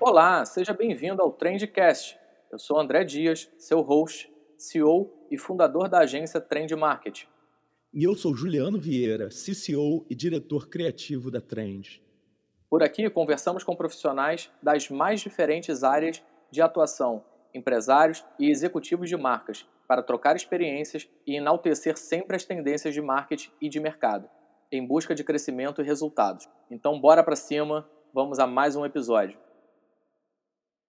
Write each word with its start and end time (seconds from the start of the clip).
Olá, 0.00 0.44
seja 0.44 0.72
bem-vindo 0.72 1.22
ao 1.22 1.30
Trendcast. 1.30 2.18
Eu 2.50 2.58
sou 2.58 2.80
André 2.80 3.04
Dias, 3.04 3.48
seu 3.58 3.80
host, 3.80 4.28
CEO 4.58 5.08
e 5.30 5.38
fundador 5.38 5.88
da 5.88 6.00
agência 6.00 6.40
Trend 6.40 6.74
Marketing. 6.74 7.26
E 7.94 8.02
eu 8.02 8.16
sou 8.16 8.34
Juliano 8.34 8.80
Vieira, 8.80 9.28
CCO 9.28 10.04
e 10.10 10.14
diretor 10.14 10.68
criativo 10.68 11.30
da 11.30 11.40
Trend. 11.40 12.02
Por 12.68 12.82
aqui 12.82 13.08
conversamos 13.08 13.62
com 13.62 13.76
profissionais 13.76 14.50
das 14.62 14.88
mais 14.88 15.20
diferentes 15.20 15.84
áreas 15.84 16.22
de 16.50 16.60
atuação, 16.60 17.24
empresários 17.54 18.24
e 18.38 18.50
executivos 18.50 19.08
de 19.08 19.16
marcas, 19.16 19.66
para 19.90 20.04
trocar 20.04 20.36
experiências 20.36 21.08
e 21.26 21.34
enaltecer 21.34 21.98
sempre 21.98 22.36
as 22.36 22.44
tendências 22.44 22.94
de 22.94 23.02
marketing 23.02 23.50
e 23.60 23.68
de 23.68 23.80
mercado, 23.80 24.30
em 24.70 24.86
busca 24.86 25.16
de 25.16 25.24
crescimento 25.24 25.82
e 25.82 25.84
resultados. 25.84 26.48
Então, 26.70 27.00
bora 27.00 27.24
para 27.24 27.34
cima, 27.34 27.84
vamos 28.14 28.38
a 28.38 28.46
mais 28.46 28.76
um 28.76 28.86
episódio. 28.86 29.36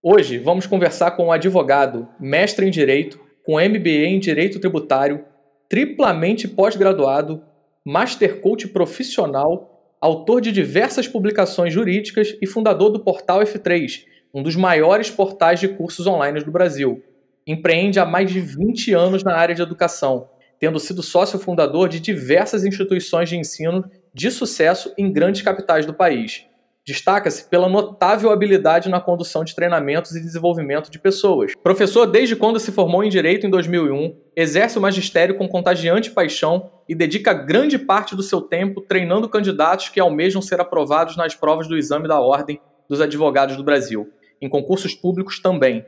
Hoje 0.03 0.37
vamos 0.37 0.67
conversar 0.67 1.17
com 1.17 1.25
um 1.25 1.31
advogado, 1.31 2.07
mestre 2.19 2.67
em 2.67 2.69
Direito, 2.69 3.19
com 3.43 3.53
MBA 3.53 4.05
em 4.05 4.19
Direito 4.19 4.59
Tributário, 4.59 5.25
triplamente 5.67 6.47
pós-graduado, 6.47 7.43
Master 7.83 8.39
Coach 8.39 8.67
profissional, 8.67 9.95
autor 9.99 10.41
de 10.41 10.51
diversas 10.51 11.07
publicações 11.07 11.73
jurídicas 11.73 12.37
e 12.39 12.45
fundador 12.45 12.91
do 12.91 12.99
portal 12.99 13.39
F3, 13.39 14.05
um 14.31 14.43
dos 14.43 14.55
maiores 14.55 15.09
portais 15.09 15.59
de 15.59 15.69
cursos 15.69 16.05
online 16.05 16.43
do 16.43 16.51
Brasil. 16.51 17.03
Empreende 17.51 17.99
há 17.99 18.05
mais 18.05 18.31
de 18.31 18.39
20 18.39 18.93
anos 18.93 19.23
na 19.23 19.35
área 19.35 19.53
de 19.53 19.61
educação, 19.61 20.29
tendo 20.59 20.79
sido 20.79 21.03
sócio 21.03 21.37
fundador 21.39 21.89
de 21.89 21.99
diversas 21.99 22.63
instituições 22.63 23.27
de 23.27 23.37
ensino 23.37 23.83
de 24.13 24.31
sucesso 24.31 24.93
em 24.97 25.11
grandes 25.11 25.41
capitais 25.41 25.85
do 25.85 25.93
país 25.93 26.45
Destaca-se 26.83 27.47
pela 27.47 27.69
notável 27.69 28.31
habilidade 28.31 28.89
na 28.89 28.99
condução 28.99 29.43
de 29.43 29.53
treinamentos 29.53 30.15
e 30.15 30.21
desenvolvimento 30.21 30.89
de 30.89 30.97
pessoas. 30.97 31.53
Professor 31.61 32.07
desde 32.07 32.35
quando 32.35 32.59
se 32.59 32.71
formou 32.71 33.03
em 33.03 33.09
Direito 33.09 33.45
em 33.45 33.51
2001, 33.51 34.17
exerce 34.35 34.79
o 34.79 34.81
magistério 34.81 35.37
com 35.37 35.47
contagiante 35.47 36.09
paixão 36.09 36.71
e 36.89 36.95
dedica 36.95 37.33
grande 37.33 37.77
parte 37.77 38.15
do 38.15 38.23
seu 38.23 38.41
tempo 38.41 38.81
treinando 38.81 39.29
candidatos 39.29 39.89
que 39.89 39.99
almejam 39.99 40.41
ser 40.41 40.59
aprovados 40.59 41.15
nas 41.15 41.35
provas 41.35 41.67
do 41.67 41.77
exame 41.77 42.07
da 42.07 42.19
Ordem 42.19 42.59
dos 42.89 42.99
Advogados 42.99 43.55
do 43.55 43.63
Brasil, 43.63 44.09
em 44.41 44.49
concursos 44.49 44.95
públicos 44.95 45.39
também. 45.39 45.85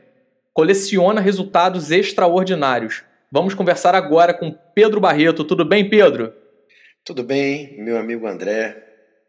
Coleciona 0.54 1.20
resultados 1.20 1.90
extraordinários. 1.90 3.04
Vamos 3.30 3.52
conversar 3.52 3.94
agora 3.94 4.32
com 4.32 4.56
Pedro 4.74 5.00
Barreto. 5.00 5.44
Tudo 5.44 5.66
bem, 5.66 5.90
Pedro? 5.90 6.32
Tudo 7.04 7.22
bem, 7.22 7.76
meu 7.82 7.98
amigo 7.98 8.26
André, 8.26 8.82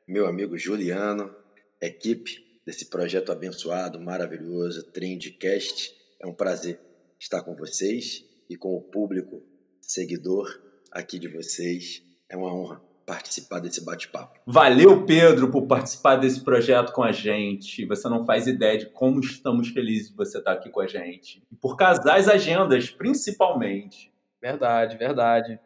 meu 0.07 0.25
amigo 0.25 0.57
Juliano 0.57 1.43
equipe 1.85 2.43
desse 2.65 2.89
projeto 2.89 3.31
abençoado, 3.31 3.99
maravilhoso, 3.99 4.83
Trendcast. 4.91 5.93
É 6.19 6.25
um 6.25 6.33
prazer 6.33 6.79
estar 7.19 7.43
com 7.43 7.55
vocês 7.55 8.23
e 8.49 8.55
com 8.55 8.75
o 8.75 8.81
público 8.81 9.43
seguidor 9.81 10.47
aqui 10.91 11.19
de 11.19 11.27
vocês. 11.27 12.01
É 12.29 12.35
uma 12.35 12.53
honra 12.53 12.81
participar 13.05 13.59
desse 13.59 13.85
bate-papo. 13.85 14.39
Valeu, 14.45 15.05
Pedro, 15.05 15.51
por 15.51 15.67
participar 15.67 16.15
desse 16.15 16.41
projeto 16.41 16.91
com 16.91 17.03
a 17.03 17.11
gente. 17.11 17.85
Você 17.85 18.09
não 18.09 18.25
faz 18.25 18.47
ideia 18.47 18.77
de 18.77 18.87
como 18.87 19.19
estamos 19.19 19.69
felizes 19.69 20.09
de 20.09 20.15
você 20.15 20.39
estar 20.39 20.53
aqui 20.53 20.69
com 20.69 20.81
a 20.81 20.87
gente. 20.87 21.43
E 21.51 21.55
por 21.55 21.77
casar 21.77 22.17
as 22.17 22.27
agendas, 22.27 22.89
principalmente. 22.89 24.11
Verdade, 24.41 24.97
verdade. 24.97 25.59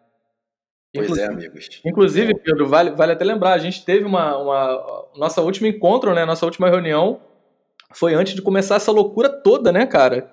Pois 0.94 1.06
é, 1.06 1.12
inclusive, 1.12 1.22
é, 1.22 1.28
amigos. 1.28 1.82
Inclusive, 1.86 2.36
Pedro, 2.36 2.68
vale, 2.68 2.92
vale 2.92 3.12
até 3.14 3.24
lembrar, 3.24 3.54
a 3.54 3.60
gente 3.60 3.86
teve 3.86 4.06
uma, 4.06 4.38
uma. 4.38 5.08
Nossa 5.16 5.42
última 5.42 5.68
encontro, 5.68 6.14
né? 6.14 6.26
Nossa 6.26 6.46
última 6.46 6.70
reunião 6.70 7.22
foi 7.94 8.14
antes 8.14 8.34
de 8.34 8.42
começar 8.42 8.76
essa 8.76 8.92
loucura 8.92 9.30
toda, 9.30 9.72
né, 9.72 9.86
cara? 9.86 10.32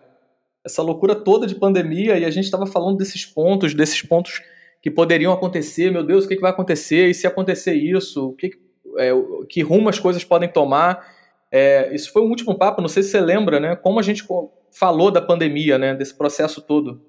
Essa 0.65 0.83
loucura 0.83 1.15
toda 1.15 1.47
de 1.47 1.55
pandemia, 1.55 2.19
e 2.19 2.25
a 2.25 2.31
gente 2.31 2.45
estava 2.45 2.66
falando 2.66 2.97
desses 2.97 3.25
pontos, 3.25 3.75
desses 3.75 4.03
pontos 4.03 4.43
que 4.83 4.91
poderiam 4.91 5.33
acontecer. 5.33 5.91
Meu 5.91 6.05
Deus, 6.05 6.25
o 6.25 6.29
que, 6.29 6.37
que 6.37 6.43
vai 6.43 6.51
acontecer? 6.51 7.09
E 7.09 7.15
se 7.15 7.27
acontecer 7.27 7.75
isso, 7.75 8.29
o 8.29 8.33
que, 8.35 8.51
é, 8.99 9.11
que 9.49 9.63
rumo 9.63 9.89
as 9.89 9.99
coisas 9.99 10.25
podem 10.25 10.49
tomar? 10.49 11.15
É, 11.51 11.95
isso 11.95 12.13
foi 12.13 12.23
um 12.23 12.29
último 12.29 12.57
papo, 12.57 12.83
não 12.83 12.89
sei 12.89 13.03
se 13.03 13.11
você 13.11 13.21
lembra, 13.21 13.61
né? 13.61 13.77
Como 13.77 13.99
a 13.99 14.03
gente 14.03 14.25
falou 14.71 15.11
da 15.11 15.23
pandemia, 15.23 15.79
né? 15.79 15.95
Desse 15.95 16.15
processo 16.15 16.61
todo. 16.61 17.01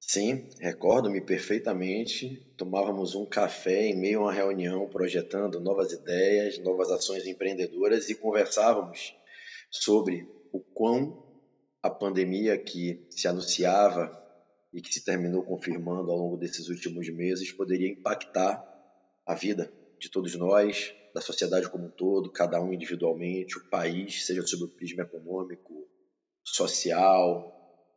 Sim, 0.00 0.48
recordo-me 0.60 1.20
perfeitamente. 1.20 2.44
Tomávamos 2.56 3.14
um 3.14 3.24
café 3.24 3.86
em 3.86 3.96
meio 3.96 4.20
a 4.20 4.22
uma 4.24 4.32
reunião, 4.32 4.88
projetando 4.88 5.60
novas 5.60 5.92
ideias, 5.92 6.58
novas 6.58 6.90
ações 6.90 7.26
empreendedoras 7.26 8.10
e 8.10 8.14
conversávamos 8.14 9.14
sobre 9.70 10.28
o 10.52 10.60
quão 10.60 11.22
a 11.82 11.88
pandemia 11.88 12.58
que 12.58 13.06
se 13.10 13.26
anunciava 13.26 14.21
e 14.72 14.80
que 14.80 14.92
se 14.92 15.04
terminou 15.04 15.42
confirmando 15.44 16.10
ao 16.10 16.16
longo 16.16 16.36
desses 16.36 16.68
últimos 16.68 17.08
meses 17.08 17.52
poderia 17.52 17.88
impactar 17.88 18.62
a 19.26 19.34
vida 19.34 19.72
de 19.98 20.10
todos 20.10 20.34
nós, 20.34 20.94
da 21.14 21.20
sociedade 21.20 21.68
como 21.68 21.86
um 21.86 21.90
todo, 21.90 22.32
cada 22.32 22.60
um 22.60 22.72
individualmente, 22.72 23.58
o 23.58 23.68
país, 23.68 24.26
seja 24.26 24.42
sob 24.46 24.64
o 24.64 24.68
prisma 24.68 25.02
econômico, 25.02 25.86
social, 26.44 27.52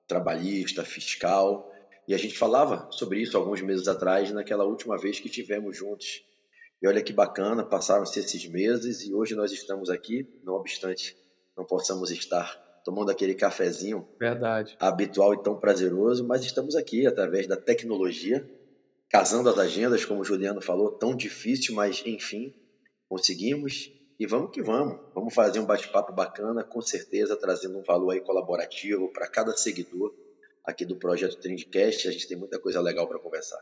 trabalhista, 0.08 0.84
fiscal 0.84 1.72
e 2.08 2.14
a 2.14 2.18
gente 2.18 2.38
falava 2.38 2.88
sobre 2.92 3.20
isso 3.20 3.36
alguns 3.36 3.62
meses 3.62 3.88
atrás, 3.88 4.32
naquela 4.32 4.64
última 4.64 4.98
vez 4.98 5.20
que 5.20 5.28
estivemos 5.28 5.76
juntos. 5.76 6.24
E 6.82 6.88
olha 6.88 7.02
que 7.02 7.14
bacana, 7.14 7.66
passaram-se 7.66 8.20
esses 8.20 8.46
meses 8.48 9.02
e 9.02 9.14
hoje 9.14 9.34
nós 9.34 9.52
estamos 9.52 9.90
aqui, 9.90 10.28
não 10.44 10.54
obstante 10.54 11.16
não 11.58 11.66
possamos 11.66 12.12
estar 12.12 12.65
tomando 12.86 13.10
aquele 13.10 13.34
cafezinho 13.34 14.08
Verdade. 14.20 14.78
habitual 14.80 15.34
e 15.34 15.42
tão 15.42 15.60
prazeroso, 15.60 16.26
mas 16.26 16.44
estamos 16.44 16.76
aqui 16.76 17.08
através 17.08 17.48
da 17.48 17.58
tecnologia, 17.58 18.48
casando 19.10 19.50
as 19.50 19.58
agendas, 19.58 20.06
como 20.06 20.22
o 20.22 20.24
Juliano 20.24 20.62
falou, 20.62 20.92
tão 20.92 21.16
difícil, 21.16 21.74
mas 21.74 22.04
enfim, 22.06 22.54
conseguimos 23.10 23.92
e 24.20 24.28
vamos 24.28 24.52
que 24.52 24.62
vamos. 24.62 25.00
Vamos 25.16 25.34
fazer 25.34 25.60
um 25.60 25.66
bate-papo 25.66 26.14
bacana, 26.14 26.64
com 26.64 26.80
certeza 26.80 27.36
trazendo 27.36 27.80
um 27.80 27.84
valor 27.84 28.12
aí 28.12 28.22
colaborativo 28.22 29.12
para 29.12 29.28
cada 29.28 29.52
seguidor 29.58 30.14
aqui 30.64 30.86
do 30.86 30.96
projeto 30.96 31.38
Trendcast. 31.38 32.08
A 32.08 32.12
gente 32.12 32.28
tem 32.28 32.38
muita 32.38 32.60
coisa 32.60 32.80
legal 32.80 33.08
para 33.08 33.20
conversar. 33.20 33.60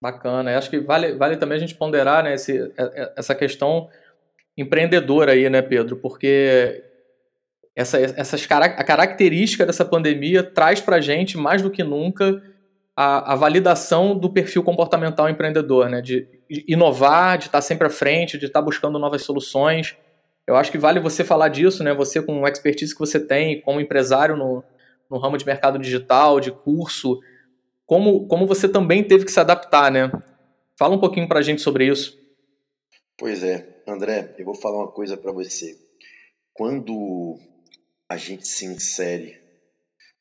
Bacana. 0.00 0.52
Eu 0.52 0.58
acho 0.58 0.70
que 0.70 0.78
vale, 0.78 1.14
vale 1.16 1.36
também 1.36 1.56
a 1.56 1.60
gente 1.60 1.74
ponderar 1.74 2.22
né, 2.22 2.34
esse, 2.34 2.58
é, 2.58 2.72
é, 2.78 3.14
essa 3.16 3.34
questão 3.34 3.88
empreendedora 4.56 5.32
aí, 5.32 5.50
né, 5.50 5.60
Pedro? 5.60 5.96
Porque 5.96 6.84
essa, 7.76 7.98
essas, 7.98 8.46
a 8.50 8.82
característica 8.82 9.66
dessa 9.66 9.84
pandemia 9.84 10.42
traz 10.42 10.80
para 10.80 10.96
a 10.96 11.00
gente, 11.00 11.36
mais 11.36 11.60
do 11.60 11.70
que 11.70 11.84
nunca, 11.84 12.42
a, 12.96 13.34
a, 13.34 13.36
validação 13.36 14.18
do 14.18 14.32
perfil 14.32 14.64
comportamental 14.64 15.28
empreendedor, 15.28 15.90
né? 15.90 16.00
De, 16.00 16.26
inovar, 16.66 17.36
de 17.36 17.46
estar 17.46 17.60
sempre 17.60 17.86
à 17.86 17.90
frente, 17.90 18.38
de 18.38 18.46
estar 18.46 18.62
buscando 18.62 18.98
novas 18.98 19.22
soluções. 19.22 19.94
Eu 20.46 20.56
acho 20.56 20.72
que 20.72 20.78
vale 20.78 20.98
você 20.98 21.22
falar 21.22 21.48
disso, 21.48 21.84
né? 21.84 21.92
Você 21.92 22.22
com 22.22 22.46
a 22.46 22.48
expertise 22.48 22.94
que 22.94 22.98
você 22.98 23.20
tem 23.20 23.60
como 23.60 23.78
empresário 23.78 24.36
no, 24.36 24.64
no 25.10 25.18
ramo 25.18 25.36
de 25.36 25.44
mercado 25.44 25.78
digital, 25.78 26.40
de 26.40 26.50
curso, 26.50 27.20
como, 27.84 28.26
como 28.26 28.46
você 28.46 28.66
também 28.66 29.04
teve 29.04 29.26
que 29.26 29.30
se 29.30 29.38
adaptar, 29.38 29.92
né? 29.92 30.10
Fala 30.78 30.94
um 30.94 31.00
pouquinho 31.00 31.28
para 31.28 31.40
a 31.40 31.42
gente 31.42 31.60
sobre 31.60 31.86
isso. 31.86 32.18
Pois 33.18 33.44
é, 33.44 33.82
André, 33.86 34.34
eu 34.38 34.46
vou 34.46 34.54
falar 34.54 34.78
uma 34.78 34.90
coisa 34.90 35.14
para 35.16 35.32
você. 35.32 35.76
Quando 36.54 37.38
a 38.08 38.16
gente 38.16 38.46
se 38.46 38.64
insere 38.64 39.40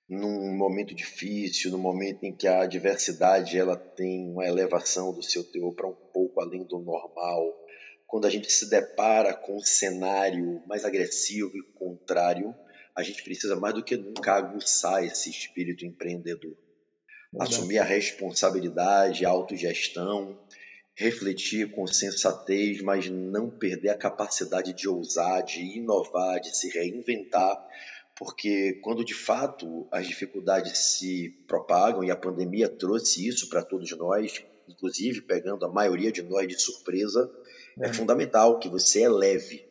num 0.07 0.55
momento 0.55 0.93
difícil, 0.93 1.71
num 1.71 1.79
momento 1.79 2.23
em 2.23 2.35
que 2.35 2.47
a 2.47 2.61
adversidade 2.61 3.57
ela 3.57 3.75
tem 3.75 4.29
uma 4.29 4.45
elevação 4.45 5.13
do 5.13 5.23
seu 5.23 5.43
teor 5.43 5.73
para 5.73 5.87
um 5.87 5.95
pouco 6.13 6.41
além 6.41 6.63
do 6.65 6.79
normal, 6.79 7.43
quando 8.07 8.25
a 8.25 8.29
gente 8.29 8.51
se 8.51 8.69
depara 8.69 9.33
com 9.33 9.57
um 9.57 9.63
cenário 9.63 10.61
mais 10.67 10.85
agressivo 10.85 11.51
e 11.57 11.77
contrário, 11.77 12.55
a 12.95 13.03
gente 13.03 13.23
precisa 13.23 13.55
mais 13.55 13.73
do 13.73 13.83
que 13.83 13.97
nunca 13.97 14.33
aguçar 14.33 15.03
esse 15.03 15.29
espírito 15.29 15.85
empreendedor. 15.85 16.55
Assumir 17.39 17.79
a 17.79 17.83
responsabilidade, 17.83 19.25
a 19.25 19.29
autogestão, 19.29 20.39
refletir 20.95 21.71
com 21.71 21.85
sensatez, 21.85 22.81
mas 22.81 23.09
não 23.09 23.49
perder 23.49 23.89
a 23.89 23.97
capacidade 23.97 24.73
de 24.73 24.87
ousar, 24.87 25.41
de 25.41 25.59
inovar, 25.77 26.39
de 26.39 26.55
se 26.55 26.69
reinventar, 26.69 27.61
porque 28.17 28.79
quando 28.81 29.03
de 29.03 29.13
fato 29.13 29.87
as 29.91 30.07
dificuldades 30.07 30.77
se 30.77 31.29
propagam 31.47 32.03
e 32.03 32.09
a 32.09 32.15
pandemia 32.15 32.69
trouxe 32.69 33.27
isso 33.27 33.49
para 33.49 33.61
todos 33.61 33.91
nós, 33.97 34.41
inclusive 34.69 35.21
pegando 35.21 35.65
a 35.65 35.71
maioria 35.71 36.11
de 36.11 36.21
nós 36.21 36.47
de 36.47 36.59
surpresa, 36.59 37.29
é, 37.81 37.89
é. 37.89 37.93
fundamental 37.93 38.57
que 38.57 38.69
você 38.69 39.03
eleve 39.03 39.65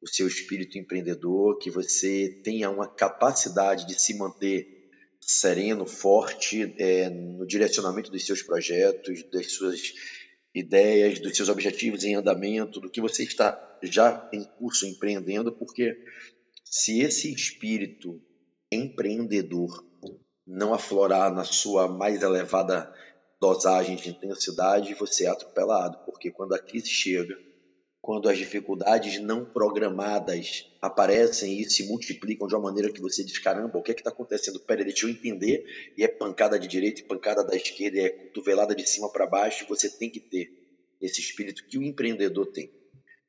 o 0.00 0.06
seu 0.06 0.28
espírito 0.28 0.78
empreendedor, 0.78 1.58
que 1.58 1.70
você 1.70 2.40
tenha 2.44 2.70
uma 2.70 2.86
capacidade 2.86 3.84
de 3.84 4.00
se 4.00 4.16
manter 4.16 4.78
sereno, 5.20 5.84
forte 5.84 6.72
é, 6.78 7.10
no 7.10 7.44
direcionamento 7.44 8.12
dos 8.12 8.24
seus 8.24 8.42
projetos, 8.42 9.24
das 9.24 9.52
suas 9.52 9.92
ideias, 10.58 11.18
dos 11.18 11.36
seus 11.36 11.48
objetivos 11.48 12.04
em 12.04 12.14
andamento, 12.14 12.80
do 12.80 12.90
que 12.90 13.00
você 13.00 13.22
está 13.22 13.78
já 13.82 14.28
em 14.32 14.44
curso 14.44 14.86
empreendendo, 14.86 15.52
porque 15.52 15.96
se 16.64 17.00
esse 17.00 17.32
espírito 17.32 18.20
empreendedor 18.70 19.84
não 20.46 20.74
aflorar 20.74 21.32
na 21.32 21.44
sua 21.44 21.88
mais 21.88 22.22
elevada 22.22 22.92
dosagem 23.40 23.96
de 23.96 24.10
intensidade, 24.10 24.94
você 24.94 25.26
é 25.26 25.28
atropelado, 25.28 25.98
porque 26.04 26.30
quando 26.30 26.54
a 26.54 26.58
crise 26.58 26.88
chega, 26.88 27.36
quando 28.08 28.26
as 28.30 28.38
dificuldades 28.38 29.20
não 29.20 29.44
programadas 29.44 30.64
aparecem 30.80 31.60
e 31.60 31.68
se 31.68 31.86
multiplicam 31.86 32.48
de 32.48 32.54
uma 32.54 32.62
maneira 32.62 32.90
que 32.90 33.02
você 33.02 33.22
diz: 33.22 33.38
caramba, 33.38 33.76
o 33.76 33.82
que 33.82 33.92
é 33.92 33.94
está 33.94 34.08
acontecendo? 34.08 34.58
Peraí, 34.60 34.82
deixa 34.82 35.04
eu 35.04 35.10
entender. 35.10 35.62
E 35.94 36.02
é 36.02 36.08
pancada 36.08 36.58
de 36.58 36.66
direita 36.66 37.02
e 37.02 37.04
pancada 37.04 37.44
da 37.44 37.54
esquerda, 37.54 37.98
é 37.98 38.08
cotovelada 38.08 38.74
de 38.74 38.88
cima 38.88 39.12
para 39.12 39.26
baixo. 39.26 39.66
Você 39.68 39.90
tem 39.90 40.08
que 40.08 40.20
ter 40.20 40.50
esse 41.02 41.20
espírito 41.20 41.66
que 41.66 41.76
o 41.76 41.82
empreendedor 41.82 42.46
tem, 42.46 42.72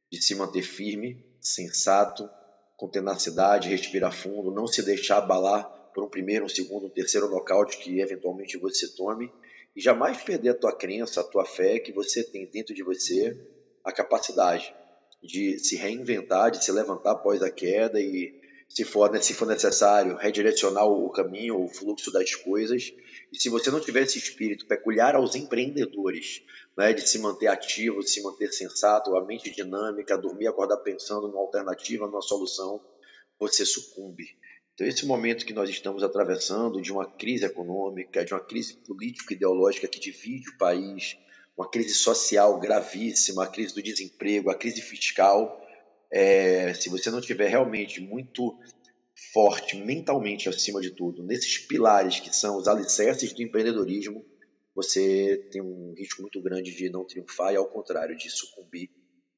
de 0.10 0.24
se 0.24 0.34
manter 0.34 0.62
firme, 0.62 1.26
sensato, 1.42 2.30
com 2.78 2.88
tenacidade, 2.88 3.68
respirar 3.68 4.14
fundo, 4.14 4.50
não 4.50 4.66
se 4.66 4.81
deixar 4.81 5.18
abalar 5.18 5.66
por 5.94 6.06
um 6.06 6.10
primeiro, 6.10 6.46
um 6.46 6.50
segundo, 6.50 6.86
um 6.86 6.90
terceiro 6.90 7.30
nocaute 7.30 7.80
que 7.80 8.00
eventualmente 8.00 8.58
você 8.58 8.88
tome 8.96 9.30
e 9.76 9.81
jamais 9.81 10.24
perder 10.24 10.52
a 10.52 10.58
tua 10.58 10.72
crença, 10.74 11.20
a 11.20 11.24
tua 11.26 11.44
fé 11.44 11.80
que 11.80 11.92
você 11.92 12.24
tem 12.24 12.50
dentro 12.50 12.74
de 12.74 12.81
você 12.81 13.59
a 13.90 13.94
capacidade 13.94 14.74
de 15.22 15.60
se 15.60 15.76
reinventar, 15.76 16.52
de 16.52 16.64
se 16.64 16.72
levantar 16.72 17.12
após 17.12 17.42
a 17.42 17.52
queda 17.52 18.00
e 18.00 18.40
se 18.70 18.86
for, 18.86 19.16
se 19.22 19.34
for 19.34 19.48
necessário 19.48 20.16
redirecionar 20.16 20.86
o 20.86 21.10
caminho, 21.10 21.60
o 21.60 21.68
fluxo 21.68 22.12
das 22.12 22.36
coisas. 22.36 22.94
E 23.34 23.40
se 23.40 23.50
você 23.50 23.72
não 23.72 23.80
tiver 23.80 24.04
esse 24.04 24.20
espírito 24.20 24.68
peculiar 24.68 25.16
aos 25.16 25.36
empreendedores, 25.36 26.44
né, 26.78 26.94
de 26.94 27.08
se 27.08 27.18
manter 27.20 27.48
ativo, 27.48 28.00
de 28.00 28.10
se 28.10 28.22
manter 28.22 28.52
sensato, 28.54 29.16
a 29.18 29.26
mente 29.26 29.50
dinâmica, 29.50 30.18
dormir, 30.18 30.48
acordar 30.48 30.78
pensando 30.78 31.28
numa 31.28 31.42
alternativa, 31.42 32.06
numa 32.06 32.22
solução, 32.22 32.80
você 33.40 33.66
sucumbe. 33.66 34.26
Então, 34.74 34.88
esse 34.88 35.06
momento 35.06 35.46
que 35.46 35.54
nós 35.54 35.70
estamos 35.70 36.04
atravessando 36.04 36.82
de 36.82 36.92
uma 36.92 37.06
crise 37.06 37.46
econômica, 37.46 38.24
de 38.24 38.34
uma 38.34 38.40
crise 38.40 38.76
político-ideológica 38.76 39.88
que 39.88 40.00
divide 40.00 40.50
o 40.52 40.58
país, 40.58 41.18
uma 41.60 41.70
crise 41.70 41.94
social 41.94 42.58
gravíssima, 42.58 43.44
a 43.44 43.48
crise 43.48 43.76
do 43.76 43.84
desemprego, 43.84 44.50
a 44.50 44.56
crise 44.56 44.82
fiscal, 44.82 45.62
é, 46.10 46.74
se 46.74 46.88
você 46.88 47.12
não 47.12 47.20
tiver 47.20 47.50
realmente 47.50 48.00
muito 48.00 48.58
forte 49.34 49.76
mentalmente 49.76 50.48
acima 50.48 50.80
de 50.80 50.92
tudo, 50.92 51.22
nesses 51.22 51.58
pilares 51.58 52.22
que 52.22 52.34
são 52.34 52.58
os 52.58 52.66
alicerces 52.66 53.34
do 53.34 53.44
empreendedorismo, 53.44 54.24
você 54.74 55.50
tem 55.52 55.62
um 55.62 55.94
risco 55.98 56.22
muito 56.22 56.42
grande 56.42 56.74
de 56.74 56.90
não 56.90 57.04
triunfar 57.04 57.52
e, 57.52 57.58
ao 57.58 57.68
contrário, 57.68 58.16
de 58.16 58.30
sucumbir 58.30 58.90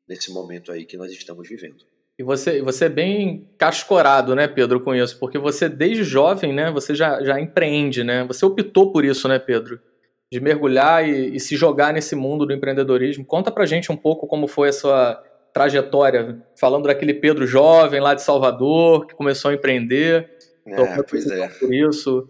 nesse 0.07 0.31
momento 0.31 0.71
aí 0.71 0.85
que 0.85 0.97
nós 0.97 1.11
estamos 1.11 1.49
vivendo. 1.49 1.83
E 2.19 2.23
você, 2.23 2.61
você 2.61 2.85
é 2.85 2.89
bem 2.89 3.49
cascorado, 3.57 4.35
né, 4.35 4.47
Pedro, 4.47 4.83
com 4.83 4.93
isso, 4.93 5.17
porque 5.17 5.39
você 5.39 5.67
desde 5.67 6.03
jovem, 6.03 6.53
né, 6.53 6.69
você 6.69 6.93
já, 6.93 7.23
já 7.23 7.41
empreende, 7.41 8.03
né? 8.03 8.23
Você 8.25 8.45
optou 8.45 8.91
por 8.91 9.03
isso, 9.03 9.27
né, 9.27 9.39
Pedro? 9.39 9.81
De 10.31 10.39
mergulhar 10.39 11.07
e, 11.07 11.35
e 11.35 11.39
se 11.39 11.55
jogar 11.55 11.93
nesse 11.93 12.15
mundo 12.15 12.45
do 12.45 12.53
empreendedorismo. 12.53 13.25
Conta 13.25 13.51
pra 13.51 13.65
gente 13.65 13.91
um 13.91 13.97
pouco 13.97 14.27
como 14.27 14.47
foi 14.47 14.69
a 14.69 14.73
sua 14.73 15.23
trajetória, 15.53 16.41
falando 16.55 16.87
daquele 16.87 17.13
Pedro 17.13 17.45
jovem 17.45 17.99
lá 17.99 18.13
de 18.13 18.23
Salvador, 18.23 19.05
que 19.07 19.15
começou 19.15 19.51
a 19.51 19.53
empreender. 19.53 20.29
É, 20.65 21.03
pois 21.03 21.27
é. 21.27 21.47
Por 21.47 21.73
isso. 21.73 22.29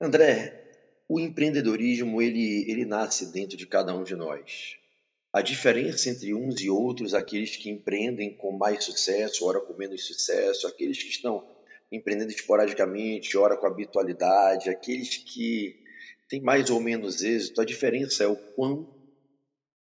André, 0.00 0.64
o 1.08 1.18
empreendedorismo 1.18 2.22
ele, 2.22 2.64
ele 2.70 2.84
nasce 2.84 3.32
dentro 3.32 3.56
de 3.56 3.66
cada 3.66 3.94
um 3.94 4.04
de 4.04 4.14
nós. 4.14 4.76
A 5.32 5.42
diferença 5.42 6.10
entre 6.10 6.32
uns 6.32 6.60
e 6.60 6.70
outros, 6.70 7.12
aqueles 7.12 7.56
que 7.56 7.68
empreendem 7.68 8.36
com 8.36 8.52
mais 8.52 8.84
sucesso, 8.84 9.44
ora 9.44 9.60
com 9.60 9.74
menos 9.74 10.06
sucesso, 10.06 10.66
aqueles 10.68 11.02
que 11.02 11.10
estão 11.10 11.44
empreendendo 11.90 12.30
esporadicamente, 12.30 13.36
ora 13.36 13.56
com 13.56 13.66
habitualidade, 13.66 14.70
aqueles 14.70 15.16
que 15.16 15.83
têm 16.34 16.40
mais 16.40 16.70
ou 16.70 16.80
menos 16.80 17.22
êxito, 17.22 17.60
a 17.60 17.64
diferença 17.64 18.24
é 18.24 18.26
o 18.26 18.36
quão 18.36 18.92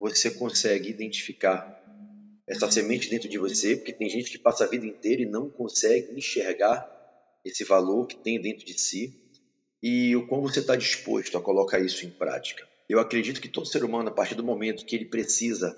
você 0.01 0.31
consegue 0.31 0.91
identificar 0.91 1.81
essa 2.49 2.69
semente 2.71 3.09
dentro 3.09 3.29
de 3.29 3.39
você, 3.39 3.77
porque 3.77 3.93
tem 3.93 4.11
gente 4.11 4.31
que 4.31 4.39
passa 4.39 4.65
a 4.65 4.67
vida 4.67 4.85
inteira 4.85 5.23
e 5.23 5.27
não 5.27 5.49
consegue 5.49 6.13
enxergar 6.13 6.89
esse 7.45 7.65
valor 7.65 8.07
que 8.07 8.17
tem 8.17 8.41
dentro 8.41 8.65
de 8.65 8.79
si 8.79 9.15
e 9.81 10.15
o 10.17 10.27
quão 10.27 10.43
você 10.43 10.61
está 10.61 10.75
disposto 10.75 11.39
a 11.39 11.41
colocar 11.41 11.79
isso 11.79 12.05
em 12.05 12.11
prática. 12.11 12.67
Eu 12.89 12.99
acredito 12.99 13.41
que 13.41 13.49
todo 13.49 13.67
ser 13.67 13.85
humano, 13.85 14.09
a 14.09 14.13
partir 14.13 14.35
do 14.35 14.45
momento 14.45 14.85
que 14.85 14.97
ele 14.97 15.07
precisa 15.07 15.77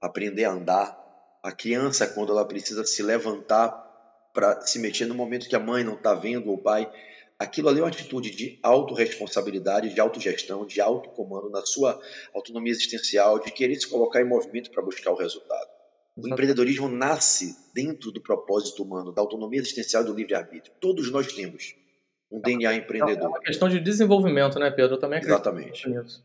aprender 0.00 0.44
a 0.44 0.52
andar, 0.52 0.98
a 1.42 1.50
criança, 1.50 2.06
quando 2.06 2.32
ela 2.32 2.46
precisa 2.46 2.84
se 2.84 3.02
levantar 3.02 3.70
para 4.32 4.60
se 4.60 4.78
mexer 4.78 5.06
no 5.06 5.14
momento 5.14 5.48
que 5.48 5.56
a 5.56 5.60
mãe 5.60 5.82
não 5.82 5.94
está 5.94 6.14
vendo 6.14 6.48
ou 6.48 6.54
o 6.56 6.62
pai, 6.62 6.90
aquilo 7.42 7.68
ali 7.68 7.80
é 7.80 7.82
uma 7.82 7.88
atitude 7.88 8.30
de 8.30 8.58
autorresponsabilidade, 8.62 9.92
de 9.92 10.00
autogestão, 10.00 10.64
de 10.64 10.80
autocomando 10.80 11.50
na 11.50 11.64
sua 11.66 12.00
autonomia 12.34 12.72
existencial, 12.72 13.38
de 13.38 13.50
querer 13.50 13.76
se 13.76 13.88
colocar 13.88 14.20
em 14.20 14.28
movimento 14.28 14.70
para 14.70 14.82
buscar 14.82 15.10
o 15.10 15.16
resultado. 15.16 15.70
O 16.16 16.28
empreendedorismo 16.28 16.88
nasce 16.88 17.56
dentro 17.74 18.12
do 18.12 18.20
propósito 18.20 18.82
humano, 18.82 19.12
da 19.12 19.22
autonomia 19.22 19.60
existencial 19.60 20.02
e 20.02 20.06
do 20.06 20.14
livre-arbítrio. 20.14 20.74
Todos 20.80 21.10
nós 21.10 21.32
temos 21.32 21.74
um 22.30 22.40
DNA 22.40 22.74
empreendedor. 22.74 23.24
É 23.24 23.28
uma 23.28 23.40
questão 23.40 23.68
de 23.68 23.80
desenvolvimento, 23.80 24.58
né, 24.58 24.70
Pedro? 24.70 24.96
Eu 24.96 25.00
também 25.00 25.18
acredito 25.18 25.34
Exatamente. 25.34 25.88
Nisso 25.88 26.22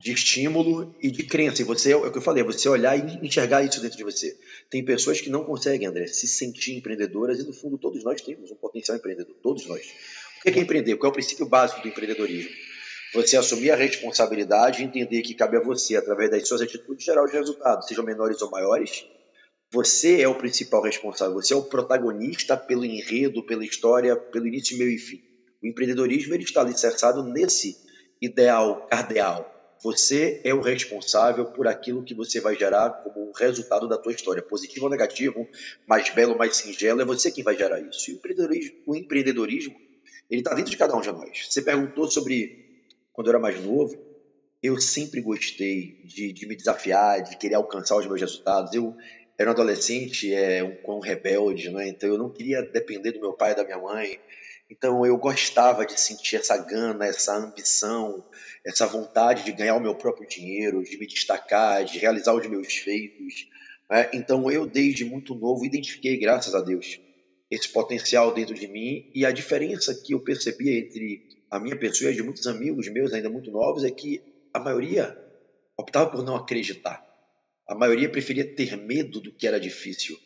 de 0.00 0.12
estímulo 0.12 0.94
e 1.02 1.10
de 1.10 1.24
crença. 1.24 1.60
E 1.60 1.64
você, 1.64 1.92
é 1.92 1.96
o 1.96 2.10
que 2.10 2.18
eu 2.18 2.22
falei, 2.22 2.42
é 2.42 2.46
você 2.46 2.68
olhar 2.68 2.96
e 2.96 3.26
enxergar 3.26 3.62
isso 3.62 3.80
dentro 3.80 3.98
de 3.98 4.04
você. 4.04 4.38
Tem 4.70 4.84
pessoas 4.84 5.20
que 5.20 5.28
não 5.28 5.44
conseguem, 5.44 5.88
André, 5.88 6.06
se 6.06 6.28
sentir 6.28 6.76
empreendedoras 6.76 7.40
e, 7.40 7.44
no 7.44 7.52
fundo, 7.52 7.76
todos 7.76 8.04
nós 8.04 8.20
temos 8.20 8.50
um 8.50 8.56
potencial 8.56 8.96
empreendedor. 8.96 9.34
Todos 9.42 9.66
nós. 9.66 9.82
O 10.38 10.42
que 10.42 10.58
é 10.58 10.62
empreender? 10.62 10.96
Qual 10.96 11.08
é 11.08 11.10
o 11.10 11.14
princípio 11.14 11.46
básico 11.46 11.82
do 11.82 11.88
empreendedorismo? 11.88 12.50
Você 13.14 13.36
assumir 13.36 13.70
a 13.70 13.76
responsabilidade 13.76 14.82
e 14.82 14.84
entender 14.84 15.22
que 15.22 15.34
cabe 15.34 15.56
a 15.56 15.60
você, 15.60 15.96
através 15.96 16.30
das 16.30 16.46
suas 16.46 16.60
atitudes, 16.60 17.04
gerar 17.04 17.24
os 17.24 17.32
resultados, 17.32 17.88
sejam 17.88 18.04
menores 18.04 18.40
ou 18.42 18.50
maiores. 18.50 19.04
Você 19.72 20.20
é 20.20 20.28
o 20.28 20.34
principal 20.34 20.82
responsável, 20.82 21.34
você 21.34 21.54
é 21.54 21.56
o 21.56 21.64
protagonista 21.64 22.56
pelo 22.56 22.84
enredo, 22.84 23.44
pela 23.44 23.64
história, 23.64 24.14
pelo 24.16 24.46
início, 24.46 24.78
meio 24.78 24.90
e 24.90 24.98
fim. 24.98 25.20
O 25.62 25.66
empreendedorismo 25.66 26.34
ele 26.34 26.44
está 26.44 26.60
alicerçado 26.60 27.22
nesse 27.22 27.76
ideal 28.20 28.86
cardeal, 28.88 29.58
você 29.82 30.40
é 30.42 30.52
o 30.52 30.60
responsável 30.60 31.46
por 31.46 31.68
aquilo 31.68 32.02
que 32.02 32.14
você 32.14 32.40
vai 32.40 32.56
gerar 32.56 32.90
como 32.90 33.30
resultado 33.32 33.86
da 33.86 33.96
tua 33.96 34.12
história, 34.12 34.42
positivo 34.42 34.86
ou 34.86 34.90
negativo, 34.90 35.46
mais 35.86 36.10
belo, 36.10 36.36
mais 36.36 36.56
singelo, 36.56 37.00
é 37.00 37.04
você 37.04 37.30
quem 37.30 37.44
vai 37.44 37.56
gerar 37.56 37.80
isso. 37.80 38.10
E 38.10 38.14
o 38.14 38.16
empreendedorismo, 38.16 38.76
o 38.86 38.96
empreendedorismo 38.96 39.87
ele 40.30 40.40
está 40.40 40.54
dentro 40.54 40.70
de 40.70 40.76
cada 40.76 40.96
um 40.96 41.00
de 41.00 41.10
nós. 41.10 41.46
Você 41.48 41.62
perguntou 41.62 42.10
sobre 42.10 42.66
quando 43.12 43.28
eu 43.28 43.32
era 43.32 43.40
mais 43.40 43.60
novo, 43.64 43.96
eu 44.62 44.80
sempre 44.80 45.20
gostei 45.20 46.00
de, 46.04 46.32
de 46.32 46.46
me 46.46 46.56
desafiar, 46.56 47.22
de 47.22 47.36
querer 47.36 47.54
alcançar 47.54 47.96
os 47.96 48.06
meus 48.06 48.20
resultados. 48.20 48.74
Eu 48.74 48.96
era 49.38 49.50
um 49.50 49.52
adolescente, 49.52 50.32
é, 50.34 50.62
um, 50.64 50.96
um 50.96 51.00
rebelde, 51.00 51.70
né? 51.70 51.88
então 51.88 52.08
eu 52.08 52.18
não 52.18 52.28
queria 52.28 52.62
depender 52.62 53.12
do 53.12 53.20
meu 53.20 53.32
pai 53.32 53.52
e 53.52 53.54
da 53.54 53.64
minha 53.64 53.78
mãe. 53.78 54.18
Então 54.70 55.06
eu 55.06 55.16
gostava 55.16 55.86
de 55.86 55.98
sentir 55.98 56.36
essa 56.36 56.56
gana, 56.58 57.06
essa 57.06 57.34
ambição, 57.34 58.22
essa 58.66 58.86
vontade 58.86 59.44
de 59.44 59.52
ganhar 59.52 59.76
o 59.76 59.80
meu 59.80 59.94
próprio 59.94 60.28
dinheiro, 60.28 60.82
de 60.82 60.98
me 60.98 61.06
destacar, 61.06 61.84
de 61.84 61.98
realizar 61.98 62.34
os 62.34 62.46
meus 62.46 62.74
feitos. 62.74 63.48
Né? 63.90 64.10
Então 64.12 64.50
eu, 64.50 64.66
desde 64.66 65.04
muito 65.04 65.34
novo, 65.34 65.64
identifiquei, 65.64 66.18
graças 66.18 66.54
a 66.54 66.60
Deus, 66.60 67.00
esse 67.50 67.68
potencial 67.68 68.32
dentro 68.34 68.54
de 68.54 68.68
mim 68.68 69.10
e 69.14 69.24
a 69.24 69.30
diferença 69.30 69.94
que 69.94 70.14
eu 70.14 70.20
percebia 70.20 70.78
entre 70.78 71.26
a 71.50 71.58
minha 71.58 71.78
pessoa 71.78 72.10
e 72.10 72.14
de 72.14 72.22
muitos 72.22 72.46
amigos 72.46 72.88
meus, 72.88 73.12
ainda 73.12 73.30
muito 73.30 73.50
novos, 73.50 73.84
é 73.84 73.90
que 73.90 74.22
a 74.52 74.60
maioria 74.60 75.16
optava 75.76 76.10
por 76.10 76.22
não 76.22 76.36
acreditar. 76.36 77.02
A 77.66 77.74
maioria 77.74 78.10
preferia 78.10 78.54
ter 78.54 78.76
medo 78.76 79.20
do 79.20 79.32
que 79.32 79.46
era 79.46 79.58
difícil. 79.58 80.16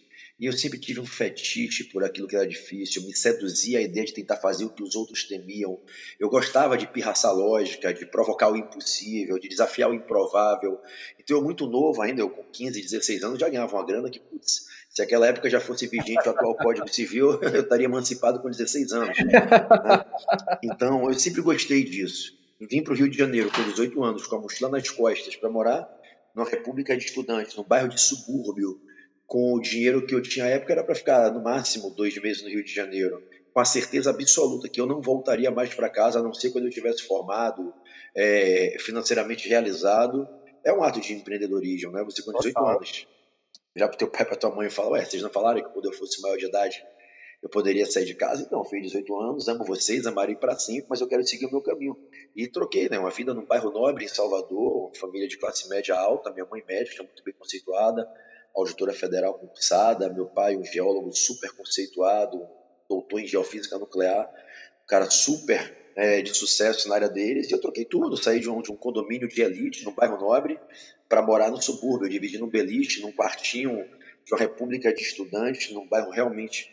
E 0.41 0.47
eu 0.47 0.53
sempre 0.53 0.79
tive 0.79 0.99
um 0.99 1.07
fetiche 1.07 1.85
por 1.85 2.03
aquilo 2.03 2.27
que 2.27 2.35
era 2.35 2.47
difícil, 2.47 3.03
me 3.03 3.15
seduzia 3.15 3.79
a 3.79 3.83
ideia 3.83 4.05
de 4.05 4.13
tentar 4.13 4.39
fazer 4.39 4.65
o 4.65 4.71
que 4.71 4.83
os 4.83 4.97
outros 4.97 5.23
temiam. 5.25 5.81
Eu 6.19 6.29
gostava 6.29 6.77
de 6.77 6.87
pirraçar 6.87 7.33
lógica, 7.33 7.95
de 7.95 8.07
provocar 8.07 8.51
o 8.51 8.57
impossível, 8.57 9.39
de 9.39 9.49
desafiar 9.49 9.91
o 9.91 9.95
improvável. 9.95 10.81
Então, 11.21 11.37
eu 11.37 11.45
muito 11.45 11.67
novo 11.69 12.03
ainda, 12.03 12.23
eu 12.23 12.31
com 12.31 12.43
15, 12.43 12.81
16 12.81 13.23
anos, 13.23 13.39
já 13.39 13.49
ganhava 13.49 13.77
uma 13.77 13.87
grana 13.87 14.11
que, 14.11 14.19
putz, 14.19 14.67
se 14.93 15.01
aquela 15.01 15.27
época 15.27 15.49
já 15.49 15.59
fosse 15.59 15.87
vigente 15.87 16.29
o 16.29 16.31
atual 16.31 16.55
Código 16.55 16.87
Civil, 16.87 17.41
eu 17.43 17.63
estaria 17.63 17.87
emancipado 17.87 18.41
com 18.41 18.51
16 18.51 18.93
anos. 18.93 19.19
Né? 19.19 19.33
Então, 20.63 21.09
eu 21.09 21.15
sempre 21.15 21.41
gostei 21.41 21.83
disso. 21.83 22.37
Vim 22.61 22.83
para 22.83 22.93
o 22.93 22.97
Rio 22.97 23.09
de 23.09 23.17
Janeiro 23.17 23.51
com 23.51 23.63
18 23.63 24.05
anos, 24.05 24.27
com 24.27 24.37
a 24.37 24.41
mochila 24.41 24.71
nas 24.71 24.89
costas, 24.91 25.35
para 25.35 25.49
morar 25.49 25.89
numa 26.35 26.49
república 26.49 26.97
de 26.97 27.07
estudantes, 27.07 27.57
num 27.57 27.65
bairro 27.65 27.89
de 27.89 28.01
subúrbio, 28.01 28.81
com 29.27 29.55
o 29.55 29.61
dinheiro 29.61 30.07
que 30.07 30.15
eu 30.15 30.21
tinha 30.21 30.45
à 30.45 30.49
época, 30.49 30.73
era 30.73 30.85
para 30.85 30.95
ficar 30.95 31.33
no 31.33 31.43
máximo 31.43 31.91
dois 31.91 32.17
meses 32.19 32.43
no 32.43 32.51
Rio 32.51 32.63
de 32.63 32.73
Janeiro, 32.73 33.23
com 33.53 33.61
a 33.61 33.65
certeza 33.65 34.11
absoluta 34.11 34.69
que 34.69 34.81
eu 34.81 34.87
não 34.87 35.01
voltaria 35.01 35.51
mais 35.51 35.75
para 35.75 35.89
casa, 35.89 36.19
a 36.19 36.23
não 36.23 36.35
ser 36.35 36.51
quando 36.51 36.67
eu 36.67 36.71
tivesse 36.71 37.03
formado, 37.03 37.73
é, 38.15 38.77
financeiramente 38.79 39.49
realizado 39.49 40.29
é 40.65 40.73
um 40.73 40.83
ato 40.83 41.01
de 41.01 41.13
empreendedorismo, 41.13 41.91
né? 41.91 42.05
Você 42.05 42.23
com 42.23 42.33
18 42.33 42.59
anos, 42.65 43.07
já 43.75 43.89
pro 43.89 43.97
teu 43.97 44.09
pai 44.09 44.23
e 44.23 44.25
pra 44.27 44.37
tua 44.37 44.55
mãe 44.55 44.69
fala, 44.69 44.91
ué, 44.91 45.05
vocês 45.05 45.23
não 45.23 45.31
falaram 45.31 45.63
que 45.63 45.69
quando 45.71 45.87
eu 45.87 45.93
fosse 45.93 46.21
maior 46.21 46.37
de 46.37 46.47
idade 46.47 46.85
eu 47.43 47.49
poderia 47.49 47.85
sair 47.85 48.05
de 48.05 48.15
casa? 48.15 48.43
Então, 48.43 48.65
fiz 48.65 48.83
18 48.83 49.21
anos, 49.21 49.49
amo 49.49 49.65
vocês, 49.65 50.07
amarei 50.07 50.37
para 50.37 50.57
sempre, 50.57 50.87
mas 50.89 51.01
eu 51.01 51.09
quero 51.09 51.27
seguir 51.27 51.47
o 51.47 51.51
meu 51.51 51.61
caminho. 51.61 51.97
E 52.37 52.47
troquei, 52.47 52.89
né? 52.89 52.99
Uma 52.99 53.11
vida 53.11 53.35
num 53.35 53.45
bairro 53.45 53.73
nobre 53.73 54.05
em 54.05 54.09
Salvador, 54.09 54.87
uma 54.87 54.95
família 54.95 55.27
de 55.27 55.37
classe 55.37 55.69
média 55.69 55.97
alta, 55.97 56.31
minha 56.31 56.47
mãe 56.47 56.63
médica, 56.67 57.03
muito 57.03 57.25
bem 57.25 57.35
conceituada, 57.35 58.09
auditora 58.55 58.93
federal 58.93 59.35
concursada, 59.35 60.09
meu 60.13 60.27
pai 60.27 60.57
um 60.57 60.65
geólogo 60.65 61.13
super 61.13 61.51
conceituado, 61.57 62.47
doutor 62.89 63.21
em 63.21 63.27
geofísica 63.27 63.77
nuclear, 63.77 64.31
um 64.85 64.87
cara 64.87 65.11
super 65.11 65.83
é, 65.97 66.23
de 66.23 66.35
sucesso 66.35 66.89
na 66.89 66.95
área 66.95 67.09
deles, 67.09 67.51
e 67.51 67.53
eu 67.53 67.61
troquei 67.61 67.85
tudo, 67.85 68.17
saí 68.17 68.41
de 68.41 68.49
um, 68.49 68.63
de 68.63 68.71
um 68.71 68.77
condomínio 68.77 69.29
de 69.29 69.43
elite, 69.43 69.85
no 69.85 69.93
bairro 69.93 70.19
nobre, 70.19 70.59
para 71.13 71.21
morar 71.21 71.51
no 71.51 71.61
subúrbio, 71.61 72.07
eu 72.07 72.11
dividi 72.11 72.39
num 72.39 72.49
beliche, 72.49 73.03
num 73.03 73.13
quartinho 73.13 73.85
de 74.25 74.33
uma 74.33 74.39
república 74.39 74.91
de 74.95 75.03
estudantes, 75.03 75.71
num 75.71 75.87
bairro 75.87 76.11
realmente 76.11 76.71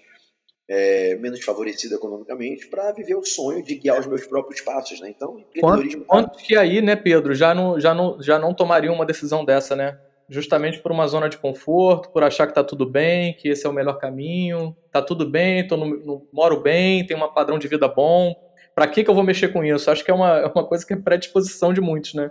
é, 0.69 1.15
menos 1.15 1.43
favorecido 1.43 1.95
economicamente, 1.95 2.67
para 2.67 2.93
viver 2.93 3.15
o 3.15 3.25
sonho 3.25 3.61
de 3.61 3.75
guiar 3.75 3.99
os 3.99 4.07
meus 4.07 4.25
próprios 4.25 4.61
passos, 4.61 5.01
né? 5.01 5.09
Então, 5.09 5.39
empreendedorismo... 5.39 6.05
Quantos 6.05 6.41
que 6.41 6.55
aí, 6.55 6.81
né, 6.81 6.95
Pedro, 6.95 7.35
já 7.35 7.53
não, 7.53 7.77
já 7.77 7.93
não, 7.93 8.23
já 8.23 8.39
não 8.39 8.53
tomariam 8.53 8.95
uma 8.95 9.05
decisão 9.05 9.43
dessa, 9.43 9.75
né? 9.75 9.99
justamente 10.29 10.79
por 10.79 10.91
uma 10.91 11.07
zona 11.07 11.27
de 11.27 11.39
conforto, 11.39 12.11
por 12.11 12.23
achar 12.23 12.45
que 12.45 12.51
está 12.51 12.63
tudo 12.63 12.85
bem, 12.85 13.33
que 13.33 13.49
esse 13.49 13.65
é 13.65 13.69
o 13.69 13.73
melhor 13.73 13.97
caminho, 13.97 14.77
está 14.85 15.01
tudo 15.01 15.27
bem, 15.27 15.67
tô 15.67 15.75
no, 15.75 15.87
no, 16.05 16.27
moro 16.31 16.61
bem, 16.61 17.03
tenho 17.03 17.19
um 17.19 17.33
padrão 17.33 17.57
de 17.57 17.67
vida 17.67 17.87
bom. 17.87 18.35
Para 18.75 18.87
que, 18.87 19.03
que 19.03 19.09
eu 19.09 19.15
vou 19.15 19.23
mexer 19.23 19.47
com 19.47 19.65
isso? 19.65 19.89
Acho 19.89 20.05
que 20.05 20.11
é 20.11 20.13
uma, 20.13 20.37
é 20.37 20.45
uma 20.45 20.63
coisa 20.63 20.85
que 20.85 20.93
é 20.93 20.95
predisposição 20.95 21.73
de 21.73 21.81
muitos, 21.81 22.13
né? 22.13 22.29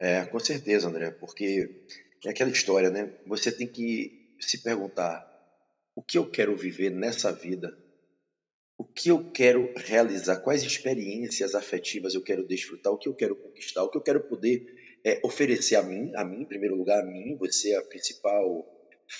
É, 0.00 0.24
com 0.26 0.38
certeza, 0.38 0.88
André, 0.88 1.10
porque 1.10 1.68
é 2.24 2.30
aquela 2.30 2.50
história, 2.50 2.90
né? 2.90 3.12
Você 3.26 3.50
tem 3.50 3.66
que 3.66 4.12
se 4.40 4.62
perguntar: 4.62 5.24
o 5.94 6.02
que 6.02 6.18
eu 6.18 6.30
quero 6.30 6.56
viver 6.56 6.90
nessa 6.90 7.32
vida? 7.32 7.76
O 8.78 8.84
que 8.84 9.10
eu 9.10 9.30
quero 9.32 9.72
realizar? 9.76 10.40
Quais 10.40 10.62
experiências 10.62 11.54
afetivas 11.54 12.14
eu 12.14 12.22
quero 12.22 12.46
desfrutar? 12.46 12.92
O 12.92 12.98
que 12.98 13.08
eu 13.08 13.14
quero 13.14 13.36
conquistar? 13.36 13.82
O 13.82 13.90
que 13.90 13.98
eu 13.98 14.02
quero 14.02 14.20
poder 14.28 14.64
é, 15.04 15.20
oferecer 15.24 15.76
a 15.76 15.82
mim, 15.82 16.12
a 16.14 16.24
mim, 16.24 16.42
em 16.42 16.46
primeiro 16.46 16.76
lugar, 16.76 17.00
a 17.00 17.06
mim, 17.06 17.36
você 17.36 17.72
é 17.72 17.76
a 17.76 17.82
principal, 17.82 18.64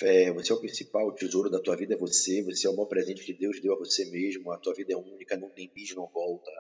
é, 0.02 0.32
você 0.32 0.52
é 0.52 0.54
o 0.54 0.60
principal 0.60 1.10
tesouro 1.12 1.50
da 1.50 1.58
tua 1.58 1.74
vida, 1.76 1.94
é 1.94 1.96
você, 1.96 2.42
você 2.42 2.66
é 2.66 2.70
o 2.70 2.74
maior 2.74 2.86
presente 2.86 3.24
que 3.24 3.32
Deus 3.32 3.60
deu 3.60 3.72
a 3.72 3.78
você 3.78 4.04
mesmo, 4.06 4.52
a 4.52 4.58
tua 4.58 4.74
vida 4.74 4.92
é 4.92 4.96
única, 4.96 5.36
não 5.36 5.48
tem 5.48 5.70
bis, 5.74 5.94
não 5.94 6.06
volta. 6.06 6.50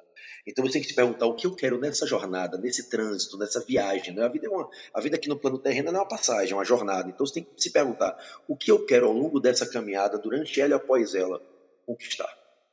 Então 0.46 0.64
você 0.64 0.74
tem 0.74 0.82
que 0.82 0.88
se 0.88 0.94
perguntar 0.94 1.26
o 1.26 1.34
que 1.34 1.46
eu 1.46 1.54
quero 1.54 1.78
nessa 1.78 2.06
jornada, 2.06 2.56
nesse 2.56 2.88
trânsito, 2.88 3.36
nessa 3.36 3.60
viagem. 3.64 4.14
Né? 4.14 4.24
A, 4.24 4.28
vida 4.28 4.46
é 4.46 4.50
uma, 4.50 4.68
a 4.94 5.00
vida 5.00 5.16
aqui 5.16 5.28
no 5.28 5.38
plano 5.38 5.58
terreno 5.58 5.92
não 5.92 6.00
é 6.00 6.02
uma 6.02 6.08
passagem, 6.08 6.52
é 6.52 6.56
uma 6.56 6.64
jornada. 6.64 7.08
Então 7.08 7.26
você 7.26 7.34
tem 7.34 7.44
que 7.44 7.62
se 7.62 7.70
perguntar 7.70 8.16
o 8.48 8.56
que 8.56 8.70
eu 8.70 8.84
quero 8.84 9.06
ao 9.06 9.12
longo 9.12 9.38
dessa 9.38 9.66
caminhada, 9.66 10.18
durante 10.18 10.60
ela 10.60 10.70
e 10.70 10.74
após 10.74 11.14
ela, 11.14 11.40
conquistar. 11.86 12.32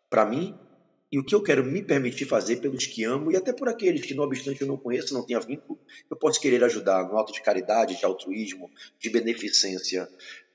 Para 0.09 0.25
mim, 0.25 0.57
e 1.11 1.19
o 1.19 1.23
que 1.23 1.35
eu 1.35 1.41
quero 1.41 1.63
me 1.63 1.81
permitir 1.81 2.25
fazer 2.25 2.57
pelos 2.57 2.85
que 2.87 3.03
amo 3.03 3.31
e 3.31 3.37
até 3.37 3.53
por 3.53 3.69
aqueles 3.69 4.05
que, 4.05 4.13
não 4.13 4.23
obstante 4.23 4.61
eu 4.61 4.67
não 4.67 4.75
conheço, 4.75 5.13
não 5.13 5.25
tenha 5.25 5.39
vínculo, 5.39 5.79
eu 6.09 6.17
posso 6.17 6.41
querer 6.41 6.63
ajudar 6.63 7.07
no 7.07 7.17
ato 7.17 7.31
de 7.31 7.41
caridade, 7.41 7.97
de 7.97 8.03
altruísmo, 8.03 8.69
de 8.99 9.09
beneficência. 9.09 10.09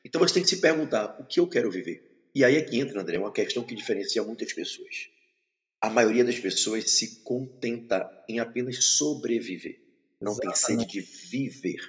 Então 0.04 0.20
você 0.20 0.34
tem 0.34 0.42
que 0.42 0.48
se 0.48 0.60
perguntar 0.60 1.18
o 1.20 1.24
que 1.24 1.40
eu 1.40 1.48
quero 1.48 1.70
viver. 1.70 2.10
E 2.34 2.44
aí 2.44 2.56
é 2.56 2.62
que 2.62 2.78
entra, 2.78 3.00
André, 3.00 3.18
uma 3.18 3.32
questão 3.32 3.64
que 3.64 3.74
diferencia 3.74 4.22
muitas 4.22 4.52
pessoas. 4.52 5.08
A 5.80 5.90
maioria 5.90 6.24
das 6.24 6.38
pessoas 6.38 6.90
se 6.90 7.22
contenta 7.22 8.08
em 8.28 8.38
apenas 8.38 8.84
sobreviver, 8.84 9.80
não 10.20 10.32
Exatamente. 10.32 10.66
tem 10.66 10.78
sede 10.78 10.86
de 10.86 11.00
viver. 11.00 11.80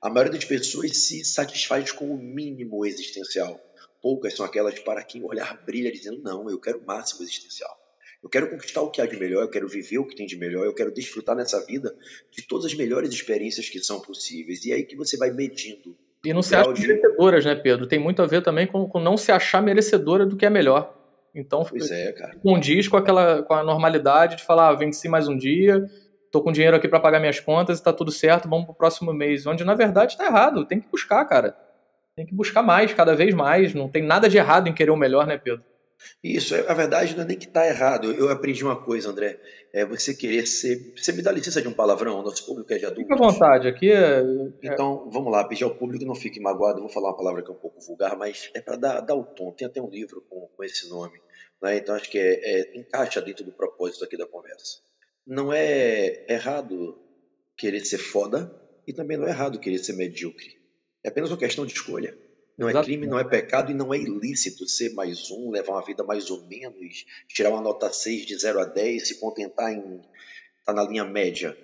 A 0.00 0.08
maioria 0.08 0.34
das 0.34 0.44
pessoas 0.44 0.96
se 0.96 1.24
satisfaz 1.24 1.90
com 1.90 2.12
o 2.14 2.18
mínimo 2.18 2.86
existencial. 2.86 3.60
Poucas 4.00 4.34
são 4.34 4.46
aquelas 4.46 4.78
para 4.78 5.02
quem 5.02 5.22
o 5.22 5.26
olhar 5.26 5.64
brilha 5.64 5.90
dizendo: 5.90 6.22
não, 6.22 6.48
eu 6.48 6.60
quero 6.60 6.78
o 6.78 6.86
máximo 6.86 7.22
existencial. 7.22 7.76
Eu 8.22 8.28
quero 8.28 8.50
conquistar 8.50 8.82
o 8.82 8.90
que 8.90 9.00
há 9.00 9.06
de 9.06 9.16
melhor, 9.16 9.42
eu 9.42 9.50
quero 9.50 9.68
viver 9.68 9.98
o 9.98 10.06
que 10.06 10.14
tem 10.14 10.26
de 10.26 10.36
melhor, 10.36 10.64
eu 10.64 10.74
quero 10.74 10.92
desfrutar 10.92 11.36
nessa 11.36 11.64
vida 11.64 11.96
de 12.30 12.42
todas 12.42 12.66
as 12.66 12.74
melhores 12.74 13.10
experiências 13.10 13.68
que 13.68 13.82
são 13.82 14.00
possíveis. 14.00 14.64
E 14.64 14.72
é 14.72 14.76
aí 14.76 14.84
que 14.84 14.96
você 14.96 15.16
vai 15.16 15.30
medindo. 15.32 15.96
E 16.24 16.32
não 16.32 16.42
se 16.42 16.54
acha 16.54 16.72
de... 16.72 16.86
merecedoras, 16.86 17.44
né, 17.44 17.54
Pedro? 17.54 17.86
Tem 17.86 17.98
muito 17.98 18.22
a 18.22 18.26
ver 18.26 18.42
também 18.42 18.66
com, 18.66 18.88
com, 18.88 18.98
não 18.98 19.16
se 19.16 19.30
achar 19.30 19.62
merecedora 19.62 20.26
do 20.26 20.36
que 20.36 20.44
é 20.44 20.50
melhor. 20.50 20.94
Então, 21.34 21.64
pois 21.64 21.90
é, 21.90 22.12
cara. 22.12 22.36
condiz 22.42 22.88
com 22.88 22.96
aquela 22.96 23.42
com 23.42 23.54
a 23.54 23.62
normalidade 23.62 24.36
de 24.36 24.44
falar, 24.44 24.68
ah, 24.68 24.74
venci 24.74 25.08
mais 25.08 25.28
um 25.28 25.36
dia, 25.36 25.84
tô 26.32 26.42
com 26.42 26.50
dinheiro 26.50 26.76
aqui 26.76 26.88
para 26.88 26.98
pagar 26.98 27.20
minhas 27.20 27.38
contas, 27.38 27.78
está 27.78 27.92
tudo 27.92 28.10
certo, 28.10 28.48
vamos 28.48 28.64
pro 28.64 28.74
próximo 28.74 29.12
mês. 29.12 29.46
Onde 29.46 29.64
na 29.64 29.74
verdade 29.74 30.12
está 30.12 30.26
errado, 30.26 30.64
tem 30.64 30.80
que 30.80 30.88
buscar, 30.90 31.24
cara. 31.26 31.56
Tem 32.16 32.26
que 32.26 32.34
buscar 32.34 32.62
mais, 32.62 32.92
cada 32.92 33.14
vez 33.14 33.32
mais. 33.32 33.74
Não 33.74 33.88
tem 33.88 34.02
nada 34.02 34.28
de 34.28 34.36
errado 34.36 34.68
em 34.68 34.74
querer 34.74 34.90
o 34.90 34.96
melhor, 34.96 35.26
né, 35.26 35.38
Pedro? 35.38 35.62
Isso, 36.22 36.54
é, 36.54 36.68
a 36.68 36.74
verdade 36.74 37.14
não 37.14 37.22
é 37.22 37.26
nem 37.26 37.38
que 37.38 37.46
está 37.46 37.66
errado. 37.66 38.12
Eu 38.12 38.28
aprendi 38.30 38.64
uma 38.64 38.82
coisa, 38.82 39.10
André. 39.10 39.40
É 39.72 39.84
você 39.84 40.14
querer 40.14 40.46
ser. 40.46 40.94
Você 40.96 41.12
me 41.12 41.22
dá 41.22 41.30
licença 41.30 41.60
de 41.60 41.68
um 41.68 41.72
palavrão? 41.72 42.22
Nosso 42.22 42.44
público 42.46 42.72
é 42.72 42.78
de 42.78 42.86
adulto. 42.86 43.02
Fique 43.02 43.12
à 43.12 43.16
vontade, 43.16 43.68
aqui 43.68 43.90
é. 43.90 44.22
Então, 44.62 45.08
vamos 45.10 45.32
lá, 45.32 45.44
pedir 45.44 45.64
ao 45.64 45.74
público, 45.74 46.04
não 46.04 46.14
fique 46.14 46.40
magoado. 46.40 46.80
Vou 46.80 46.88
falar 46.88 47.10
uma 47.10 47.16
palavra 47.16 47.42
que 47.42 47.50
é 47.50 47.54
um 47.54 47.58
pouco 47.58 47.80
vulgar, 47.80 48.16
mas 48.16 48.50
é 48.54 48.60
para 48.60 48.76
dar, 48.76 49.00
dar 49.00 49.14
o 49.14 49.24
tom. 49.24 49.52
Tem 49.52 49.66
até 49.66 49.80
um 49.80 49.90
livro 49.90 50.24
com, 50.28 50.48
com 50.56 50.64
esse 50.64 50.88
nome. 50.88 51.20
Né? 51.62 51.76
Então, 51.76 51.94
acho 51.94 52.10
que 52.10 52.18
é, 52.18 52.60
é, 52.60 52.78
encaixa 52.78 53.20
dentro 53.20 53.44
do 53.44 53.52
propósito 53.52 54.04
aqui 54.04 54.16
da 54.16 54.26
conversa. 54.26 54.78
Não 55.26 55.52
é 55.52 56.24
errado 56.28 56.98
querer 57.56 57.80
ser 57.80 57.98
foda 57.98 58.50
e 58.86 58.92
também 58.92 59.16
não 59.16 59.26
é 59.26 59.30
errado 59.30 59.58
querer 59.58 59.78
ser 59.78 59.92
medíocre. 59.92 60.56
É 61.04 61.08
apenas 61.08 61.30
uma 61.30 61.36
questão 61.36 61.66
de 61.66 61.72
escolha. 61.72 62.16
Não 62.58 62.68
é 62.68 62.82
crime, 62.82 63.06
não 63.06 63.20
é 63.20 63.22
pecado 63.22 63.70
e 63.70 63.74
não 63.74 63.94
é 63.94 63.98
ilícito 63.98 64.68
ser 64.68 64.92
mais 64.92 65.30
um, 65.30 65.48
levar 65.48 65.74
uma 65.74 65.84
vida 65.84 66.02
mais 66.02 66.28
ou 66.28 66.44
menos, 66.48 67.06
tirar 67.28 67.50
uma 67.50 67.60
nota 67.60 67.92
6 67.92 68.26
de 68.26 68.36
0 68.36 68.60
a 68.60 68.64
10, 68.64 69.06
se 69.06 69.20
contentar 69.20 69.72
em 69.72 69.78
estar 69.78 70.02
tá 70.64 70.72
na 70.72 70.82
linha 70.82 71.04
média. 71.04 71.56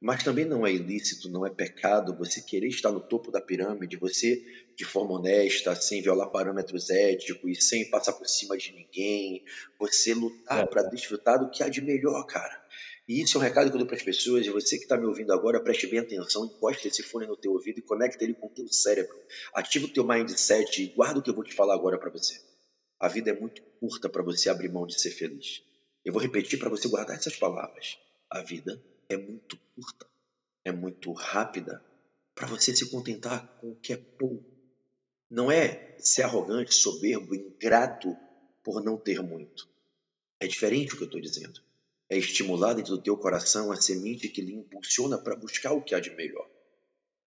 Mas 0.00 0.22
também 0.22 0.44
não 0.44 0.64
é 0.64 0.72
ilícito, 0.72 1.28
não 1.28 1.44
é 1.44 1.50
pecado 1.50 2.16
você 2.16 2.40
querer 2.40 2.68
estar 2.68 2.90
no 2.90 3.00
topo 3.00 3.30
da 3.30 3.40
pirâmide, 3.40 3.96
você, 3.96 4.42
de 4.76 4.84
forma 4.84 5.18
honesta, 5.18 5.74
sem 5.74 6.00
violar 6.00 6.30
parâmetros 6.30 6.88
éticos, 6.88 7.68
sem 7.68 7.90
passar 7.90 8.12
por 8.12 8.28
cima 8.28 8.56
de 8.56 8.72
ninguém, 8.72 9.44
você 9.78 10.14
lutar 10.14 10.60
é. 10.60 10.66
para 10.66 10.84
desfrutar 10.84 11.40
do 11.40 11.50
que 11.50 11.62
há 11.62 11.68
de 11.68 11.82
melhor, 11.82 12.24
cara. 12.26 12.64
E 13.08 13.22
isso 13.22 13.38
é 13.38 13.40
um 13.40 13.42
recado 13.42 13.70
que 13.70 13.74
eu 13.74 13.78
dou 13.78 13.86
para 13.86 13.96
as 13.96 14.02
pessoas, 14.02 14.44
e 14.44 14.50
você 14.50 14.76
que 14.76 14.82
está 14.82 14.98
me 14.98 15.06
ouvindo 15.06 15.32
agora, 15.32 15.62
preste 15.62 15.86
bem 15.86 16.00
atenção, 16.00 16.44
encoste 16.44 16.88
esse 16.88 17.02
fone 17.02 17.26
no 17.26 17.38
teu 17.38 17.52
ouvido 17.52 17.78
e 17.78 17.82
conecte 17.82 18.22
ele 18.22 18.34
com 18.34 18.48
o 18.48 18.50
teu 18.50 18.68
cérebro. 18.68 19.18
Ativa 19.54 19.86
o 19.86 19.88
teu 19.88 20.06
mindset 20.06 20.82
e 20.82 20.88
guarda 20.88 21.18
o 21.18 21.22
que 21.22 21.30
eu 21.30 21.34
vou 21.34 21.42
te 21.42 21.54
falar 21.54 21.74
agora 21.74 21.98
para 21.98 22.10
você. 22.10 22.38
A 23.00 23.08
vida 23.08 23.30
é 23.30 23.40
muito 23.40 23.62
curta 23.80 24.10
para 24.10 24.22
você 24.22 24.50
abrir 24.50 24.68
mão 24.68 24.86
de 24.86 25.00
ser 25.00 25.10
feliz. 25.10 25.62
Eu 26.04 26.12
vou 26.12 26.20
repetir 26.20 26.58
para 26.58 26.68
você 26.68 26.86
guardar 26.86 27.16
essas 27.16 27.34
palavras. 27.34 27.96
A 28.28 28.42
vida 28.42 28.78
é 29.08 29.16
muito 29.16 29.58
curta, 29.74 30.06
é 30.62 30.70
muito 30.70 31.10
rápida 31.12 31.82
para 32.34 32.46
você 32.46 32.76
se 32.76 32.90
contentar 32.90 33.58
com 33.58 33.70
o 33.70 33.76
que 33.76 33.94
é 33.94 33.96
pouco. 33.96 34.44
Não 35.30 35.50
é 35.50 35.96
ser 35.98 36.24
arrogante, 36.24 36.74
soberbo, 36.74 37.34
ingrato 37.34 38.14
por 38.62 38.84
não 38.84 38.98
ter 38.98 39.22
muito. 39.22 39.66
É 40.38 40.46
diferente 40.46 40.92
o 40.92 40.98
que 40.98 41.04
eu 41.04 41.06
estou 41.06 41.20
dizendo 41.22 41.67
é 42.10 42.16
estimular 42.16 42.74
dentro 42.74 42.96
do 42.96 43.02
teu 43.02 43.16
coração 43.16 43.70
a 43.70 43.76
semente 43.76 44.28
que 44.28 44.40
lhe 44.40 44.54
impulsiona 44.54 45.18
para 45.18 45.36
buscar 45.36 45.72
o 45.72 45.82
que 45.82 45.94
há 45.94 46.00
de 46.00 46.10
melhor. 46.10 46.48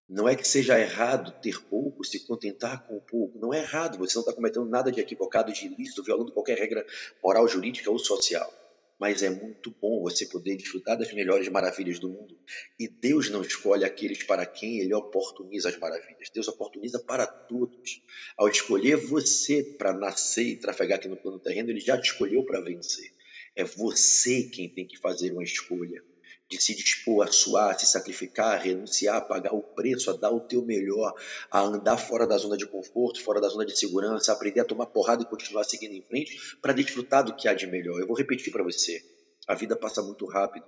Não 0.08 0.28
é 0.28 0.36
que 0.36 0.48
seja 0.48 0.80
errado 0.80 1.40
ter 1.40 1.62
pouco, 1.66 2.04
se 2.04 2.26
contentar 2.26 2.88
com 2.88 3.00
pouco. 3.00 3.38
Não 3.38 3.54
é 3.54 3.60
errado, 3.60 4.00
você 4.00 4.16
não 4.16 4.22
está 4.22 4.34
cometendo 4.34 4.66
nada 4.66 4.92
de 4.92 5.00
equivocado, 5.00 5.54
de 5.54 5.68
ilícito, 5.68 6.04
violando 6.04 6.32
qualquer 6.32 6.58
regra 6.58 6.84
moral, 7.24 7.48
jurídica 7.48 7.92
ou 7.92 8.00
social. 8.00 8.52
Mas 9.00 9.22
é 9.22 9.30
muito 9.30 9.70
bom 9.80 10.02
você 10.02 10.26
poder 10.26 10.58
desfrutar 10.58 10.98
das 10.98 11.14
melhores 11.14 11.48
maravilhas 11.48 12.00
do 12.00 12.10
mundo. 12.10 12.36
E 12.78 12.88
Deus 12.88 13.30
não 13.30 13.44
escolhe 13.44 13.86
aqueles 13.86 14.24
para 14.24 14.46
quem 14.48 14.80
Ele 14.80 14.94
oportuniza 14.96 15.70
as 15.70 15.78
maravilhas. 15.78 16.30
Deus 16.34 16.48
oportuniza 16.48 17.00
para 17.00 17.28
todos. 17.28 18.02
Ao 18.36 18.50
escolher 18.50 18.96
você 18.96 19.64
para 19.64 19.94
nascer 19.94 20.44
e 20.44 20.58
trafegar 20.58 20.98
aqui 20.98 21.08
no 21.08 21.18
plano 21.18 21.40
terreno, 21.40 21.70
Ele 21.70 21.80
já 21.80 22.02
te 22.02 22.12
escolheu 22.12 22.44
para 22.44 22.60
vencer. 22.62 23.14
É 23.56 23.64
você 23.64 24.44
quem 24.44 24.70
tem 24.70 24.88
que 24.88 24.98
fazer 24.98 25.32
uma 25.32 25.44
escolha 25.44 26.04
de 26.50 26.60
se 26.60 26.74
dispor 26.74 27.28
a 27.28 27.32
suar, 27.32 27.76
a 27.76 27.78
se 27.78 27.86
sacrificar, 27.86 28.56
a 28.56 28.58
renunciar, 28.58 29.18
a 29.18 29.22
pagar 29.22 29.54
o 29.54 29.62
preço, 29.62 30.10
a 30.10 30.18
dar 30.18 30.32
o 30.32 30.40
teu 30.40 30.66
melhor, 30.66 31.14
a 31.52 31.62
andar 31.62 31.98
fora 31.98 32.26
da 32.26 32.38
zona 32.38 32.58
de 32.58 32.66
conforto, 32.66 33.22
fora 33.24 33.40
da 33.40 33.48
zona 33.48 33.66
de 33.66 33.78
segurança, 33.78 34.32
a 34.32 34.36
aprender 34.36 34.62
a 34.62 34.66
tomar 34.66 34.88
porrada 34.88 35.22
e 35.22 35.28
continuar 35.28 35.64
seguindo 35.64 35.94
em 35.94 36.02
frente 36.02 36.58
para 36.60 36.74
desfrutar 36.74 37.24
do 37.24 37.36
que 37.36 37.48
há 37.48 37.54
de 37.54 37.68
melhor. 37.68 38.00
Eu 38.00 38.08
vou 38.08 38.18
repetir 38.18 38.52
para 38.52 38.64
você. 38.64 39.00
A 39.48 39.54
vida 39.54 39.76
passa 39.76 40.02
muito 40.02 40.26
rápido. 40.26 40.66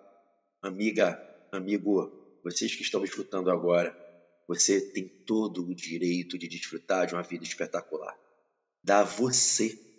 Amiga, 0.62 1.20
amigo, 1.52 2.40
vocês 2.44 2.76
que 2.76 2.84
estão 2.84 3.02
me 3.02 3.08
escutando 3.08 3.50
agora, 3.50 3.98
você 4.48 4.80
tem 4.80 5.08
todo 5.26 5.66
o 5.66 5.74
direito 5.74 6.38
de 6.38 6.48
desfrutar 6.48 7.08
de 7.08 7.16
uma 7.16 7.24
vida 7.24 7.44
espetacular. 7.44 8.16
Dá 8.84 9.04
você 9.04 9.91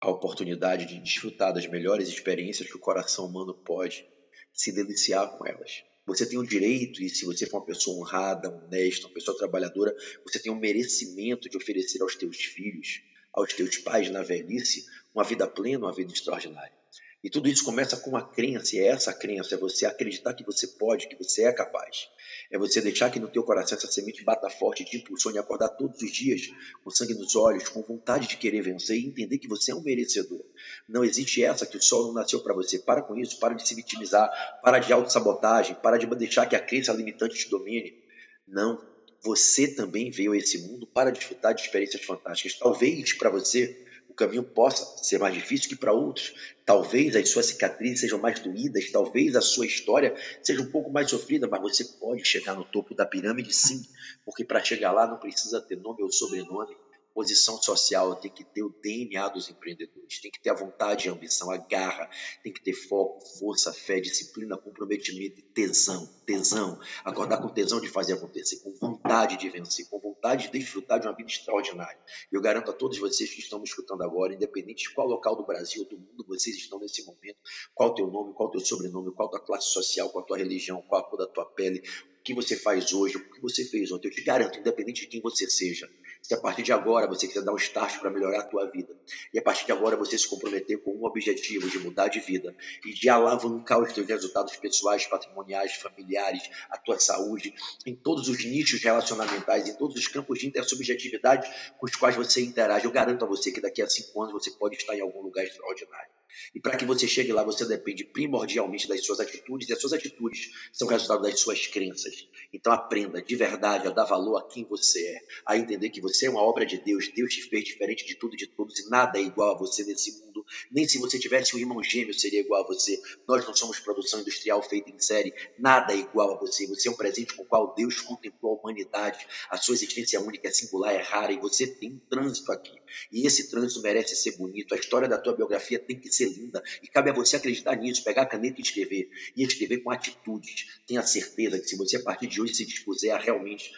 a 0.00 0.10
oportunidade 0.10 0.86
de 0.86 0.98
desfrutar 0.98 1.52
das 1.52 1.66
melhores 1.66 2.08
experiências 2.08 2.68
que 2.68 2.76
o 2.76 2.80
coração 2.80 3.26
humano 3.26 3.54
pode, 3.54 4.04
se 4.52 4.72
deliciar 4.72 5.36
com 5.36 5.46
elas. 5.46 5.82
Você 6.06 6.26
tem 6.26 6.38
o 6.38 6.46
direito, 6.46 7.02
e 7.02 7.08
se 7.08 7.26
você 7.26 7.46
for 7.46 7.58
uma 7.58 7.66
pessoa 7.66 7.98
honrada, 7.98 8.48
honesta, 8.48 9.06
uma 9.06 9.14
pessoa 9.14 9.36
trabalhadora, 9.36 9.94
você 10.24 10.40
tem 10.40 10.50
o 10.50 10.56
merecimento 10.56 11.48
de 11.48 11.56
oferecer 11.56 12.02
aos 12.02 12.16
teus 12.16 12.38
filhos, 12.38 13.02
aos 13.32 13.52
teus 13.52 13.76
pais 13.78 14.10
na 14.10 14.22
velhice, 14.22 14.84
uma 15.14 15.22
vida 15.22 15.46
plena, 15.46 15.86
uma 15.86 15.92
vida 15.92 16.12
extraordinária. 16.12 16.79
E 17.22 17.28
tudo 17.28 17.48
isso 17.48 17.62
começa 17.64 17.98
com 17.98 18.10
uma 18.10 18.26
crença, 18.26 18.76
e 18.76 18.78
é 18.78 18.86
essa 18.86 19.12
crença, 19.12 19.54
é 19.54 19.58
você 19.58 19.84
acreditar 19.84 20.32
que 20.32 20.42
você 20.42 20.66
pode, 20.66 21.06
que 21.06 21.16
você 21.16 21.44
é 21.44 21.52
capaz. 21.52 22.08
É 22.50 22.56
você 22.56 22.80
deixar 22.80 23.10
que 23.10 23.20
no 23.20 23.28
teu 23.28 23.42
coração 23.42 23.76
essa 23.76 23.90
semente 23.90 24.24
bata 24.24 24.48
forte, 24.48 24.86
te 24.86 24.96
impulsione 24.96 25.36
a 25.36 25.42
acordar 25.42 25.68
todos 25.68 26.00
os 26.00 26.10
dias 26.10 26.48
com 26.82 26.90
sangue 26.90 27.12
nos 27.12 27.36
olhos, 27.36 27.68
com 27.68 27.82
vontade 27.82 28.26
de 28.26 28.38
querer 28.38 28.62
vencer 28.62 28.96
e 28.96 29.06
entender 29.06 29.38
que 29.38 29.48
você 29.48 29.70
é 29.70 29.74
um 29.74 29.82
merecedor. 29.82 30.42
Não 30.88 31.04
existe 31.04 31.44
essa 31.44 31.66
que 31.66 31.76
o 31.76 31.82
sol 31.82 32.06
não 32.06 32.14
nasceu 32.14 32.40
para 32.40 32.54
você. 32.54 32.78
Para 32.78 33.02
com 33.02 33.14
isso, 33.14 33.38
para 33.38 33.52
de 33.52 33.68
se 33.68 33.74
vitimizar, 33.74 34.30
para 34.62 34.78
de 34.78 34.90
autossabotagem, 34.90 35.76
para 35.82 35.98
de 35.98 36.06
deixar 36.16 36.46
que 36.46 36.56
a 36.56 36.60
crença 36.60 36.92
limitante 36.92 37.36
te 37.36 37.50
domine. 37.50 38.02
Não, 38.48 38.82
você 39.22 39.68
também 39.68 40.10
veio 40.10 40.32
a 40.32 40.38
esse 40.38 40.58
mundo 40.58 40.86
para 40.86 41.10
desfrutar 41.10 41.54
de 41.54 41.60
experiências 41.60 42.02
fantásticas. 42.02 42.58
Talvez 42.58 43.12
para 43.12 43.28
você 43.28 43.86
o 44.10 44.14
caminho 44.14 44.42
possa 44.42 44.84
ser 45.02 45.18
mais 45.18 45.32
difícil 45.32 45.68
que 45.68 45.76
para 45.76 45.92
outros. 45.92 46.34
Talvez 46.66 47.14
as 47.14 47.28
suas 47.30 47.46
cicatrizes 47.46 48.00
sejam 48.00 48.18
mais 48.18 48.40
doídas, 48.40 48.90
talvez 48.90 49.36
a 49.36 49.40
sua 49.40 49.66
história 49.66 50.14
seja 50.42 50.60
um 50.60 50.70
pouco 50.70 50.90
mais 50.90 51.08
sofrida, 51.08 51.46
mas 51.48 51.60
você 51.60 51.84
pode 51.84 52.24
chegar 52.24 52.54
no 52.54 52.64
topo 52.64 52.94
da 52.94 53.06
pirâmide 53.06 53.52
sim, 53.54 53.82
porque 54.24 54.44
para 54.44 54.62
chegar 54.62 54.92
lá 54.92 55.06
não 55.06 55.18
precisa 55.18 55.60
ter 55.60 55.76
nome 55.76 56.02
ou 56.02 56.12
sobrenome, 56.12 56.76
posição 57.14 57.60
social, 57.60 58.14
tem 58.16 58.30
que 58.30 58.44
ter 58.44 58.62
o 58.62 58.70
DNA 58.82 59.28
dos 59.28 59.50
empreendedores, 59.50 60.20
tem 60.20 60.30
que 60.30 60.40
ter 60.40 60.50
a 60.50 60.54
vontade, 60.54 61.08
a 61.08 61.12
ambição, 61.12 61.50
a 61.50 61.56
garra, 61.56 62.08
tem 62.42 62.52
que 62.52 62.62
ter 62.62 62.72
foco, 62.72 63.20
força, 63.38 63.72
fé, 63.72 64.00
disciplina, 64.00 64.56
comprometimento 64.56 65.38
e 65.38 65.42
tesão, 65.42 66.08
tesão, 66.26 66.80
acordar 67.04 67.38
com 67.38 67.48
tesão 67.48 67.80
de 67.80 67.88
fazer 67.88 68.14
acontecer, 68.14 68.60
com 68.60 68.72
vontade 68.74 69.36
de 69.36 69.48
vencer, 69.48 69.88
com 69.88 69.98
vontade 69.98 70.46
de 70.46 70.58
desfrutar 70.58 71.00
de 71.00 71.06
uma 71.06 71.16
vida 71.16 71.28
extraordinária. 71.28 71.98
Eu 72.30 72.40
garanto 72.40 72.70
a 72.70 72.74
todos 72.74 72.98
vocês 72.98 73.32
que 73.32 73.40
estão 73.40 73.58
me 73.58 73.64
escutando 73.66 74.02
agora, 74.02 74.34
independente 74.34 74.88
de 74.88 74.94
qual 74.94 75.06
local 75.06 75.36
do 75.36 75.44
Brasil 75.44 75.82
ou 75.82 75.88
do 75.88 75.98
mundo 75.98 76.24
vocês 76.26 76.56
estão 76.56 76.78
nesse 76.78 77.04
momento, 77.04 77.38
qual 77.74 77.90
o 77.90 77.94
teu 77.94 78.06
nome, 78.06 78.32
qual 78.34 78.48
o 78.48 78.52
teu 78.52 78.60
sobrenome, 78.60 79.12
qual 79.12 79.28
a 79.28 79.32
tua 79.32 79.40
classe 79.40 79.68
social, 79.68 80.10
qual 80.10 80.24
a 80.24 80.26
tua 80.26 80.38
religião, 80.38 80.82
qual 80.82 81.00
a 81.00 81.04
cor 81.04 81.18
da 81.18 81.26
tua 81.26 81.44
pele, 81.44 81.82
que 82.22 82.34
você 82.34 82.56
faz 82.56 82.92
hoje, 82.92 83.16
o 83.16 83.30
que 83.30 83.40
você 83.40 83.64
fez 83.64 83.90
ontem. 83.90 84.08
Eu 84.08 84.12
te 84.12 84.22
garanto, 84.22 84.58
independente 84.58 85.02
de 85.02 85.06
quem 85.06 85.20
você 85.20 85.48
seja, 85.48 85.88
se 86.22 86.34
a 86.34 86.40
partir 86.40 86.62
de 86.62 86.72
agora 86.72 87.06
você 87.06 87.26
quiser 87.26 87.42
dar 87.42 87.52
um 87.52 87.56
start 87.56 87.98
para 87.98 88.10
melhorar 88.10 88.40
a 88.40 88.44
tua 88.44 88.70
vida, 88.70 88.94
e 89.32 89.38
a 89.38 89.42
partir 89.42 89.66
de 89.66 89.72
agora 89.72 89.96
você 89.96 90.18
se 90.18 90.28
comprometer 90.28 90.78
com 90.82 90.92
um 90.92 91.04
objetivo 91.04 91.68
de 91.68 91.78
mudar 91.78 92.08
de 92.08 92.20
vida 92.20 92.54
e 92.84 92.92
de 92.92 93.08
alavancar 93.08 93.80
os 93.80 93.92
teus 93.92 94.06
resultados 94.06 94.56
pessoais, 94.56 95.06
patrimoniais, 95.06 95.74
familiares, 95.74 96.42
a 96.70 96.76
tua 96.76 96.98
saúde, 96.98 97.54
em 97.86 97.94
todos 97.94 98.28
os 98.28 98.44
nichos 98.44 98.82
relacionamentais, 98.82 99.68
em 99.68 99.74
todos 99.74 99.96
os 99.96 100.06
campos 100.06 100.38
de 100.38 100.46
intersubjetividade 100.46 101.48
com 101.78 101.86
os 101.86 101.96
quais 101.96 102.16
você 102.16 102.42
interage, 102.42 102.84
eu 102.84 102.92
garanto 102.92 103.24
a 103.24 103.28
você 103.28 103.50
que 103.50 103.60
daqui 103.60 103.82
a 103.82 103.88
cinco 103.88 104.22
anos 104.22 104.32
você 104.32 104.50
pode 104.50 104.76
estar 104.76 104.94
em 104.94 105.00
algum 105.00 105.22
lugar 105.22 105.44
extraordinário. 105.44 106.10
E 106.54 106.60
para 106.60 106.76
que 106.76 106.84
você 106.84 107.06
chegue 107.06 107.32
lá, 107.32 107.42
você 107.42 107.64
depende 107.64 108.04
primordialmente 108.04 108.88
das 108.88 109.04
suas 109.04 109.20
atitudes, 109.20 109.68
e 109.68 109.72
as 109.72 109.80
suas 109.80 109.92
atitudes 109.92 110.50
são 110.72 110.88
resultado 110.88 111.22
das 111.22 111.38
suas 111.40 111.66
crenças. 111.66 112.09
Então 112.52 112.72
aprenda 112.72 113.22
de 113.22 113.36
verdade 113.36 113.86
a 113.86 113.90
dar 113.90 114.04
valor 114.04 114.36
a 114.36 114.48
quem 114.48 114.64
você 114.64 115.00
é, 115.06 115.20
a 115.46 115.56
entender 115.56 115.90
que 115.90 116.00
você 116.00 116.26
é 116.26 116.30
uma 116.30 116.42
obra 116.42 116.66
de 116.66 116.78
Deus, 116.78 117.08
Deus 117.14 117.34
te 117.34 117.42
fez 117.42 117.64
diferente 117.64 118.06
de 118.06 118.14
tudo 118.16 118.34
e 118.34 118.36
de 118.36 118.46
todos, 118.46 118.78
e 118.78 118.88
nada 118.88 119.18
é 119.18 119.22
igual 119.22 119.54
a 119.54 119.58
você 119.58 119.84
nesse 119.84 120.20
mundo. 120.20 120.44
Nem 120.70 120.86
se 120.86 120.98
você 120.98 121.18
tivesse 121.18 121.54
um 121.54 121.58
irmão 121.58 121.82
gêmeo 121.82 122.14
seria 122.14 122.40
igual 122.40 122.64
a 122.64 122.66
você. 122.66 123.00
Nós 123.26 123.44
não 123.46 123.54
somos 123.54 123.78
produção 123.78 124.20
industrial 124.20 124.62
feita 124.62 124.90
em 124.90 124.98
série, 124.98 125.32
nada 125.58 125.92
é 125.92 125.96
igual 125.96 126.34
a 126.34 126.38
você. 126.38 126.66
Você 126.66 126.88
é 126.88 126.90
um 126.90 126.96
presente 126.96 127.34
com 127.34 127.42
o 127.42 127.46
qual 127.46 127.74
Deus 127.74 128.00
contemplou 128.00 128.56
a 128.56 128.60
humanidade. 128.60 129.26
A 129.48 129.56
sua 129.56 129.74
existência 129.74 130.20
única, 130.20 130.48
é 130.48 130.50
singular, 130.50 130.94
é 130.94 131.00
rara, 131.00 131.32
e 131.32 131.38
você 131.38 131.66
tem 131.66 131.92
um 131.92 131.98
trânsito 131.98 132.52
aqui. 132.52 132.74
E 133.12 133.26
esse 133.26 133.50
trânsito 133.50 133.82
merece 133.82 134.16
ser 134.16 134.36
bonito. 134.36 134.74
A 134.74 134.78
história 134.78 135.08
da 135.08 135.18
tua 135.18 135.34
biografia 135.34 135.78
tem 135.78 135.98
que 135.98 136.10
ser 136.10 136.26
linda. 136.26 136.62
E 136.82 136.88
cabe 136.88 137.10
a 137.10 137.12
você 137.12 137.36
acreditar 137.36 137.76
nisso, 137.76 138.04
pegar 138.04 138.22
a 138.22 138.26
caneta 138.26 138.60
e 138.60 138.62
escrever. 138.62 139.08
E 139.36 139.42
escrever 139.42 139.78
com 139.78 139.90
atitudes. 139.90 140.80
Tenha 140.86 141.02
certeza 141.02 141.58
que 141.58 141.68
se 141.68 141.76
você 141.76 141.99
a 142.00 142.04
partir 142.04 142.26
de 142.26 142.40
hoje 142.40 142.54
se 142.54 142.66
dispuser 142.66 143.14
a 143.14 143.18
realmente 143.18 143.70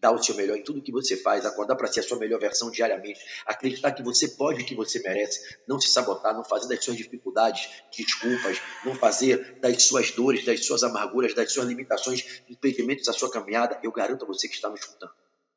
dar 0.00 0.12
o 0.12 0.22
seu 0.22 0.34
melhor 0.34 0.56
em 0.56 0.62
tudo 0.62 0.82
que 0.82 0.90
você 0.90 1.16
faz, 1.16 1.44
acordar 1.44 1.76
para 1.76 1.86
ser 1.86 2.00
a 2.00 2.02
sua 2.02 2.18
melhor 2.18 2.40
versão 2.40 2.70
diariamente, 2.70 3.20
acreditar 3.44 3.92
que 3.92 4.02
você 4.02 4.28
pode 4.28 4.62
e 4.62 4.64
que 4.64 4.74
você 4.74 4.98
merece, 5.00 5.58
não 5.68 5.80
se 5.80 5.88
sabotar, 5.88 6.34
não 6.34 6.42
fazer 6.42 6.68
das 6.68 6.82
suas 6.82 6.96
dificuldades 6.96 7.68
desculpas, 7.96 8.60
não 8.84 8.94
fazer 8.94 9.58
das 9.60 9.82
suas 9.82 10.10
dores, 10.10 10.44
das 10.44 10.64
suas 10.64 10.82
amarguras, 10.82 11.34
das 11.34 11.52
suas 11.52 11.66
limitações 11.66 12.42
impedimentos 12.48 13.08
à 13.08 13.12
sua 13.12 13.30
caminhada. 13.30 13.78
Eu 13.82 13.92
garanto 13.92 14.24
a 14.24 14.26
você 14.26 14.48
que 14.48 14.54
está 14.54 14.68
me 14.70 14.76
escutando. 14.76 15.12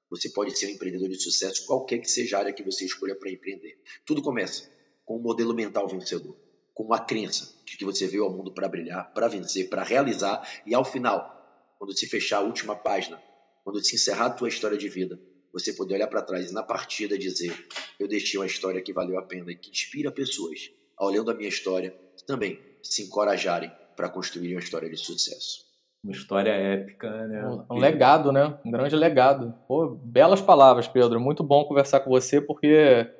Você 0.09 0.29
pode 0.29 0.57
ser 0.57 0.67
um 0.67 0.69
empreendedor 0.69 1.09
de 1.09 1.19
sucesso, 1.19 1.65
qualquer 1.65 1.97
que 1.97 2.09
seja 2.09 2.37
a 2.37 2.39
área 2.41 2.53
que 2.53 2.63
você 2.63 2.85
escolha 2.85 3.15
para 3.15 3.31
empreender. 3.31 3.81
Tudo 4.05 4.21
começa 4.21 4.69
com 5.05 5.17
um 5.17 5.21
modelo 5.21 5.53
mental 5.55 5.87
vencedor, 5.87 6.35
com 6.73 6.83
uma 6.83 6.99
crença 6.99 7.51
de 7.65 7.77
que 7.77 7.85
você 7.85 8.05
veio 8.05 8.25
ao 8.25 8.31
mundo 8.31 8.53
para 8.53 8.67
brilhar, 8.67 9.11
para 9.13 9.27
vencer, 9.27 9.69
para 9.69 9.83
realizar 9.83 10.47
e 10.65 10.75
ao 10.75 10.85
final, 10.85 11.42
quando 11.83 11.97
se 11.97 12.07
fechar 12.07 12.37
a 12.37 12.41
última 12.41 12.77
página, 12.77 13.21
quando 13.61 13.83
se 13.83 13.95
encerrar 13.95 14.27
a 14.27 14.29
tua 14.29 14.47
história 14.47 14.77
de 14.77 14.87
vida, 14.87 15.19
você 15.51 15.73
poder 15.73 15.95
olhar 15.95 16.07
para 16.07 16.21
trás 16.21 16.49
e 16.49 16.53
na 16.53 16.63
partida 16.63 17.17
dizer: 17.17 17.53
eu 17.99 18.07
deixei 18.07 18.39
uma 18.39 18.45
história 18.45 18.81
que 18.81 18.93
valeu 18.93 19.19
a 19.19 19.21
pena 19.21 19.51
e 19.51 19.55
que 19.55 19.69
inspira 19.69 20.09
pessoas, 20.09 20.71
olhando 20.97 21.29
a 21.29 21.33
minha 21.33 21.49
história, 21.49 21.93
também 22.25 22.57
se 22.81 23.03
encorajarem 23.03 23.69
para 23.97 24.07
construir 24.07 24.55
uma 24.55 24.61
história 24.61 24.89
de 24.89 24.95
sucesso. 24.95 25.65
Uma 26.01 26.13
história 26.13 26.51
épica, 26.51 27.27
né? 27.27 27.45
Um, 27.49 27.75
um 27.75 27.77
legado, 27.77 28.31
né? 28.31 28.57
Um 28.65 28.71
grande 28.71 28.95
legado. 28.95 29.53
Pô, 29.67 29.89
belas 29.89 30.39
palavras, 30.39 30.87
Pedro. 30.87 31.19
Muito 31.19 31.43
bom 31.43 31.65
conversar 31.65 31.99
com 31.99 32.09
você 32.09 32.39
porque 32.39 33.11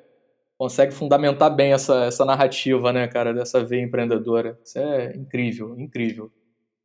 consegue 0.56 0.94
fundamentar 0.94 1.54
bem 1.54 1.74
essa, 1.74 2.06
essa 2.06 2.24
narrativa, 2.24 2.94
né, 2.94 3.06
cara, 3.08 3.34
dessa 3.34 3.62
veia 3.62 3.82
empreendedora. 3.82 4.58
Isso 4.64 4.78
é 4.78 5.14
incrível, 5.14 5.78
incrível. 5.78 6.32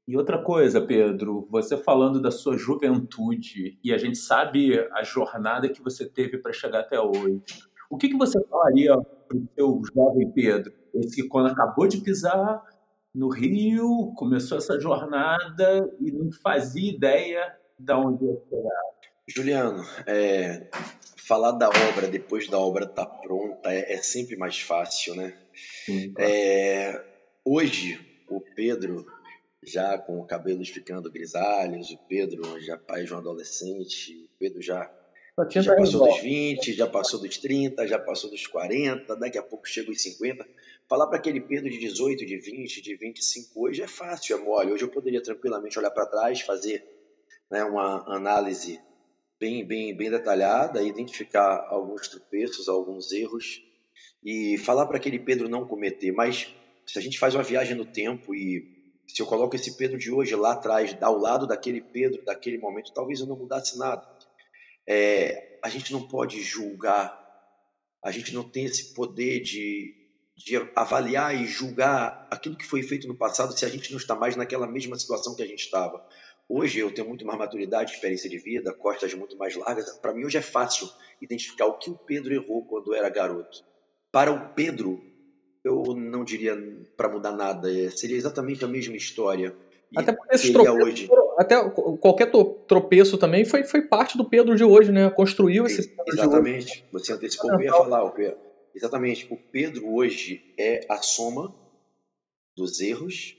E 0.09 0.17
outra 0.17 0.39
coisa, 0.39 0.81
Pedro, 0.81 1.47
você 1.51 1.77
falando 1.77 2.19
da 2.19 2.31
sua 2.31 2.57
juventude 2.57 3.77
e 3.83 3.93
a 3.93 3.97
gente 3.99 4.17
sabe 4.17 4.75
a 4.91 5.03
jornada 5.03 5.69
que 5.69 5.83
você 5.83 6.03
teve 6.03 6.39
para 6.39 6.51
chegar 6.51 6.79
até 6.79 6.99
hoje. 6.99 7.43
O 7.91 7.95
que, 7.95 8.09
que 8.09 8.17
você 8.17 8.43
falaria 8.47 8.97
para 8.97 9.37
o 9.37 9.47
seu 9.53 9.81
jovem 9.93 10.31
Pedro, 10.31 10.73
esse 10.95 11.15
que 11.15 11.27
quando 11.27 11.51
acabou 11.51 11.87
de 11.87 12.01
pisar 12.01 12.59
no 13.13 13.29
Rio, 13.29 14.11
começou 14.15 14.57
essa 14.57 14.79
jornada 14.79 15.87
e 16.01 16.11
não 16.11 16.31
fazia 16.41 16.91
ideia 16.91 17.55
de 17.77 17.93
onde 17.93 18.25
ia 18.25 18.33
chegar? 18.49 18.81
Juliano, 19.27 19.83
é, 20.07 20.71
falar 21.17 21.51
da 21.51 21.69
obra 21.69 22.07
depois 22.07 22.49
da 22.49 22.57
obra 22.57 22.85
estar 22.85 23.05
tá 23.05 23.11
pronta 23.11 23.71
é, 23.71 23.93
é, 23.93 23.97
sempre 23.97 24.35
mais 24.35 24.59
fácil, 24.59 25.15
né? 25.15 25.37
Sim, 25.85 26.13
claro. 26.13 26.31
é, 26.31 27.05
hoje, 27.45 27.99
o 28.27 28.41
Pedro, 28.55 29.05
já 29.63 29.97
com 29.97 30.23
cabelos 30.25 30.69
ficando 30.69 31.11
grisalhos, 31.11 31.89
o 31.91 31.97
Pedro 32.07 32.59
já 32.61 32.77
pai 32.77 33.03
de 33.03 33.13
um 33.13 33.17
adolescente, 33.17 34.15
o 34.15 34.29
Pedro 34.39 34.61
já, 34.61 34.91
já 35.49 35.75
passou 35.75 36.07
dos 36.07 36.21
20, 36.21 36.73
já 36.73 36.87
passou 36.87 37.19
dos 37.19 37.37
30, 37.37 37.87
já 37.87 37.99
passou 37.99 38.29
dos 38.29 38.47
40, 38.47 39.15
daqui 39.15 39.37
a 39.37 39.43
pouco 39.43 39.67
chega 39.67 39.91
os 39.91 40.01
50. 40.01 40.47
Falar 40.87 41.07
para 41.07 41.17
aquele 41.17 41.41
Pedro 41.41 41.69
de 41.69 41.77
18, 41.77 42.25
de 42.25 42.37
20, 42.37 42.81
de 42.81 42.95
25 42.95 43.67
hoje 43.67 43.81
é 43.81 43.87
fácil, 43.87 44.37
é 44.37 44.41
mole. 44.41 44.71
Hoje 44.71 44.83
eu 44.83 44.89
poderia 44.89 45.21
tranquilamente 45.21 45.77
olhar 45.77 45.91
para 45.91 46.05
trás, 46.05 46.41
fazer 46.41 46.83
né, 47.49 47.63
uma 47.63 48.03
análise 48.15 48.79
bem, 49.39 49.65
bem, 49.65 49.95
bem 49.95 50.09
detalhada, 50.09 50.81
identificar 50.81 51.67
alguns 51.69 52.07
tropeços, 52.07 52.67
alguns 52.67 53.11
erros 53.11 53.63
e 54.23 54.57
falar 54.57 54.85
para 54.87 54.97
aquele 54.97 55.19
Pedro 55.19 55.47
não 55.47 55.67
cometer. 55.67 56.11
Mas 56.11 56.53
se 56.85 56.97
a 56.97 57.01
gente 57.01 57.19
faz 57.19 57.35
uma 57.35 57.43
viagem 57.43 57.75
no 57.75 57.85
tempo 57.85 58.33
e 58.33 58.78
se 59.09 59.21
eu 59.23 59.25
coloco 59.25 59.55
esse 59.55 59.75
Pedro 59.75 59.97
de 59.97 60.11
hoje 60.11 60.35
lá 60.35 60.53
atrás, 60.53 60.95
ao 61.01 61.17
lado 61.17 61.47
daquele 61.47 61.81
Pedro, 61.81 62.23
daquele 62.23 62.59
momento, 62.59 62.93
talvez 62.93 63.19
eu 63.19 63.25
não 63.25 63.35
mudasse 63.35 63.77
nada. 63.77 64.07
É, 64.87 65.59
a 65.63 65.69
gente 65.69 65.91
não 65.91 66.07
pode 66.07 66.41
julgar, 66.43 67.19
a 68.03 68.11
gente 68.11 68.33
não 68.33 68.43
tem 68.43 68.65
esse 68.65 68.93
poder 68.93 69.39
de, 69.39 69.95
de 70.37 70.57
avaliar 70.75 71.35
e 71.35 71.47
julgar 71.47 72.27
aquilo 72.29 72.55
que 72.55 72.65
foi 72.65 72.83
feito 72.83 73.07
no 73.07 73.17
passado 73.17 73.57
se 73.57 73.65
a 73.65 73.69
gente 73.69 73.89
não 73.91 73.97
está 73.97 74.13
mais 74.13 74.35
naquela 74.35 74.67
mesma 74.67 74.97
situação 74.97 75.35
que 75.35 75.41
a 75.41 75.47
gente 75.47 75.63
estava. 75.63 76.07
Hoje 76.47 76.79
eu 76.79 76.93
tenho 76.93 77.07
muito 77.07 77.25
mais 77.25 77.37
maturidade, 77.37 77.93
experiência 77.93 78.29
de 78.29 78.37
vida, 78.37 78.73
costas 78.73 79.13
muito 79.15 79.35
mais 79.37 79.55
largas. 79.55 79.89
Para 79.97 80.13
mim 80.13 80.23
hoje 80.23 80.37
é 80.37 80.41
fácil 80.41 80.87
identificar 81.19 81.65
o 81.65 81.79
que 81.79 81.89
o 81.89 81.97
Pedro 81.97 82.31
errou 82.31 82.63
quando 82.65 82.93
era 82.93 83.09
garoto. 83.09 83.63
Para 84.11 84.31
o 84.31 84.53
Pedro, 84.53 85.01
eu 85.63 85.83
não 85.95 86.23
diria 86.23 86.55
para 86.95 87.09
mudar 87.09 87.31
nada, 87.31 87.71
é, 87.71 87.89
seria 87.89 88.17
exatamente 88.17 88.63
a 88.63 88.67
mesma 88.67 88.95
história. 88.95 89.55
Até 89.95 90.13
porque 90.13 90.35
esse 90.35 90.53
tropeço, 90.53 90.85
hoje. 90.85 91.09
até 91.37 91.69
qualquer 91.99 92.31
tropeço 92.67 93.17
também 93.17 93.43
foi, 93.43 93.63
foi 93.63 93.81
parte 93.81 94.17
do 94.17 94.23
Pedro 94.23 94.55
de 94.55 94.63
hoje, 94.63 94.91
né? 94.91 95.09
Construiu 95.09 95.65
esse 95.65 95.87
Pedro 95.87 96.13
Exatamente. 96.13 96.85
Você 96.91 97.13
antecipou 97.13 97.51
o 97.51 97.57
que 97.57 97.63
eu 97.63 97.65
ia 97.65 97.73
falar, 97.73 98.03
o 98.03 98.11
Pedro. 98.11 98.37
Exatamente. 98.75 99.27
O 99.31 99.35
Pedro 99.35 99.91
hoje 99.95 100.53
é 100.57 100.85
a 100.87 100.97
soma 100.97 101.53
dos 102.55 102.79
erros 102.79 103.35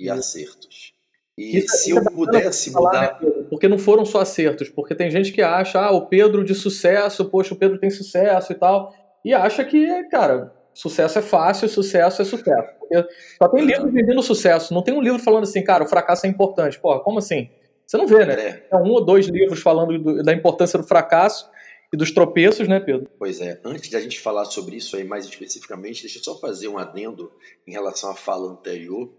e 0.00 0.08
acertos. 0.08 0.94
E 1.36 1.58
isso, 1.58 1.74
é 1.74 1.78
se 1.78 1.90
eu 1.90 1.98
é 1.98 2.04
pudesse 2.04 2.70
falar, 2.70 3.20
mudar. 3.20 3.22
Né, 3.22 3.44
porque 3.50 3.68
não 3.68 3.78
foram 3.78 4.04
só 4.04 4.20
acertos, 4.20 4.68
porque 4.68 4.94
tem 4.94 5.10
gente 5.10 5.32
que 5.32 5.42
acha, 5.42 5.80
ah, 5.80 5.90
o 5.90 6.06
Pedro 6.06 6.44
de 6.44 6.54
sucesso, 6.54 7.24
poxa, 7.26 7.54
o 7.54 7.56
Pedro 7.56 7.78
tem 7.78 7.90
sucesso 7.90 8.52
e 8.52 8.54
tal, 8.54 8.94
e 9.24 9.34
acha 9.34 9.64
que, 9.64 10.04
cara, 10.04 10.53
sucesso 10.74 11.18
é 11.18 11.22
fácil, 11.22 11.68
sucesso 11.68 12.20
é 12.20 12.24
sucesso. 12.24 12.68
Porque 12.78 13.06
só 13.38 13.48
tem 13.48 13.64
livro 13.64 13.90
vendendo 13.90 14.22
sucesso, 14.22 14.74
não 14.74 14.82
tem 14.82 14.92
um 14.92 15.00
livro 15.00 15.18
falando 15.18 15.44
assim, 15.44 15.62
cara, 15.62 15.84
o 15.84 15.88
fracasso 15.88 16.26
é 16.26 16.28
importante. 16.28 16.78
Porra, 16.78 17.00
como 17.00 17.18
assim? 17.18 17.48
Você 17.86 17.96
não 17.96 18.06
vê, 18.06 18.24
né? 18.26 18.34
É. 18.34 18.66
é 18.72 18.76
um 18.76 18.90
ou 18.90 19.04
dois 19.04 19.26
livros 19.26 19.60
falando 19.60 19.98
do, 19.98 20.22
da 20.22 20.32
importância 20.32 20.78
do 20.78 20.84
fracasso 20.84 21.48
e 21.92 21.96
dos 21.96 22.10
tropeços, 22.10 22.66
né, 22.66 22.80
Pedro? 22.80 23.08
Pois 23.18 23.40
é. 23.40 23.60
Antes 23.64 23.88
da 23.90 24.00
gente 24.00 24.20
falar 24.20 24.46
sobre 24.46 24.76
isso 24.76 24.96
aí 24.96 25.04
mais 25.04 25.24
especificamente, 25.24 26.02
deixa 26.02 26.18
eu 26.18 26.24
só 26.24 26.38
fazer 26.38 26.68
um 26.68 26.78
adendo 26.78 27.30
em 27.66 27.72
relação 27.72 28.10
à 28.10 28.14
fala 28.14 28.50
anterior, 28.50 29.10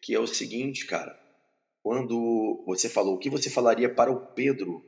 que 0.00 0.14
é 0.14 0.20
o 0.20 0.26
seguinte, 0.26 0.86
cara. 0.86 1.18
Quando 1.82 2.62
você 2.66 2.88
falou 2.88 3.14
o 3.14 3.18
que 3.18 3.30
você 3.30 3.48
falaria 3.48 3.88
para 3.88 4.12
o 4.12 4.20
Pedro 4.20 4.82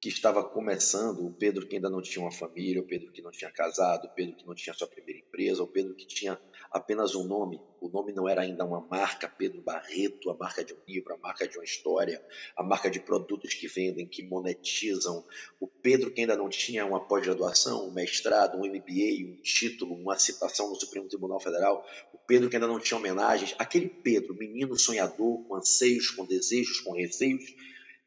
que 0.00 0.08
estava 0.08 0.44
começando, 0.44 1.26
o 1.26 1.32
Pedro 1.32 1.66
que 1.66 1.74
ainda 1.74 1.90
não 1.90 2.00
tinha 2.00 2.24
uma 2.24 2.30
família, 2.30 2.80
o 2.80 2.86
Pedro 2.86 3.10
que 3.10 3.20
não 3.20 3.32
tinha 3.32 3.50
casado, 3.50 4.06
o 4.06 4.14
Pedro 4.14 4.36
que 4.36 4.46
não 4.46 4.54
tinha 4.54 4.72
sua 4.72 4.86
primeira 4.86 5.18
empresa, 5.18 5.60
o 5.60 5.66
Pedro 5.66 5.94
que 5.94 6.06
tinha 6.06 6.40
apenas 6.70 7.16
um 7.16 7.24
nome, 7.24 7.60
o 7.80 7.88
nome 7.88 8.12
não 8.12 8.28
era 8.28 8.42
ainda 8.42 8.64
uma 8.64 8.80
marca, 8.80 9.28
Pedro 9.28 9.60
Barreto, 9.60 10.30
a 10.30 10.36
marca 10.36 10.64
de 10.64 10.72
um 10.72 10.76
livro, 10.86 11.14
a 11.14 11.18
marca 11.18 11.48
de 11.48 11.58
uma 11.58 11.64
história, 11.64 12.24
a 12.56 12.62
marca 12.62 12.88
de 12.88 13.00
produtos 13.00 13.54
que 13.54 13.66
vendem, 13.66 14.06
que 14.06 14.22
monetizam, 14.22 15.24
o 15.58 15.66
Pedro 15.66 16.12
que 16.12 16.20
ainda 16.20 16.36
não 16.36 16.48
tinha 16.48 16.86
uma 16.86 17.00
pós-graduação, 17.00 17.88
um 17.88 17.92
mestrado, 17.92 18.56
um 18.56 18.66
MBA, 18.66 19.26
um 19.26 19.42
título, 19.42 19.94
uma 19.94 20.16
citação 20.16 20.68
no 20.68 20.76
Supremo 20.76 21.08
Tribunal 21.08 21.40
Federal, 21.40 21.84
o 22.12 22.18
Pedro 22.18 22.48
que 22.48 22.54
ainda 22.54 22.68
não 22.68 22.78
tinha 22.78 22.98
homenagens, 22.98 23.52
aquele 23.58 23.88
Pedro, 23.88 24.34
menino 24.34 24.78
sonhador, 24.78 25.42
com 25.44 25.56
anseios, 25.56 26.10
com 26.10 26.24
desejos, 26.24 26.80
com 26.80 26.92
receios, 26.92 27.52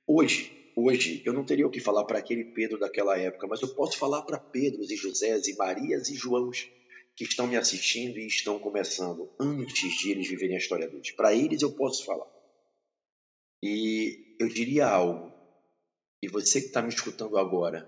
hoje 0.07 0.60
Hoje, 0.75 1.21
eu 1.25 1.33
não 1.33 1.45
teria 1.45 1.67
o 1.67 1.71
que 1.71 1.79
falar 1.79 2.05
para 2.05 2.19
aquele 2.19 2.45
Pedro 2.45 2.79
daquela 2.79 3.17
época, 3.17 3.47
mas 3.47 3.61
eu 3.61 3.73
posso 3.75 3.97
falar 3.97 4.21
para 4.21 4.39
Pedros 4.39 4.89
e 4.89 4.95
Josés 4.95 5.47
e 5.47 5.55
Marias 5.55 6.09
e 6.09 6.15
Joãos 6.15 6.69
que 7.15 7.25
estão 7.25 7.45
me 7.45 7.57
assistindo 7.57 8.17
e 8.17 8.25
estão 8.25 8.57
começando 8.57 9.29
antes 9.39 9.97
de 9.97 10.11
eles 10.11 10.27
viverem 10.27 10.55
a 10.55 10.59
história 10.59 10.87
deles. 10.87 11.11
Para 11.11 11.33
eles 11.33 11.61
eu 11.61 11.71
posso 11.73 12.05
falar. 12.05 12.27
E 13.61 14.35
eu 14.39 14.47
diria 14.47 14.87
algo, 14.87 15.31
e 16.23 16.27
você 16.27 16.59
que 16.61 16.67
está 16.67 16.81
me 16.81 16.89
escutando 16.89 17.37
agora, 17.37 17.87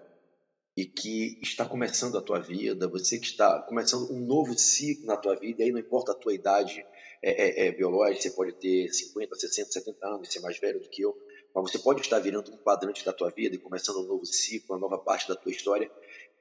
e 0.76 0.86
que 0.86 1.40
está 1.42 1.66
começando 1.66 2.18
a 2.18 2.22
tua 2.22 2.40
vida, 2.40 2.88
você 2.88 3.20
que 3.20 3.28
está 3.28 3.62
começando 3.62 4.12
um 4.12 4.20
novo 4.20 4.58
ciclo 4.58 5.06
na 5.06 5.18
tua 5.18 5.36
vida, 5.36 5.62
e 5.62 5.66
aí 5.66 5.72
não 5.72 5.80
importa 5.80 6.12
a 6.12 6.16
tua 6.16 6.34
idade 6.34 6.86
é, 7.22 7.66
é, 7.66 7.68
é 7.68 7.72
biológica, 7.72 8.22
você 8.22 8.32
pode 8.32 8.54
ter 8.54 8.92
50, 8.92 9.36
60, 9.36 9.72
70 9.72 10.08
anos, 10.08 10.32
ser 10.32 10.40
mais 10.42 10.60
velho 10.60 10.80
do 10.80 10.90
que 10.90 11.04
eu, 11.04 11.16
mas 11.54 11.72
você 11.72 11.80
pode 11.80 12.02
estar 12.02 12.20
virando 12.20 12.52
um 12.52 12.58
quadrante 12.58 13.06
da 13.06 13.14
tua 13.14 13.30
vida 13.30 13.56
e 13.56 13.60
começando 13.60 14.00
um 14.00 14.08
novo 14.08 14.26
ciclo, 14.26 14.76
uma 14.76 14.82
nova 14.82 14.98
parte 14.98 15.28
da 15.28 15.36
tua 15.36 15.52
história. 15.52 15.92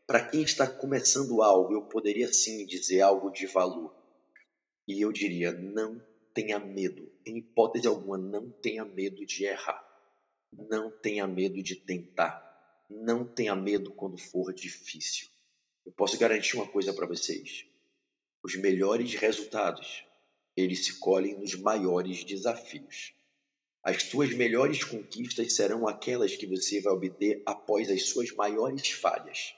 Para 0.07 0.25
quem 0.25 0.43
está 0.43 0.67
começando 0.67 1.43
algo, 1.43 1.75
eu 1.75 1.83
poderia 1.83 2.33
sim 2.33 2.67
dizer 2.67 3.03
algo 3.03 3.31
de 3.31 3.47
valor. 3.47 3.95
E 4.89 5.01
eu 5.01 5.13
diria: 5.13 5.53
não 5.53 6.03
tenha 6.35 6.59
medo. 6.59 7.11
Em 7.27 7.39
hipótese 7.39 7.87
alguma, 7.87 8.17
não 8.17 8.51
tenha 8.51 8.85
medo 8.85 9.25
de 9.27 9.45
errar. 9.45 9.87
Não 10.53 10.91
tenha 10.91 11.27
medo 11.27 11.63
de 11.63 11.77
tentar. 11.77 12.51
Não 12.89 13.25
tenha 13.25 13.55
medo 13.55 13.93
quando 13.93 14.19
for 14.19 14.53
difícil. 14.53 15.29
Eu 15.85 15.93
posso 15.93 16.19
garantir 16.19 16.57
uma 16.57 16.67
coisa 16.67 16.93
para 16.93 17.07
vocês: 17.07 17.67
os 18.43 18.57
melhores 18.57 19.15
resultados 19.15 20.05
eles 20.57 20.85
se 20.85 20.99
colhem 20.99 21.39
nos 21.39 21.55
maiores 21.55 22.25
desafios. 22.25 23.15
As 23.85 24.05
tuas 24.05 24.33
melhores 24.33 24.85
conquistas 24.85 25.55
serão 25.55 25.89
aquelas 25.89 26.37
que 26.37 26.47
você 26.47 26.81
vai 26.81 26.93
obter 26.93 27.43
após 27.45 27.91
as 27.91 28.05
suas 28.09 28.31
maiores 28.31 28.91
falhas. 28.91 29.55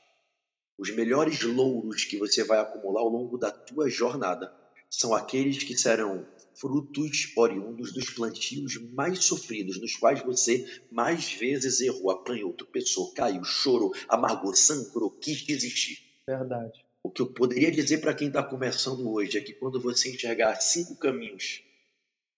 Os 0.79 0.91
melhores 0.91 1.43
louros 1.43 2.07
que 2.07 2.17
você 2.17 2.43
vai 2.43 2.59
acumular 2.59 3.03
ao 3.03 3.09
longo 3.11 3.37
da 3.37 3.51
tua 3.51 3.91
jornada 3.91 4.51
são 4.89 5.15
aqueles 5.15 5.63
que 5.63 5.77
serão 5.77 6.27
frutos 6.55 7.33
oriundos 7.37 7.93
dos 7.93 8.11
plantios 8.11 8.77
mais 8.95 9.25
sofridos, 9.25 9.79
nos 9.79 9.95
quais 9.95 10.23
você 10.23 10.83
mais 10.91 11.33
vezes 11.35 11.83
errou, 11.83 12.11
apanhou, 12.11 12.53
tropeçou, 12.55 13.13
caiu, 13.13 13.45
chorou, 13.45 13.93
amargou, 14.09 14.55
sangrou, 14.55 15.11
quis 15.11 15.43
desistir. 15.43 15.99
Verdade. 16.27 16.83
O 17.03 17.11
que 17.11 17.21
eu 17.21 17.27
poderia 17.27 17.71
dizer 17.71 17.99
para 17.99 18.15
quem 18.15 18.29
está 18.29 18.43
começando 18.43 19.07
hoje 19.13 19.37
é 19.37 19.41
que 19.43 19.53
quando 19.53 19.79
você 19.79 20.11
enxergar 20.11 20.59
cinco 20.63 20.97
caminhos 20.97 21.63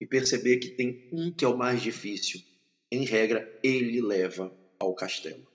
e 0.00 0.06
perceber 0.06 0.58
que 0.58 0.70
tem 0.70 1.08
um 1.12 1.32
que 1.32 1.44
é 1.44 1.48
o 1.48 1.56
mais 1.56 1.82
difícil, 1.82 2.40
em 2.90 3.04
regra, 3.04 3.58
ele 3.62 4.00
leva 4.00 4.56
ao 4.78 4.94
castelo. 4.94 5.46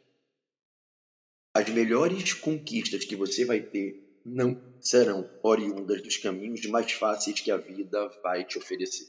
As 1.53 1.69
melhores 1.69 2.33
conquistas 2.33 3.05
que 3.05 3.15
você 3.15 3.45
vai 3.45 3.61
ter 3.61 4.19
não 4.25 4.61
serão 4.79 5.29
oriundas 5.43 6.01
dos 6.01 6.17
caminhos 6.17 6.65
mais 6.65 6.91
fáceis 6.91 7.39
que 7.39 7.51
a 7.51 7.57
vida 7.57 8.07
vai 8.23 8.45
te 8.45 8.57
oferecer. 8.57 9.07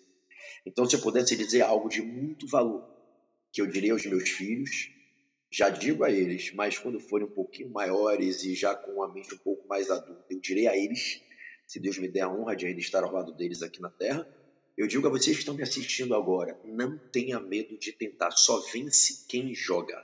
Então, 0.65 0.85
se 0.85 0.97
eu 0.97 1.01
pudesse 1.01 1.37
dizer 1.37 1.63
algo 1.63 1.89
de 1.89 2.03
muito 2.03 2.47
valor, 2.47 2.89
que 3.53 3.61
eu 3.61 3.67
diria 3.67 3.93
aos 3.93 4.07
meus 4.07 4.29
filhos, 4.29 4.91
já 5.51 5.69
digo 5.69 6.03
a 6.05 6.11
eles, 6.11 6.53
mas 6.55 6.79
quando 6.79 6.99
forem 6.99 7.27
um 7.27 7.31
pouquinho 7.31 7.71
maiores 7.71 8.43
e 8.45 8.55
já 8.55 8.75
com 8.75 9.03
a 9.03 9.13
mente 9.13 9.35
um 9.35 9.39
pouco 9.39 9.69
mais 9.69 9.91
adulta, 9.91 10.25
eu 10.31 10.41
direi 10.41 10.67
a 10.67 10.77
eles, 10.77 11.21
se 11.67 11.79
Deus 11.79 11.99
me 11.99 12.09
der 12.09 12.23
a 12.23 12.33
honra 12.33 12.57
de 12.57 12.67
ainda 12.67 12.81
estar 12.81 13.05
ao 13.05 13.13
lado 13.13 13.35
deles 13.35 13.63
aqui 13.63 13.81
na 13.81 13.91
terra, 13.91 14.27
eu 14.77 14.87
digo 14.87 15.07
a 15.07 15.11
vocês 15.11 15.37
que 15.37 15.43
estão 15.43 15.55
me 15.55 15.63
assistindo 15.63 16.15
agora, 16.15 16.59
não 16.65 16.99
tenha 17.13 17.39
medo 17.39 17.79
de 17.79 17.93
tentar, 17.93 18.31
só 18.33 18.59
vence 18.73 19.25
quem 19.29 19.55
joga. 19.55 20.03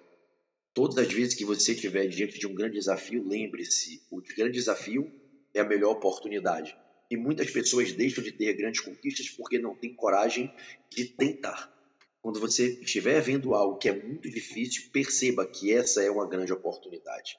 Todas 0.75 0.99
as 0.99 1.13
vezes 1.13 1.35
que 1.35 1.45
você 1.45 1.73
estiver 1.73 2.07
diante 2.09 2.39
de 2.39 2.47
um 2.47 2.55
grande 2.55 2.75
desafio, 2.75 3.27
lembre-se, 3.27 4.03
o 4.11 4.21
grande 4.37 4.53
desafio 4.53 5.11
é 5.55 5.61
a 5.61 5.65
melhor 5.65 5.93
oportunidade. 5.93 6.77
E 7.11 7.17
muitas 7.17 7.51
pessoas 7.51 7.93
deixam 7.93 8.23
de 8.23 8.31
ter 8.31 8.53
grandes 8.55 8.81
conquistas 8.81 9.31
porque 9.31 9.59
não 9.59 9.75
têm 9.75 9.95
coragem 9.95 10.53
de 10.93 11.07
tentar. 11.07 11.73
Quando 12.21 12.39
você 12.39 12.79
estiver 12.83 13.21
vendo 13.23 13.55
algo 13.55 13.79
que 13.79 13.89
é 13.89 14.03
muito 14.03 14.29
difícil, 14.29 14.91
perceba 14.93 15.47
que 15.47 15.73
essa 15.73 16.03
é 16.03 16.11
uma 16.11 16.29
grande 16.29 16.53
oportunidade. 16.53 17.39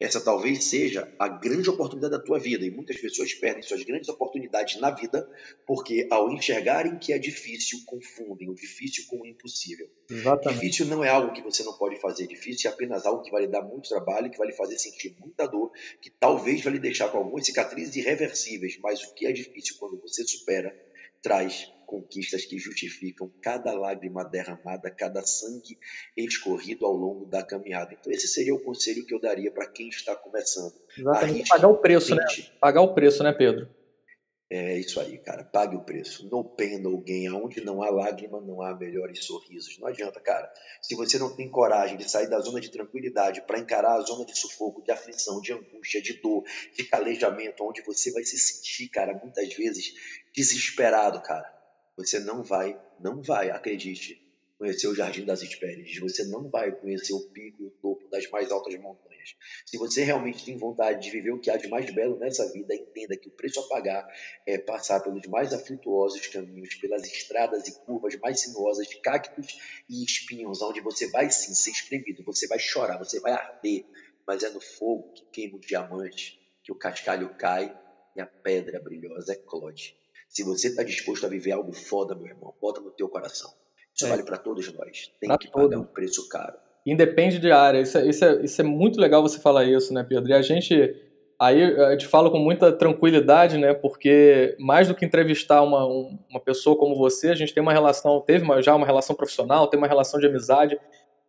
Essa 0.00 0.18
talvez 0.18 0.64
seja 0.64 1.06
a 1.18 1.28
grande 1.28 1.68
oportunidade 1.68 2.12
da 2.12 2.22
tua 2.22 2.38
vida 2.38 2.64
e 2.64 2.70
muitas 2.70 2.98
pessoas 2.98 3.34
perdem 3.34 3.62
suas 3.62 3.82
grandes 3.84 4.08
oportunidades 4.08 4.80
na 4.80 4.90
vida 4.90 5.28
porque 5.66 6.08
ao 6.10 6.32
enxergarem 6.32 6.98
que 6.98 7.12
é 7.12 7.18
difícil, 7.18 7.80
confundem 7.84 8.48
o 8.48 8.54
difícil 8.54 9.04
com 9.08 9.20
o 9.20 9.26
impossível. 9.26 9.86
Exatamente. 10.10 10.60
Difícil 10.60 10.86
não 10.86 11.04
é 11.04 11.10
algo 11.10 11.34
que 11.34 11.42
você 11.42 11.62
não 11.62 11.76
pode 11.76 12.00
fazer, 12.00 12.26
difícil 12.26 12.70
é 12.70 12.72
apenas 12.72 13.04
algo 13.04 13.22
que 13.22 13.30
vai 13.30 13.42
lhe 13.42 13.48
dar 13.48 13.62
muito 13.62 13.90
trabalho, 13.90 14.30
que 14.30 14.38
vai 14.38 14.46
lhe 14.46 14.56
fazer 14.56 14.78
sentir 14.78 15.14
muita 15.20 15.46
dor, 15.46 15.70
que 16.00 16.10
talvez 16.18 16.62
vai 16.62 16.72
lhe 16.72 16.78
deixar 16.78 17.10
com 17.10 17.18
algumas 17.18 17.44
cicatrizes 17.44 17.94
irreversíveis, 17.94 18.78
mas 18.82 19.02
o 19.02 19.14
que 19.14 19.26
é 19.26 19.32
difícil 19.32 19.76
quando 19.78 20.00
você 20.00 20.24
supera, 20.24 20.74
traz 21.22 21.66
conquistas 21.90 22.44
que 22.44 22.56
justificam 22.56 23.28
cada 23.42 23.72
lágrima 23.72 24.24
derramada, 24.24 24.88
cada 24.92 25.22
sangue 25.22 25.76
escorrido 26.16 26.86
ao 26.86 26.92
longo 26.92 27.26
da 27.26 27.42
caminhada. 27.42 27.92
Então, 27.92 28.12
esse 28.12 28.28
seria 28.28 28.54
o 28.54 28.62
conselho 28.62 29.04
que 29.04 29.12
eu 29.12 29.20
daria 29.20 29.50
para 29.50 29.66
quem 29.66 29.88
está 29.88 30.14
começando. 30.14 30.72
Exatamente. 30.96 31.48
Pagar 31.48 31.68
o 31.68 31.78
preço, 31.78 32.14
né? 32.14 32.24
Pagar 32.60 32.82
o 32.82 32.94
preço, 32.94 33.24
né, 33.24 33.32
Pedro? 33.32 33.68
É 34.52 34.78
isso 34.78 35.00
aí, 35.00 35.18
cara. 35.18 35.44
Pague 35.44 35.76
o 35.76 35.82
preço. 35.82 36.28
No 36.28 36.44
pain, 36.44 36.78
no 36.78 37.00
gain. 37.02 37.30
Onde 37.30 37.60
não 37.60 37.82
há 37.82 37.90
lágrima, 37.90 38.40
não 38.40 38.62
há 38.62 38.76
melhores 38.76 39.24
sorrisos. 39.24 39.76
Não 39.78 39.88
adianta, 39.88 40.20
cara. 40.20 40.52
Se 40.80 40.94
você 40.94 41.18
não 41.18 41.34
tem 41.34 41.48
coragem 41.50 41.96
de 41.96 42.08
sair 42.08 42.28
da 42.28 42.40
zona 42.40 42.60
de 42.60 42.70
tranquilidade 42.70 43.42
para 43.42 43.58
encarar 43.58 43.96
a 43.96 44.00
zona 44.00 44.24
de 44.24 44.36
sufoco, 44.38 44.82
de 44.82 44.92
aflição, 44.92 45.40
de 45.40 45.52
angústia, 45.52 46.00
de 46.00 46.20
dor, 46.20 46.44
de 46.76 46.84
calejamento, 46.84 47.64
onde 47.64 47.82
você 47.82 48.12
vai 48.12 48.22
se 48.24 48.38
sentir, 48.38 48.88
cara, 48.88 49.12
muitas 49.14 49.52
vezes 49.54 49.92
desesperado, 50.32 51.20
cara 51.22 51.59
você 52.04 52.18
não 52.18 52.42
vai, 52.42 52.80
não 52.98 53.20
vai, 53.20 53.50
acredite, 53.50 54.26
conhecer 54.58 54.88
o 54.88 54.94
Jardim 54.94 55.24
das 55.24 55.42
Hespérides. 55.42 55.98
Você 56.00 56.24
não 56.24 56.48
vai 56.48 56.72
conhecer 56.72 57.12
o 57.12 57.20
pico 57.28 57.62
e 57.62 57.66
o 57.66 57.70
topo 57.70 58.08
das 58.08 58.28
mais 58.30 58.50
altas 58.50 58.74
montanhas. 58.76 59.36
Se 59.66 59.76
você 59.76 60.02
realmente 60.02 60.44
tem 60.44 60.56
vontade 60.56 61.02
de 61.02 61.10
viver 61.10 61.30
o 61.30 61.38
que 61.38 61.50
há 61.50 61.58
de 61.58 61.68
mais 61.68 61.90
belo 61.94 62.18
nessa 62.18 62.50
vida, 62.50 62.74
entenda 62.74 63.16
que 63.18 63.28
o 63.28 63.32
preço 63.32 63.60
a 63.60 63.68
pagar 63.68 64.06
é 64.46 64.56
passar 64.56 65.00
pelos 65.00 65.26
mais 65.26 65.52
aflituosos 65.52 66.26
caminhos, 66.28 66.74
pelas 66.76 67.04
estradas 67.04 67.68
e 67.68 67.78
curvas 67.84 68.16
mais 68.16 68.40
sinuosas 68.40 68.88
cactos 69.02 69.58
e 69.88 70.02
espinhos, 70.02 70.62
onde 70.62 70.80
você 70.80 71.10
vai 71.10 71.30
sim 71.30 71.54
ser 71.54 71.70
espremido, 71.70 72.24
você 72.24 72.46
vai 72.46 72.58
chorar, 72.58 72.96
você 72.96 73.20
vai 73.20 73.32
arder, 73.32 73.84
mas 74.26 74.42
é 74.42 74.48
no 74.48 74.60
fogo 74.60 75.12
que 75.12 75.24
queima 75.26 75.56
o 75.58 75.60
diamante, 75.60 76.40
que 76.62 76.72
o 76.72 76.76
cascalho 76.76 77.34
cai 77.36 77.78
e 78.16 78.20
a 78.22 78.26
pedra 78.26 78.80
brilhosa 78.80 79.34
eclode. 79.34 79.99
Se 80.30 80.42
você 80.42 80.68
está 80.68 80.82
disposto 80.82 81.26
a 81.26 81.28
viver 81.28 81.52
algo 81.52 81.72
foda, 81.72 82.14
meu 82.14 82.26
irmão, 82.26 82.54
bota 82.62 82.80
no 82.80 82.90
teu 82.90 83.08
coração. 83.08 83.50
Isso 83.94 84.06
é. 84.06 84.08
vale 84.08 84.22
para 84.22 84.38
todos 84.38 84.72
nós. 84.72 85.12
Tem 85.20 85.28
pra 85.28 85.36
que 85.36 85.50
pagar 85.50 85.68
todo. 85.68 85.80
um 85.80 85.84
preço 85.84 86.28
caro. 86.28 86.56
Independe 86.86 87.38
de 87.38 87.50
área. 87.50 87.80
Isso 87.80 87.98
é, 87.98 88.08
isso, 88.08 88.24
é, 88.24 88.44
isso 88.44 88.60
é 88.60 88.64
muito 88.64 88.98
legal 88.98 89.20
você 89.20 89.38
falar 89.38 89.64
isso, 89.64 89.92
né, 89.92 90.02
Pedro? 90.08 90.30
E 90.30 90.32
a 90.32 90.40
gente 90.40 90.74
Aí 91.40 91.58
eu 91.58 91.96
te 91.96 92.06
falo 92.06 92.30
com 92.30 92.38
muita 92.38 92.70
tranquilidade, 92.70 93.56
né? 93.56 93.72
Porque 93.72 94.54
mais 94.58 94.88
do 94.88 94.94
que 94.94 95.06
entrevistar 95.06 95.62
uma, 95.62 95.86
uma 95.86 96.38
pessoa 96.38 96.76
como 96.76 96.94
você, 96.94 97.30
a 97.30 97.34
gente 97.34 97.54
tem 97.54 97.62
uma 97.62 97.72
relação, 97.72 98.20
teve 98.20 98.44
uma, 98.44 98.60
já 98.60 98.76
uma 98.76 98.84
relação 98.84 99.16
profissional, 99.16 99.66
tem 99.66 99.78
uma 99.78 99.86
relação 99.86 100.20
de 100.20 100.26
amizade. 100.26 100.78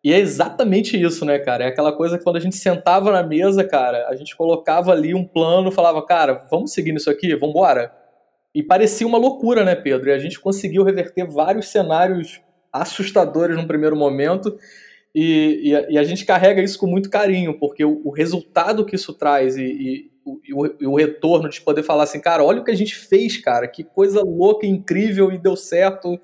E 0.04 0.12
é 0.12 0.20
exatamente 0.20 1.02
isso, 1.02 1.24
né, 1.24 1.40
cara? 1.40 1.64
É 1.64 1.68
aquela 1.68 1.94
coisa 1.94 2.18
que 2.18 2.26
quando 2.26 2.36
a 2.36 2.42
gente 2.42 2.58
sentava 2.58 3.10
na 3.10 3.24
mesa, 3.24 3.64
cara, 3.64 4.10
a 4.10 4.16
gente 4.18 4.36
colocava 4.36 4.92
ali 4.92 5.16
um 5.16 5.26
plano, 5.26 5.72
falava, 5.72 6.06
cara, 6.06 6.46
vamos 6.52 6.74
seguir 6.74 6.92
nisso 6.92 7.10
aqui, 7.10 7.34
vamos 7.34 7.56
embora. 7.56 8.01
E 8.54 8.62
parecia 8.62 9.08
uma 9.08 9.18
loucura, 9.18 9.64
né, 9.64 9.76
Pedro? 9.76 10.10
E 10.10 10.14
a 10.14 10.20
gente 10.20 10.40
conseguiu 10.40 10.84
reverter 10.84 11.26
vários 11.26 11.70
cenários 11.70 12.42
assustadores 12.72 13.56
no 13.56 13.68
primeiro 13.68 13.96
momento. 13.96 14.58
E, 15.14 15.70
e, 15.70 15.76
a, 15.76 15.90
e 15.92 15.98
a, 15.98 16.04
gente 16.04 16.26
carrega 16.26 16.62
isso 16.62 16.80
com 16.80 16.88
muito 16.88 17.10
carinho, 17.10 17.58
porque 17.60 17.84
o, 17.84 18.02
o 18.06 18.12
resultado 18.12 18.86
que 18.86 18.96
isso 18.96 19.14
traz 19.14 19.58
e, 19.58 19.64
e, 19.64 20.12
o, 20.54 20.90
o, 20.90 20.96
retorno 20.96 21.50
de 21.50 21.60
poder 21.62 21.84
falar 21.84 22.04
assim, 22.04 22.22
cara, 22.22 22.44
olha 22.44 22.62
o 22.62 22.64
que 22.64 22.72
a 22.72 22.76
gente 22.76 22.96
fez, 22.96 23.38
cara, 23.38 23.68
que 23.68 23.84
coisa 23.84 24.22
louca, 24.22 24.66
incrível 24.66 25.32
e 25.32 25.38
deu 25.38 25.56
certo. 25.56 26.20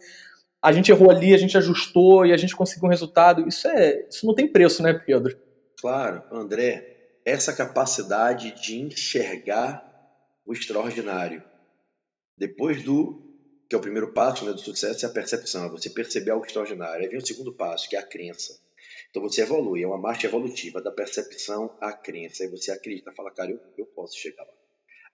A 0.61 0.71
gente 0.71 0.91
errou 0.91 1.11
ali, 1.11 1.33
a 1.33 1.37
gente 1.37 1.57
ajustou 1.57 2.25
e 2.25 2.33
a 2.33 2.37
gente 2.37 2.55
conseguiu 2.55 2.87
um 2.87 2.91
resultado. 2.91 3.47
Isso 3.47 3.67
é, 3.67 4.05
isso 4.09 4.25
não 4.25 4.33
tem 4.33 4.47
preço, 4.47 4.81
né, 4.81 4.93
Pedro? 4.93 5.37
Claro, 5.79 6.23
André, 6.31 7.19
essa 7.25 7.53
capacidade 7.53 8.53
de 8.61 8.79
enxergar 8.79 9.85
o 10.45 10.53
extraordinário 10.53 11.43
depois 12.37 12.83
do 12.83 13.23
que 13.67 13.75
é 13.75 13.77
o 13.77 13.81
primeiro 13.81 14.13
passo 14.13 14.45
né, 14.45 14.53
do 14.53 14.59
sucesso, 14.59 15.05
é 15.05 15.09
a 15.09 15.11
percepção, 15.11 15.65
é 15.65 15.69
você 15.69 15.89
perceber 15.89 16.31
algo 16.31 16.45
extraordinário. 16.45 17.03
Aí 17.03 17.09
vem 17.09 17.17
o 17.17 17.25
segundo 17.25 17.53
passo, 17.53 17.89
que 17.89 17.95
é 17.95 17.99
a 17.99 18.05
crença. 18.05 18.57
Então 19.09 19.21
você 19.21 19.41
evolui, 19.41 19.83
é 19.83 19.87
uma 19.87 19.97
marcha 19.97 20.27
evolutiva 20.27 20.81
da 20.81 20.91
percepção 20.91 21.75
à 21.81 21.91
crença. 21.91 22.43
Aí 22.43 22.49
você 22.49 22.71
acredita, 22.71 23.11
fala, 23.13 23.31
cara, 23.31 23.51
eu, 23.51 23.59
eu 23.77 23.85
posso 23.87 24.17
chegar 24.17 24.43
lá. 24.43 24.53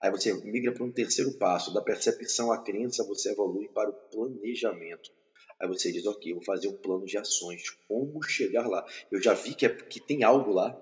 Aí 0.00 0.10
você 0.10 0.32
migra 0.44 0.72
para 0.72 0.84
um 0.84 0.92
terceiro 0.92 1.32
passo, 1.38 1.72
da 1.72 1.80
percepção 1.80 2.52
à 2.52 2.62
crença, 2.62 3.04
você 3.04 3.32
evolui 3.32 3.68
para 3.68 3.90
o 3.90 3.92
planejamento. 3.92 5.10
Aí 5.58 5.66
você 5.66 5.90
diz, 5.90 6.06
ok, 6.06 6.30
eu 6.30 6.36
vou 6.36 6.44
fazer 6.44 6.68
um 6.68 6.76
plano 6.76 7.06
de 7.06 7.16
ações, 7.16 7.70
como 7.88 8.22
chegar 8.22 8.68
lá. 8.68 8.84
Eu 9.10 9.20
já 9.20 9.34
vi 9.34 9.54
que, 9.54 9.66
é, 9.66 9.70
que 9.70 10.00
tem 10.00 10.22
algo 10.22 10.52
lá, 10.52 10.78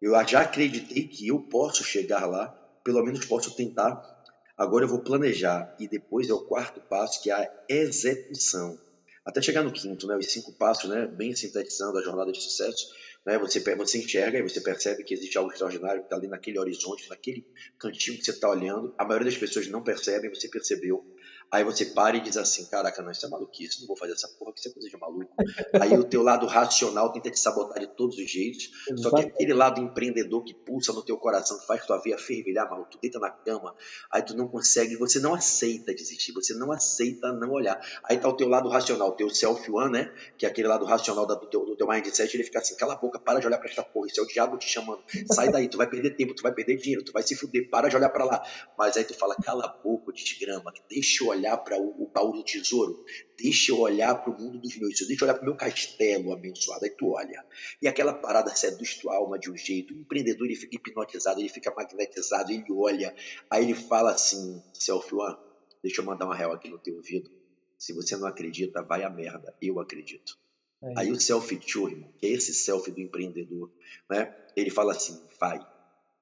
eu 0.00 0.12
já 0.26 0.42
acreditei 0.42 1.08
que 1.08 1.28
eu 1.28 1.40
posso 1.40 1.82
chegar 1.84 2.26
lá, 2.26 2.48
pelo 2.84 3.02
menos 3.02 3.26
posso 3.26 3.54
tentar 3.56 4.19
Agora 4.60 4.84
eu 4.84 4.88
vou 4.90 4.98
planejar 4.98 5.74
e 5.80 5.88
depois 5.88 6.28
é 6.28 6.34
o 6.34 6.44
quarto 6.44 6.82
passo, 6.82 7.22
que 7.22 7.30
é 7.30 7.34
a 7.34 7.50
execução. 7.66 8.78
Até 9.24 9.40
chegar 9.40 9.62
no 9.62 9.72
quinto, 9.72 10.06
né, 10.06 10.14
os 10.18 10.30
cinco 10.30 10.52
passos, 10.52 10.90
né, 10.90 11.06
bem 11.06 11.34
sintetizando 11.34 11.96
a 11.96 12.02
jornada 12.02 12.30
de 12.30 12.42
sucesso, 12.42 12.90
né, 13.24 13.38
você, 13.38 13.58
você 13.74 13.96
enxerga 13.96 14.38
e 14.38 14.42
você 14.42 14.60
percebe 14.60 15.02
que 15.02 15.14
existe 15.14 15.38
algo 15.38 15.50
extraordinário 15.50 16.02
que 16.02 16.08
está 16.08 16.16
ali 16.16 16.28
naquele 16.28 16.58
horizonte, 16.58 17.08
naquele 17.08 17.46
cantinho 17.78 18.18
que 18.18 18.24
você 18.26 18.32
está 18.32 18.50
olhando. 18.50 18.94
A 18.98 19.04
maioria 19.06 19.30
das 19.30 19.38
pessoas 19.38 19.66
não 19.66 19.82
percebem, 19.82 20.28
você 20.28 20.46
percebeu. 20.46 21.06
Aí 21.52 21.64
você 21.64 21.86
para 21.86 22.16
e 22.16 22.20
diz 22.20 22.36
assim, 22.36 22.64
caraca, 22.66 23.02
não, 23.02 23.10
isso 23.10 23.26
é 23.26 23.28
maluquice, 23.28 23.80
não 23.80 23.88
vou 23.88 23.96
fazer 23.96 24.12
essa 24.12 24.28
porra, 24.38 24.52
que 24.52 24.60
isso 24.60 24.68
é 24.68 24.72
coisa 24.72 24.88
de 24.88 24.96
maluco. 24.96 25.34
Aí 25.82 25.98
o 25.98 26.04
teu 26.04 26.22
lado 26.22 26.46
racional 26.46 27.12
tenta 27.12 27.28
te 27.28 27.40
sabotar 27.40 27.80
de 27.80 27.88
todos 27.88 28.16
os 28.16 28.30
jeitos, 28.30 28.70
só 28.96 29.10
que 29.10 29.22
aquele 29.22 29.52
lado 29.52 29.80
empreendedor 29.80 30.44
que 30.44 30.54
pulsa 30.54 30.92
no 30.92 31.02
teu 31.02 31.16
coração, 31.16 31.58
que 31.58 31.66
faz 31.66 31.84
tua 31.84 31.98
veia 31.98 32.16
fervilhar, 32.16 32.70
maluco, 32.70 32.90
tu 32.90 32.98
deita 33.00 33.18
na 33.18 33.30
cama, 33.30 33.74
aí 34.12 34.22
tu 34.22 34.36
não 34.36 34.46
consegue, 34.46 34.96
você 34.96 35.18
não 35.18 35.34
aceita 35.34 35.92
desistir, 35.92 36.32
você 36.32 36.54
não 36.54 36.70
aceita 36.70 37.32
não 37.32 37.50
olhar. 37.50 37.80
Aí 38.04 38.16
tá 38.16 38.28
o 38.28 38.36
teu 38.36 38.48
lado 38.48 38.68
racional, 38.68 39.08
o 39.08 39.16
teu 39.16 39.28
self-one, 39.28 39.90
né, 39.90 40.14
que 40.38 40.46
é 40.46 40.48
aquele 40.48 40.68
lado 40.68 40.84
racional 40.84 41.26
do 41.26 41.46
teu, 41.46 41.64
do 41.64 41.76
teu 41.76 41.88
mindset, 41.88 42.32
ele 42.36 42.44
fica 42.44 42.60
assim, 42.60 42.76
cala 42.76 42.94
a 42.94 42.96
boca, 42.96 43.18
para 43.18 43.40
de 43.40 43.46
olhar 43.48 43.58
pra 43.58 43.68
esta 43.68 43.82
porra, 43.82 44.06
isso 44.06 44.20
é 44.20 44.22
o 44.22 44.26
diabo 44.26 44.56
te 44.56 44.68
chamando, 44.68 45.02
sai 45.32 45.50
daí, 45.50 45.68
tu 45.68 45.76
vai 45.76 45.88
perder 45.88 46.10
tempo, 46.10 46.32
tu 46.32 46.42
vai 46.44 46.52
perder 46.52 46.76
dinheiro, 46.76 47.04
tu 47.04 47.12
vai 47.12 47.24
se 47.24 47.34
fuder, 47.34 47.68
para 47.68 47.88
de 47.88 47.96
olhar 47.96 48.10
para 48.10 48.24
lá. 48.24 48.42
Mas 48.78 48.96
aí 48.96 49.02
tu 49.02 49.14
fala, 49.14 49.34
cala 49.34 49.64
a 49.64 49.68
boca, 49.68 50.12
de 50.12 50.38
grama, 50.38 50.72
deixa 50.88 51.24
eu 51.24 51.28
olhar 51.28 51.39
olhar 51.40 51.56
para 51.56 51.78
o, 51.78 52.08
baú 52.12 52.32
do 52.32 52.44
tesouro, 52.44 53.04
deixa 53.36 53.72
eu 53.72 53.80
olhar 53.80 54.14
para 54.14 54.32
o 54.32 54.38
mundo 54.38 54.58
dos 54.58 54.76
meus 54.76 54.96
sonhos, 54.96 55.08
deixa 55.08 55.24
eu 55.24 55.28
olhar 55.28 55.34
para 55.34 55.42
o 55.42 55.46
meu 55.46 55.56
castelo 55.56 56.32
abençoado. 56.32 56.84
Aí 56.84 56.90
tu 56.90 57.10
olha. 57.10 57.44
E 57.80 57.88
aquela 57.88 58.12
parada 58.12 58.54
seduz 58.54 58.96
tua 58.96 59.16
alma 59.16 59.38
de 59.38 59.50
um 59.50 59.56
jeito. 59.56 59.94
O 59.94 59.96
empreendedor 59.96 60.46
ele 60.46 60.56
fica 60.56 60.76
hipnotizado, 60.76 61.40
ele 61.40 61.48
fica 61.48 61.72
magnetizado, 61.74 62.52
ele 62.52 62.64
olha. 62.70 63.14
Aí 63.50 63.64
ele 63.64 63.74
fala 63.74 64.12
assim: 64.12 64.62
Selfie 64.72 65.14
One, 65.14 65.36
deixa 65.82 66.00
eu 66.00 66.04
mandar 66.04 66.26
uma 66.26 66.36
real 66.36 66.52
aqui 66.52 66.68
no 66.68 66.78
teu 66.78 66.94
ouvido. 66.96 67.30
Se 67.78 67.94
você 67.94 68.16
não 68.16 68.26
acredita, 68.26 68.82
vai 68.82 69.02
a 69.02 69.10
merda. 69.10 69.54
Eu 69.60 69.80
acredito. 69.80 70.38
É. 70.82 70.92
Aí 70.96 71.10
o 71.10 71.20
selfie 71.20 71.58
two, 71.58 71.90
que 72.18 72.26
é 72.26 72.30
esse 72.30 72.54
selfie 72.54 72.90
do 72.90 73.00
empreendedor, 73.00 73.70
né? 74.08 74.34
Ele 74.56 74.70
fala 74.70 74.92
assim: 74.92 75.20
vai, 75.38 75.58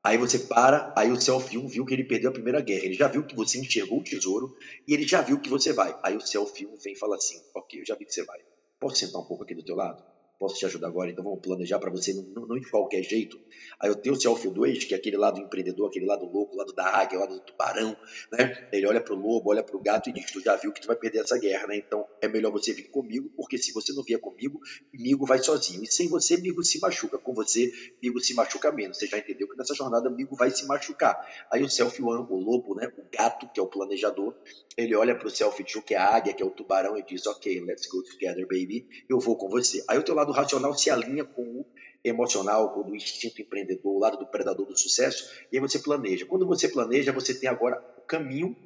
Aí 0.08 0.16
você 0.16 0.38
para, 0.38 0.90
aí 0.96 1.12
o 1.12 1.20
Selfie 1.20 1.58
1 1.58 1.68
viu 1.68 1.84
que 1.84 1.92
ele 1.92 2.02
perdeu 2.02 2.30
a 2.30 2.32
primeira 2.32 2.62
guerra. 2.62 2.86
Ele 2.86 2.94
já 2.94 3.08
viu 3.08 3.26
que 3.26 3.36
você 3.36 3.58
enxergou 3.58 4.00
o 4.00 4.02
tesouro 4.02 4.50
e 4.86 4.94
ele 4.94 5.06
já 5.06 5.20
viu 5.20 5.38
que 5.38 5.50
você 5.50 5.70
vai. 5.70 5.94
Aí 6.02 6.16
o 6.16 6.20
Selfie 6.22 6.66
1 6.66 6.78
vem 6.82 6.94
e 6.94 6.98
fala 6.98 7.16
assim: 7.16 7.36
Ok, 7.54 7.78
eu 7.78 7.84
já 7.86 7.94
vi 7.94 8.06
que 8.06 8.14
você 8.14 8.24
vai. 8.24 8.38
Posso 8.80 8.96
sentar 8.96 9.20
um 9.20 9.26
pouco 9.26 9.44
aqui 9.44 9.54
do 9.54 9.62
teu 9.62 9.76
lado? 9.76 10.02
Posso 10.38 10.56
te 10.56 10.66
ajudar 10.66 10.88
agora, 10.88 11.10
então 11.10 11.24
vamos 11.24 11.40
planejar 11.40 11.78
para 11.78 11.90
você, 11.90 12.14
não, 12.14 12.46
não, 12.46 12.58
de 12.58 12.70
qualquer 12.70 13.02
jeito. 13.02 13.38
Aí 13.80 13.90
eu 13.90 13.94
tenho 13.94 14.14
o 14.14 14.20
Self 14.20 14.48
2, 14.48 14.84
que 14.84 14.94
é 14.94 14.96
aquele 14.96 15.16
lado 15.16 15.40
empreendedor, 15.40 15.88
aquele 15.88 16.06
lado 16.06 16.24
louco, 16.26 16.56
lado 16.56 16.72
da 16.72 16.86
águia, 16.86 17.18
lado 17.18 17.34
do 17.34 17.40
tubarão, 17.40 17.96
né? 18.32 18.68
Ele 18.72 18.86
olha 18.86 19.00
para 19.00 19.14
o 19.14 19.16
lobo, 19.16 19.50
olha 19.50 19.62
para 19.62 19.76
o 19.76 19.80
gato 19.80 20.08
e 20.08 20.12
diz: 20.12 20.30
Tu 20.30 20.40
já 20.40 20.54
viu 20.56 20.72
que 20.72 20.80
tu 20.80 20.86
vai 20.86 20.96
perder 20.96 21.20
essa 21.20 21.38
guerra, 21.38 21.66
né? 21.66 21.76
Então 21.76 22.06
é 22.22 22.28
melhor 22.28 22.52
você 22.52 22.72
vir 22.72 22.88
comigo, 22.90 23.30
porque 23.36 23.58
se 23.58 23.72
você 23.72 23.92
não 23.92 24.02
vier 24.02 24.20
comigo, 24.20 24.60
Migo 24.92 25.26
vai 25.26 25.38
sozinho. 25.38 25.82
E 25.82 25.86
sem 25.86 26.08
você, 26.08 26.36
Migo 26.36 26.62
se 26.62 26.78
machuca. 26.80 27.18
Com 27.18 27.34
você, 27.34 27.72
Migo 28.02 28.20
se 28.20 28.34
machuca 28.34 28.70
menos. 28.70 28.98
Você 28.98 29.06
já 29.06 29.18
entendeu 29.18 29.48
que 29.48 29.56
nessa 29.56 29.74
jornada, 29.74 30.08
Migo 30.08 30.36
vai 30.36 30.50
se 30.50 30.66
machucar. 30.66 31.18
Aí 31.50 31.62
o 31.62 31.68
Self 31.68 32.00
1, 32.00 32.06
o 32.06 32.40
lobo, 32.40 32.74
né? 32.74 32.92
O 32.96 33.04
gato, 33.12 33.48
que 33.52 33.58
é 33.58 33.62
o 33.62 33.66
planejador, 33.66 34.34
ele 34.76 34.94
olha 34.94 35.16
para 35.16 35.26
o 35.26 35.30
Self 35.30 35.62
2, 35.62 35.84
que 35.84 35.94
é 35.94 35.98
a 35.98 36.16
águia, 36.16 36.32
que 36.32 36.42
é 36.42 36.46
o 36.46 36.50
tubarão, 36.50 36.96
e 36.96 37.02
diz: 37.02 37.26
Ok, 37.26 37.60
let's 37.60 37.86
go 37.88 38.02
together, 38.02 38.46
baby. 38.46 38.88
Eu 39.08 39.18
vou 39.18 39.36
com 39.36 39.48
você. 39.48 39.84
Aí 39.88 39.98
o 39.98 40.02
teu 40.02 40.14
lado 40.14 40.27
racional 40.32 40.74
se 40.74 40.90
alinha 40.90 41.24
com 41.24 41.42
o 41.42 41.66
emocional, 42.04 42.72
com 42.72 42.90
o 42.90 42.94
instinto 42.94 43.42
empreendedor, 43.42 43.96
o 43.96 43.98
lado 43.98 44.18
do 44.18 44.26
predador 44.26 44.66
do 44.66 44.78
sucesso, 44.78 45.30
e 45.50 45.56
aí 45.56 45.60
você 45.60 45.78
planeja. 45.78 46.26
Quando 46.26 46.46
você 46.46 46.68
planeja, 46.68 47.12
você 47.12 47.34
tem 47.34 47.48
agora 47.48 47.82
o 47.98 48.02
caminho 48.02 48.56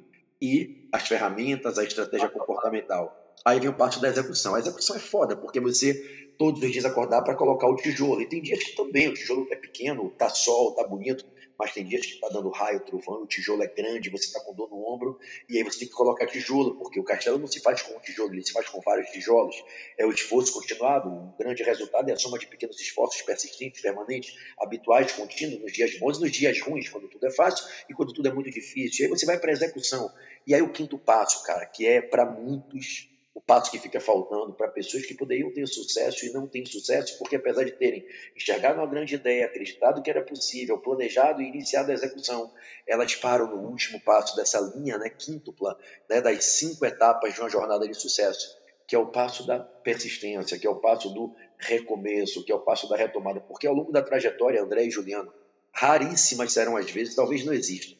e 0.41 0.87
as 0.91 1.07
ferramentas, 1.07 1.77
a 1.77 1.83
estratégia 1.83 2.29
comportamental. 2.29 3.19
Aí 3.45 3.59
vem 3.59 3.69
o 3.69 3.73
passo 3.73 3.99
da 3.99 4.07
execução. 4.07 4.55
A 4.55 4.59
execução 4.59 4.95
é 4.95 4.99
foda, 4.99 5.35
porque 5.35 5.59
você 5.59 5.93
todos 6.37 6.61
os 6.61 6.71
dias 6.71 6.85
acordar 6.85 7.21
para 7.23 7.35
colocar 7.35 7.67
o 7.67 7.75
tijolo. 7.75 8.21
E 8.21 8.27
tem 8.27 8.41
dias 8.41 8.63
que 8.63 8.75
também 8.75 9.09
o 9.09 9.13
tijolo 9.13 9.47
é 9.51 9.55
pequeno, 9.55 10.09
tá 10.11 10.29
sol, 10.29 10.73
tá 10.75 10.87
bonito, 10.87 11.25
mas 11.63 11.71
tem 11.71 11.85
dias 11.85 12.05
que 12.05 12.15
está 12.15 12.27
dando 12.27 12.49
raio, 12.49 12.81
trovão, 12.81 13.23
o 13.23 13.25
tijolo 13.25 13.63
é 13.63 13.67
grande, 13.67 14.09
você 14.09 14.25
está 14.25 14.41
com 14.41 14.53
dor 14.53 14.69
no 14.69 14.85
ombro, 14.85 15.17
e 15.47 15.57
aí 15.57 15.63
você 15.63 15.79
tem 15.79 15.87
que 15.87 15.93
colocar 15.93 16.27
tijolo, 16.27 16.75
porque 16.75 16.99
o 16.99 17.03
castelo 17.05 17.39
não 17.39 17.47
se 17.47 17.61
faz 17.61 17.81
com 17.81 17.95
um 17.95 17.99
tijolo, 18.01 18.33
ele 18.33 18.45
se 18.45 18.51
faz 18.51 18.67
com 18.67 18.81
vários 18.81 19.09
tijolos. 19.11 19.55
É 19.97 20.05
o 20.05 20.11
esforço 20.11 20.51
continuado, 20.51 21.07
o 21.07 21.33
grande 21.39 21.63
resultado 21.63 22.09
é 22.09 22.13
a 22.13 22.17
soma 22.17 22.37
de 22.37 22.47
pequenos 22.47 22.77
esforços 22.81 23.21
persistentes, 23.21 23.81
permanentes, 23.81 24.35
habituais, 24.59 25.13
contínuos, 25.13 25.61
nos 25.61 25.71
dias 25.71 25.97
bons 25.97 26.17
e 26.17 26.21
nos 26.21 26.31
dias 26.33 26.59
ruins, 26.59 26.89
quando 26.89 27.07
tudo 27.07 27.25
é 27.25 27.31
fácil 27.31 27.65
e 27.89 27.93
quando 27.93 28.13
tudo 28.13 28.27
é 28.27 28.33
muito 28.33 28.51
difícil. 28.51 29.05
E 29.05 29.07
aí 29.07 29.09
você 29.09 29.25
vai 29.25 29.39
para 29.39 29.49
a 29.49 29.53
execução. 29.53 30.11
E 30.45 30.53
aí 30.53 30.61
o 30.61 30.69
quinto 30.69 30.97
passo, 30.97 31.43
cara, 31.43 31.65
que 31.65 31.87
é 31.87 32.01
para 32.01 32.25
muitos 32.25 33.07
o 33.33 33.41
passo 33.41 33.71
que 33.71 33.79
fica 33.79 33.99
faltando 33.99 34.53
para 34.53 34.67
pessoas 34.67 35.05
que 35.05 35.15
poderiam 35.15 35.51
ter 35.51 35.67
sucesso 35.67 36.25
e 36.25 36.31
não 36.31 36.47
têm 36.47 36.65
sucesso, 36.65 37.17
porque 37.17 37.35
apesar 37.35 37.63
de 37.63 37.71
terem 37.71 38.05
enxergado 38.35 38.79
uma 38.79 38.87
grande 38.87 39.15
ideia, 39.15 39.45
acreditado 39.45 40.03
que 40.03 40.09
era 40.09 40.23
possível, 40.23 40.77
planejado 40.77 41.41
e 41.41 41.47
iniciado 41.47 41.89
a 41.89 41.93
execução, 41.93 42.53
elas 42.85 43.15
param 43.15 43.47
no 43.47 43.69
último 43.69 43.99
passo 44.01 44.35
dessa 44.35 44.59
linha 44.75 44.99
né, 44.99 45.09
quíntupla 45.09 45.77
né, 46.07 46.21
das 46.21 46.45
cinco 46.45 46.85
etapas 46.85 47.33
de 47.33 47.39
uma 47.39 47.49
jornada 47.49 47.87
de 47.87 47.95
sucesso, 47.95 48.55
que 48.87 48.95
é 48.95 48.99
o 48.99 49.07
passo 49.07 49.47
da 49.47 49.59
persistência, 49.59 50.59
que 50.59 50.67
é 50.67 50.69
o 50.69 50.79
passo 50.79 51.09
do 51.09 51.33
recomeço, 51.57 52.45
que 52.45 52.51
é 52.51 52.55
o 52.55 52.61
passo 52.61 52.87
da 52.87 52.95
retomada, 52.95 53.41
porque 53.41 53.65
ao 53.65 53.73
longo 53.73 53.91
da 53.91 54.03
trajetória, 54.03 54.61
André 54.61 54.85
e 54.85 54.91
Juliano, 54.91 55.33
raríssimas 55.71 56.53
serão 56.53 56.77
as 56.77 56.91
vezes, 56.91 57.15
talvez 57.15 57.43
não 57.43 57.53
exista, 57.53 57.97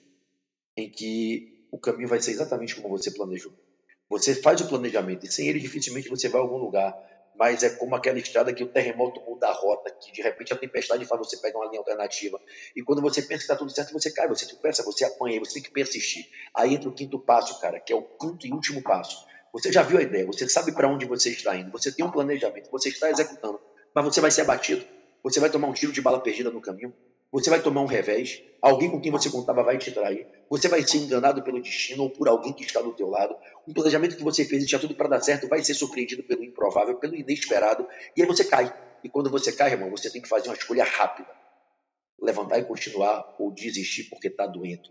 em 0.77 0.91
que 0.91 1.67
o 1.71 1.79
caminho 1.79 2.07
vai 2.07 2.21
ser 2.21 2.31
exatamente 2.31 2.75
como 2.75 2.95
você 2.95 3.09
planejou. 3.09 3.51
Você 4.09 4.35
faz 4.35 4.61
o 4.61 4.67
planejamento 4.67 5.25
e 5.25 5.31
sem 5.31 5.47
ele 5.47 5.59
dificilmente 5.59 6.09
você 6.09 6.29
vai 6.29 6.39
a 6.39 6.43
algum 6.43 6.57
lugar. 6.57 6.93
Mas 7.35 7.63
é 7.63 7.69
como 7.71 7.95
aquela 7.95 8.19
estrada 8.19 8.53
que 8.53 8.63
o 8.63 8.67
terremoto 8.67 9.19
muda 9.21 9.47
a 9.47 9.51
rota, 9.51 9.89
que 9.89 10.11
de 10.11 10.21
repente 10.21 10.53
a 10.53 10.55
tempestade 10.55 11.03
faz 11.05 11.19
você 11.19 11.37
pegar 11.37 11.57
uma 11.57 11.65
linha 11.65 11.79
alternativa. 11.79 12.39
E 12.75 12.83
quando 12.83 13.01
você 13.01 13.23
pensa 13.23 13.39
que 13.39 13.43
está 13.43 13.55
tudo 13.55 13.71
certo, 13.71 13.91
você 13.91 14.11
cai, 14.11 14.27
você 14.27 14.45
tropeça, 14.45 14.83
você 14.83 15.03
apanha, 15.03 15.39
você 15.39 15.55
tem 15.55 15.63
que 15.63 15.71
persistir. 15.71 16.29
Aí 16.55 16.75
entra 16.75 16.87
o 16.87 16.93
quinto 16.93 17.17
passo, 17.17 17.59
cara, 17.59 17.79
que 17.79 17.91
é 17.91 17.95
o 17.95 18.03
quinto 18.03 18.45
e 18.45 18.51
último 18.51 18.83
passo. 18.83 19.25
Você 19.51 19.71
já 19.71 19.83
viu 19.83 19.99
a 19.99 20.01
ideia, 20.01 20.25
você 20.25 20.49
sabe 20.49 20.71
para 20.71 20.87
onde 20.87 21.05
você 21.05 21.29
está 21.29 21.55
indo, 21.55 21.71
você 21.71 21.91
tem 21.91 22.03
um 22.03 22.09
planejamento, 22.09 22.71
você 22.71 22.89
está 22.89 23.09
executando, 23.11 23.59
mas 23.93 24.03
você 24.03 24.19
vai 24.19 24.31
ser 24.31 24.41
abatido, 24.41 24.83
você 25.23 25.39
vai 25.39 25.47
tomar 25.47 25.67
um 25.67 25.73
tiro 25.73 25.91
de 25.91 26.01
bala 26.01 26.19
perdida 26.19 26.49
no 26.49 26.59
caminho, 26.59 26.91
você 27.33 27.49
vai 27.49 27.59
tomar 27.59 27.81
um 27.81 27.87
revés, 27.87 28.43
alguém 28.61 28.91
com 28.91 29.01
quem 29.01 29.11
você 29.11 29.27
contava 29.27 29.63
vai 29.63 29.79
te 29.79 29.91
trair, 29.91 30.27
você 30.47 30.67
vai 30.67 30.83
ser 30.83 30.99
enganado 30.99 31.41
pelo 31.41 31.59
destino 31.59 32.03
ou 32.03 32.11
por 32.11 32.27
alguém 32.27 32.53
que 32.53 32.63
está 32.63 32.79
do 32.79 32.93
teu 32.93 33.09
lado. 33.09 33.35
Um 33.67 33.73
planejamento 33.73 34.15
que 34.15 34.23
você 34.23 34.45
fez 34.45 34.63
e 34.63 34.67
tinha 34.67 34.79
tudo 34.79 34.93
para 34.93 35.09
dar 35.09 35.19
certo 35.19 35.47
vai 35.47 35.63
ser 35.63 35.73
surpreendido 35.73 36.21
pelo 36.21 36.43
improvável, 36.43 36.95
pelo 36.99 37.15
inesperado, 37.15 37.87
e 38.15 38.21
aí 38.21 38.27
você 38.27 38.45
cai. 38.45 38.71
E 39.03 39.09
quando 39.09 39.31
você 39.31 39.51
cai, 39.51 39.71
irmão, 39.71 39.89
você 39.89 40.11
tem 40.11 40.21
que 40.21 40.29
fazer 40.29 40.47
uma 40.47 40.55
escolha 40.55 40.83
rápida. 40.83 41.27
levantar 42.21 42.59
e 42.59 42.65
continuar 42.65 43.35
ou 43.39 43.51
desistir 43.51 44.03
porque 44.09 44.27
está 44.27 44.45
doendo. 44.45 44.89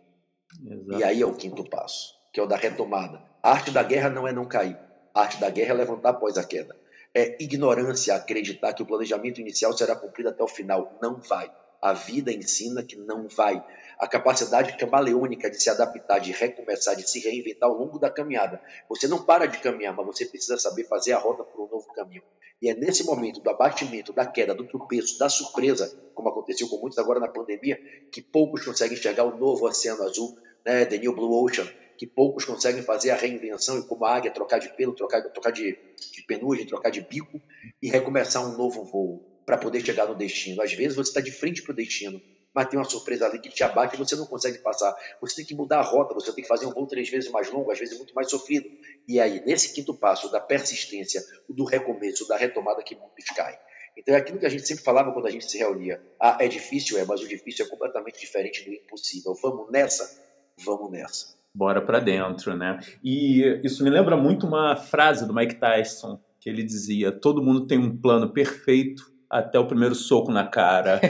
Exato. 0.67 1.01
E 1.01 1.05
aí 1.05 1.23
é 1.23 1.27
o 1.27 1.35
quinto 1.35 1.65
passo, 1.71 2.13
que 2.33 2.41
é 2.41 2.43
o 2.43 2.47
da 2.47 2.57
retomada. 2.57 3.23
A 3.41 3.53
arte 3.53 3.71
da 3.71 3.85
guerra 3.85 4.11
não 4.11 4.27
é 4.27 4.33
não 4.33 4.47
cair. 4.47 4.77
A 5.15 5.21
arte 5.23 5.41
da 5.41 5.49
guerra 5.49 5.71
é 5.71 5.75
levantar 5.75 6.11
após 6.11 6.37
a 6.37 6.45
queda. 6.45 6.77
É 7.15 7.43
ignorância 7.43 8.15
acreditar 8.15 8.73
que 8.75 8.83
o 8.83 8.87
planejamento 8.87 9.41
inicial 9.41 9.73
será 9.73 9.95
cumprido 9.95 10.31
até 10.31 10.43
o 10.43 10.49
final. 10.49 10.99
Não 11.01 11.21
vai. 11.21 11.51
A 11.83 11.93
vida 11.95 12.33
ensina 12.33 12.81
que 12.81 12.95
não 12.95 13.27
vai. 13.27 13.61
A 13.99 14.07
capacidade 14.07 14.77
camaleônica 14.77 15.51
de 15.51 15.61
se 15.61 15.69
adaptar, 15.69 16.21
de 16.21 16.31
recomeçar, 16.31 16.95
de 16.95 17.11
se 17.11 17.19
reinventar 17.19 17.69
ao 17.69 17.77
longo 17.77 17.99
da 17.99 18.09
caminhada. 18.09 18.61
Você 18.89 19.09
não 19.09 19.25
para 19.25 19.47
de 19.47 19.59
caminhar, 19.59 19.93
mas 19.93 20.07
você 20.07 20.25
precisa 20.25 20.57
saber 20.57 20.85
fazer 20.85 21.11
a 21.11 21.19
rota 21.19 21.43
para 21.43 21.61
um 21.61 21.67
novo 21.67 21.93
caminho. 21.93 22.23
E 22.63 22.71
é 22.71 22.75
nesse 22.75 23.03
momento 23.05 23.41
do 23.41 23.51
abatimento, 23.51 24.13
da 24.13 24.25
queda, 24.25 24.55
do 24.55 24.65
tropeço, 24.65 25.19
da 25.19 25.29
surpresa, 25.29 25.93
como 26.15 26.29
aconteceu 26.29 26.69
com 26.69 26.77
muitos 26.77 27.01
agora 27.01 27.19
na 27.19 27.27
pandemia, 27.27 27.77
que 28.13 28.23
poucos 28.23 28.65
conseguem 28.65 28.97
enxergar 28.97 29.25
o 29.25 29.37
novo 29.37 29.67
oceano 29.67 30.05
azul, 30.05 30.39
né, 30.65 30.85
The 30.85 30.99
New 30.99 31.17
Blue 31.17 31.45
Ocean, 31.45 31.67
que 31.99 32.07
poucos 32.07 32.45
conseguem 32.45 32.85
fazer 32.85 33.11
a 33.11 33.17
reinvenção 33.17 33.81
e 33.81 33.83
como 33.83 34.05
a 34.05 34.15
águia 34.15 34.31
trocar 34.31 34.61
de 34.61 34.69
pelo, 34.77 34.95
trocar, 34.95 35.21
trocar 35.33 35.51
de, 35.51 35.77
de 36.13 36.23
penugem, 36.29 36.65
trocar 36.65 36.91
de 36.91 37.01
bico 37.01 37.41
e 37.83 37.89
recomeçar 37.91 38.47
um 38.47 38.57
novo 38.57 38.85
voo 38.85 39.32
para 39.45 39.59
poder 39.59 39.85
chegar 39.85 40.07
no 40.07 40.15
destino. 40.15 40.63
Às 40.63 40.73
vezes 40.73 40.97
você 40.97 41.11
está 41.11 41.21
de 41.21 41.33
frente 41.33 41.63
para 41.63 41.73
o 41.73 41.77
destino, 41.77 42.21
mas 42.55 42.69
tem 42.69 42.79
uma 42.79 42.85
surpresa 42.85 43.27
ali 43.27 43.39
que 43.39 43.49
te 43.49 43.65
abate 43.65 43.95
e 43.95 43.99
você 43.99 44.15
não 44.15 44.27
consegue 44.27 44.59
passar. 44.59 44.95
Você 45.21 45.37
tem 45.37 45.45
que 45.45 45.55
mudar 45.55 45.79
a 45.79 45.83
rota, 45.83 46.15
você 46.15 46.33
tem 46.33 46.43
que 46.43 46.49
fazer 46.49 46.67
um 46.67 46.73
voo 46.73 46.87
três 46.87 47.09
vezes 47.09 47.31
mais 47.31 47.51
longo, 47.51 47.71
às 47.71 47.79
vezes 47.79 47.97
muito 47.97 48.15
mais 48.15 48.29
sofrido. 48.29 48.69
E 49.09 49.19
aí, 49.19 49.43
nesse 49.45 49.73
quinto 49.75 49.95
passo 49.95 50.31
da 50.31 50.41
persistência, 50.41 51.23
do 51.49 51.65
recomeço, 51.65 52.29
da 52.29 52.37
retomada, 52.37 52.83
que 52.83 52.95
muitos 52.95 53.25
caem. 53.35 53.59
Então 53.97 54.15
é 54.15 54.19
aquilo 54.19 54.39
que 54.39 54.47
a 54.47 54.49
gente 54.49 54.67
sempre 54.67 54.85
falava 54.85 55.13
quando 55.13 55.27
a 55.27 55.31
gente 55.31 55.51
se 55.51 55.59
reunia. 55.59 56.01
Ah, 56.21 56.39
é 56.41 56.49
difícil, 56.49 56.99
é, 56.99 57.05
mas 57.05 57.21
o 57.21 57.29
difícil 57.29 57.67
é 57.67 57.69
completamente 57.69 58.19
diferente 58.19 58.65
do 58.65 58.73
impossível. 58.73 59.35
Vamos 59.43 59.71
nessa? 59.71 60.23
Vamos 60.65 60.91
nessa. 60.91 61.35
Bora 61.55 61.83
para 61.83 62.01
dentro, 62.01 62.57
né? 62.57 62.81
E 63.05 63.61
isso 63.63 63.85
me 63.85 63.91
lembra 63.91 64.17
muito 64.17 64.47
uma 64.47 64.75
frase 64.77 65.27
do 65.27 65.35
Mike 65.35 65.57
Tyson, 65.57 66.19
que 66.41 66.49
ele 66.49 66.63
dizia: 66.63 67.13
todo 67.13 67.43
mundo 67.43 67.67
tem 67.67 67.79
um 67.79 67.95
plano 67.95 68.33
perfeito 68.33 69.12
até 69.33 69.59
o 69.59 69.67
primeiro 69.67 69.95
soco 69.95 70.31
na 70.31 70.47
cara. 70.47 71.01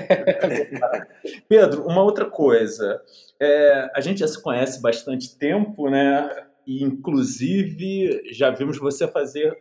Pedro, 1.48 1.85
uma 1.85 2.02
outra 2.04 2.24
coisa. 2.24 3.02
É, 3.40 3.90
a 3.96 4.00
gente 4.00 4.20
já 4.20 4.28
se 4.28 4.40
conhece 4.40 4.80
bastante 4.80 5.37
tempo, 5.37 5.90
né? 5.90 6.30
E, 6.64 6.85
inclusive, 6.85 8.22
já 8.30 8.50
vimos 8.50 8.78
você 8.78 9.08
fazer 9.08 9.52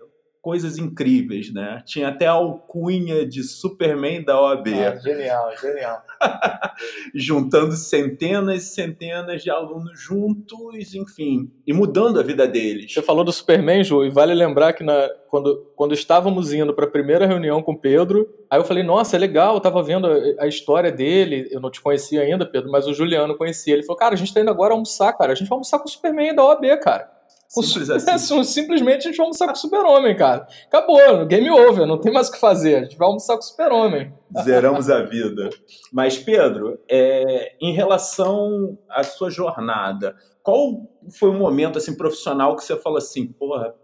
coisas 0.42 0.80
incríveis, 0.80 1.54
né? 1.54 1.84
Tinha 1.86 2.08
até 2.08 2.26
a 2.26 2.32
alcunha 2.32 3.26
de 3.26 3.44
Superman 3.44 4.24
da 4.24 4.42
OAB. 4.42 4.68
Ah, 4.70 4.96
genial, 4.98 5.52
genial. 5.56 6.02
Juntando 7.14 7.74
centenas 7.74 8.64
e 8.64 8.66
centenas 8.74 9.44
de 9.44 9.52
alunos 9.52 10.00
juntos, 10.00 10.96
enfim, 10.96 11.52
e 11.66 11.72
mudando 11.72 12.20
a 12.20 12.24
vida 12.24 12.48
deles. 12.48 12.92
Você 12.92 13.04
falou 13.04 13.24
do 13.24 13.32
Superman, 13.32 13.84
Ju, 13.84 14.04
e 14.04 14.10
vale 14.10 14.34
lembrar 14.34 14.74
que 14.74 14.84
na, 14.84 15.08
quando, 15.30 15.72
quando 15.76 15.94
estávamos 15.94 16.52
indo 16.52 16.74
para 16.74 16.86
a 16.86 16.92
primeira 16.92 17.28
reunião 17.28 17.62
com 17.62 17.74
o 17.74 17.80
Pedro, 17.80 18.28
aí 18.50 18.60
eu 18.60 18.66
falei, 18.66 18.84
nossa, 18.84 19.16
é 19.16 19.20
legal, 19.20 19.54
eu 19.54 19.58
estava 19.58 19.84
vendo 19.84 20.08
a, 20.08 20.44
a, 20.44 20.48
história 20.48 20.92
dele, 20.92 21.48
eu 21.52 21.62
não 21.62 21.70
te 21.70 21.80
conhecia 21.80 22.22
ainda, 22.22 22.46
Pedro, 22.46 22.72
mas 22.72 22.88
o 22.88 22.94
Juliano 22.94 23.38
conhecia. 23.38 23.76
Ele 23.76 23.84
falou, 23.84 23.98
cara, 23.98 24.16
a 24.16 24.18
gente 24.18 24.30
está 24.30 24.42
indo 24.42 24.50
agora 24.50 24.74
almoçar, 24.74 25.14
cara, 25.14 25.34
a 25.34 25.36
gente 25.36 25.48
vai 25.48 25.56
almoçar 25.56 25.78
com 25.78 25.86
o 25.86 25.92
Superman 25.92 26.34
da 26.34 26.44
OAB, 26.44 26.66
cara. 26.82 27.21
Simples 27.52 27.90
assim. 27.90 28.44
Simplesmente 28.46 29.00
a 29.00 29.12
gente 29.12 29.18
vai 29.18 29.26
almoçar 29.26 29.46
com 29.48 29.54
o 29.54 29.58
super-homem, 29.58 30.16
cara. 30.16 30.48
Acabou, 30.68 31.26
game 31.26 31.52
over, 31.52 31.86
não 31.86 32.00
tem 32.00 32.14
mais 32.14 32.30
o 32.30 32.32
que 32.32 32.40
fazer. 32.40 32.76
A 32.76 32.84
gente 32.84 32.98
vai 32.98 33.08
almoçar 33.08 33.34
com 33.34 33.42
o 33.42 33.46
super-homem. 33.46 34.14
Zeramos 34.42 34.90
a 34.90 35.04
vida. 35.04 35.50
Mas, 35.92 36.18
Pedro, 36.18 36.80
é, 36.90 37.58
em 37.60 37.74
relação 37.74 38.78
à 38.90 39.04
sua 39.04 39.30
jornada, 39.30 40.16
qual 40.42 40.90
foi 41.20 41.30
o 41.30 41.34
momento 41.34 41.78
assim 41.78 41.98
profissional 41.98 42.56
que 42.56 42.64
você 42.64 42.78
falou 42.78 42.98
assim, 42.98 43.28
porra, 43.28 43.76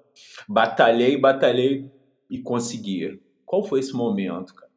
batalhei, 0.48 1.20
batalhei 1.20 1.92
e 2.30 2.40
consegui? 2.40 3.22
Qual 3.46 3.66
foi 3.66 3.82
esse 3.82 3.94
momento, 3.94 4.56
cara? 4.56 4.72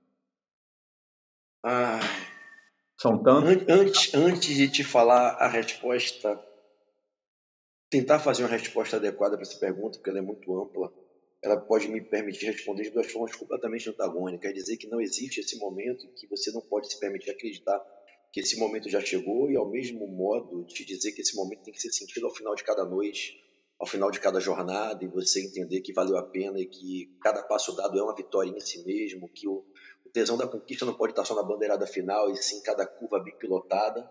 Ah, 1.64 2.00
São 3.00 3.22
tantos? 3.22 3.64
Antes, 3.68 4.14
antes 4.14 4.56
de 4.56 4.68
te 4.68 4.82
falar 4.82 5.36
a 5.38 5.46
resposta 5.46 6.40
tentar 7.90 8.20
fazer 8.20 8.44
uma 8.44 8.50
resposta 8.50 8.96
adequada 8.96 9.36
para 9.36 9.42
essa 9.42 9.58
pergunta, 9.58 9.98
porque 9.98 10.08
ela 10.08 10.20
é 10.20 10.22
muito 10.22 10.56
ampla, 10.56 10.92
ela 11.42 11.56
pode 11.56 11.88
me 11.88 12.00
permitir 12.00 12.46
responder 12.46 12.84
de 12.84 12.90
duas 12.90 13.10
formas 13.10 13.34
completamente 13.34 13.90
antagônicas. 13.90 14.40
Quer 14.40 14.52
dizer 14.52 14.76
que 14.76 14.86
não 14.86 15.00
existe 15.00 15.40
esse 15.40 15.58
momento 15.58 16.06
que 16.14 16.26
você 16.28 16.52
não 16.52 16.60
pode 16.60 16.90
se 16.90 17.00
permitir 17.00 17.30
acreditar 17.30 17.82
que 18.32 18.40
esse 18.40 18.56
momento 18.58 18.88
já 18.88 19.00
chegou 19.00 19.50
e, 19.50 19.56
ao 19.56 19.68
mesmo 19.68 20.06
modo, 20.06 20.64
te 20.64 20.84
dizer 20.84 21.10
que 21.12 21.22
esse 21.22 21.34
momento 21.34 21.64
tem 21.64 21.74
que 21.74 21.80
ser 21.80 21.90
sentido 21.90 22.26
ao 22.26 22.34
final 22.34 22.54
de 22.54 22.62
cada 22.62 22.84
noite, 22.84 23.42
ao 23.76 23.86
final 23.86 24.10
de 24.10 24.20
cada 24.20 24.38
jornada, 24.38 25.02
e 25.02 25.08
você 25.08 25.44
entender 25.44 25.80
que 25.80 25.92
valeu 25.92 26.16
a 26.16 26.22
pena 26.22 26.60
e 26.60 26.66
que 26.66 27.16
cada 27.20 27.42
passo 27.42 27.74
dado 27.74 27.98
é 27.98 28.02
uma 28.02 28.14
vitória 28.14 28.50
em 28.50 28.60
si 28.60 28.84
mesmo, 28.84 29.28
que 29.28 29.48
o, 29.48 29.64
o 30.06 30.10
tesão 30.10 30.36
da 30.36 30.46
conquista 30.46 30.84
não 30.84 30.94
pode 30.94 31.12
estar 31.12 31.24
só 31.24 31.34
na 31.34 31.42
bandeirada 31.42 31.86
final, 31.88 32.30
e 32.30 32.36
sim 32.36 32.62
cada 32.62 32.86
curva 32.86 33.18
bem 33.18 33.36
pilotada 33.36 34.08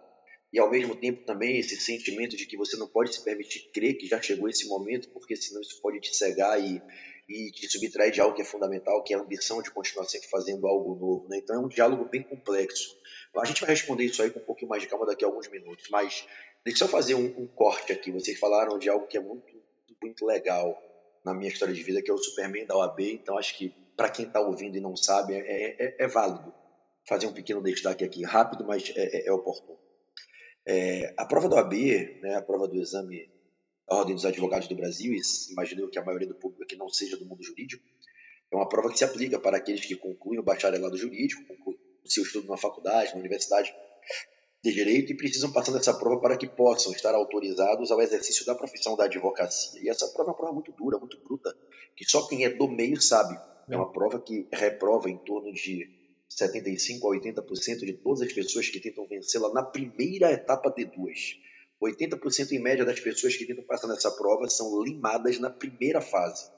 e 0.51 0.59
ao 0.59 0.69
mesmo 0.69 0.95
tempo 0.95 1.23
também 1.25 1.59
esse 1.59 1.75
sentimento 1.77 2.35
de 2.35 2.45
que 2.45 2.57
você 2.57 2.75
não 2.77 2.87
pode 2.87 3.13
se 3.13 3.23
permitir 3.23 3.69
crer 3.71 3.95
que 3.95 4.07
já 4.07 4.21
chegou 4.21 4.49
esse 4.49 4.67
momento, 4.67 5.09
porque 5.09 5.35
senão 5.35 5.61
isso 5.61 5.79
pode 5.81 5.99
te 5.99 6.15
cegar 6.15 6.59
e, 6.59 6.81
e 7.27 7.51
te 7.51 7.69
subtrair 7.69 8.11
de 8.11 8.19
algo 8.19 8.35
que 8.35 8.41
é 8.41 8.45
fundamental, 8.45 9.03
que 9.03 9.13
é 9.13 9.17
a 9.17 9.21
ambição 9.21 9.61
de 9.61 9.71
continuar 9.71 10.05
sempre 10.05 10.27
fazendo 10.27 10.65
algo 10.67 10.95
novo. 10.95 11.27
Né? 11.29 11.37
Então 11.37 11.55
é 11.55 11.59
um 11.59 11.67
diálogo 11.67 12.05
bem 12.05 12.23
complexo. 12.23 12.97
A 13.37 13.45
gente 13.45 13.61
vai 13.61 13.69
responder 13.69 14.05
isso 14.05 14.21
aí 14.23 14.31
com 14.31 14.39
um 14.39 14.45
pouquinho 14.45 14.69
mais 14.69 14.81
de 14.81 14.89
calma 14.89 15.05
daqui 15.05 15.23
a 15.23 15.27
alguns 15.27 15.47
minutos, 15.49 15.87
mas 15.91 16.27
deixa 16.65 16.83
eu 16.83 16.87
fazer 16.87 17.13
um, 17.13 17.25
um 17.37 17.47
corte 17.47 17.91
aqui. 17.91 18.11
Vocês 18.11 18.39
falaram 18.39 18.79
de 18.79 18.89
algo 18.89 19.05
que 19.07 19.17
é 19.17 19.21
muito, 19.21 19.45
muito 20.01 20.25
legal 20.25 20.81
na 21.23 21.33
minha 21.33 21.49
história 21.49 21.73
de 21.73 21.83
vida, 21.83 22.01
que 22.01 22.09
é 22.09 22.13
o 22.13 22.17
Superman 22.17 22.65
da 22.65 22.75
OAB, 22.75 23.01
então 23.01 23.37
acho 23.37 23.55
que 23.57 23.73
para 23.95 24.09
quem 24.09 24.25
está 24.25 24.39
ouvindo 24.39 24.77
e 24.77 24.79
não 24.79 24.95
sabe, 24.95 25.33
é, 25.33 25.75
é, 25.77 25.95
é, 25.99 26.07
válido 26.07 26.53
fazer 27.05 27.27
um 27.27 27.33
pequeno 27.33 27.61
destaque 27.61 28.05
aqui, 28.05 28.23
rápido, 28.23 28.63
mas 28.63 28.93
é, 28.95 29.17
é, 29.17 29.27
é 29.27 29.31
oportuno. 29.31 29.77
É, 30.71 31.15
a 31.17 31.25
prova 31.25 31.49
do 31.49 31.57
AB, 31.57 32.19
né, 32.21 32.35
a 32.35 32.43
prova 32.43 32.67
do 32.67 32.79
exame 32.79 33.27
da 33.87 33.95
Ordem 33.95 34.13
dos 34.13 34.23
Advogados 34.23 34.67
do 34.67 34.75
Brasil, 34.75 35.11
e 35.11 35.19
imagino 35.51 35.89
que 35.89 35.97
a 35.97 36.05
maioria 36.05 36.27
do 36.27 36.35
público 36.35 36.61
aqui 36.61 36.75
não 36.75 36.87
seja 36.89 37.17
do 37.17 37.25
mundo 37.25 37.41
jurídico, 37.41 37.83
é 38.51 38.55
uma 38.55 38.69
prova 38.69 38.91
que 38.91 38.99
se 38.99 39.03
aplica 39.03 39.39
para 39.39 39.57
aqueles 39.57 39.83
que 39.83 39.95
concluem 39.95 40.39
o 40.39 40.43
bacharelado 40.43 40.95
jurídico, 40.95 41.43
concluem 41.47 41.79
o 42.05 42.11
seu 42.11 42.21
estudo 42.21 42.47
na 42.47 42.55
faculdade, 42.55 43.13
na 43.13 43.19
universidade 43.19 43.73
de 44.63 44.71
direito 44.71 45.11
e 45.11 45.17
precisam 45.17 45.51
passar 45.51 45.71
dessa 45.71 45.91
prova 45.91 46.21
para 46.21 46.37
que 46.37 46.47
possam 46.47 46.91
estar 46.91 47.15
autorizados 47.15 47.89
ao 47.89 47.99
exercício 47.99 48.45
da 48.45 48.53
profissão 48.53 48.95
da 48.95 49.05
advocacia. 49.05 49.81
E 49.81 49.89
essa 49.89 50.07
prova 50.09 50.29
é 50.29 50.31
uma 50.33 50.37
prova 50.37 50.53
muito 50.53 50.71
dura, 50.73 50.99
muito 50.99 51.19
bruta, 51.23 51.51
que 51.95 52.05
só 52.05 52.27
quem 52.27 52.45
é 52.45 52.49
do 52.49 52.67
meio 52.67 53.01
sabe. 53.01 53.35
É 53.67 53.75
uma 53.75 53.91
prova 53.91 54.21
que 54.21 54.47
reprova 54.51 55.09
em 55.09 55.17
torno 55.17 55.51
de 55.51 55.98
75 56.29 57.07
a 57.07 57.17
80% 57.17 57.79
de 57.79 57.93
todas 57.93 58.21
as 58.21 58.31
pessoas 58.31 58.69
que 58.69 58.79
tentam 58.79 59.07
vencê-la 59.07 59.51
na 59.51 59.63
primeira 59.63 60.31
etapa 60.31 60.69
de 60.69 60.85
duas. 60.85 61.35
80% 61.81 62.51
em 62.51 62.59
média 62.59 62.85
das 62.85 62.99
pessoas 62.99 63.35
que 63.35 63.45
tentam 63.45 63.63
passar 63.63 63.87
nessa 63.87 64.11
prova 64.11 64.47
são 64.47 64.83
limadas 64.83 65.39
na 65.39 65.49
primeira 65.49 66.01
fase. 66.01 66.51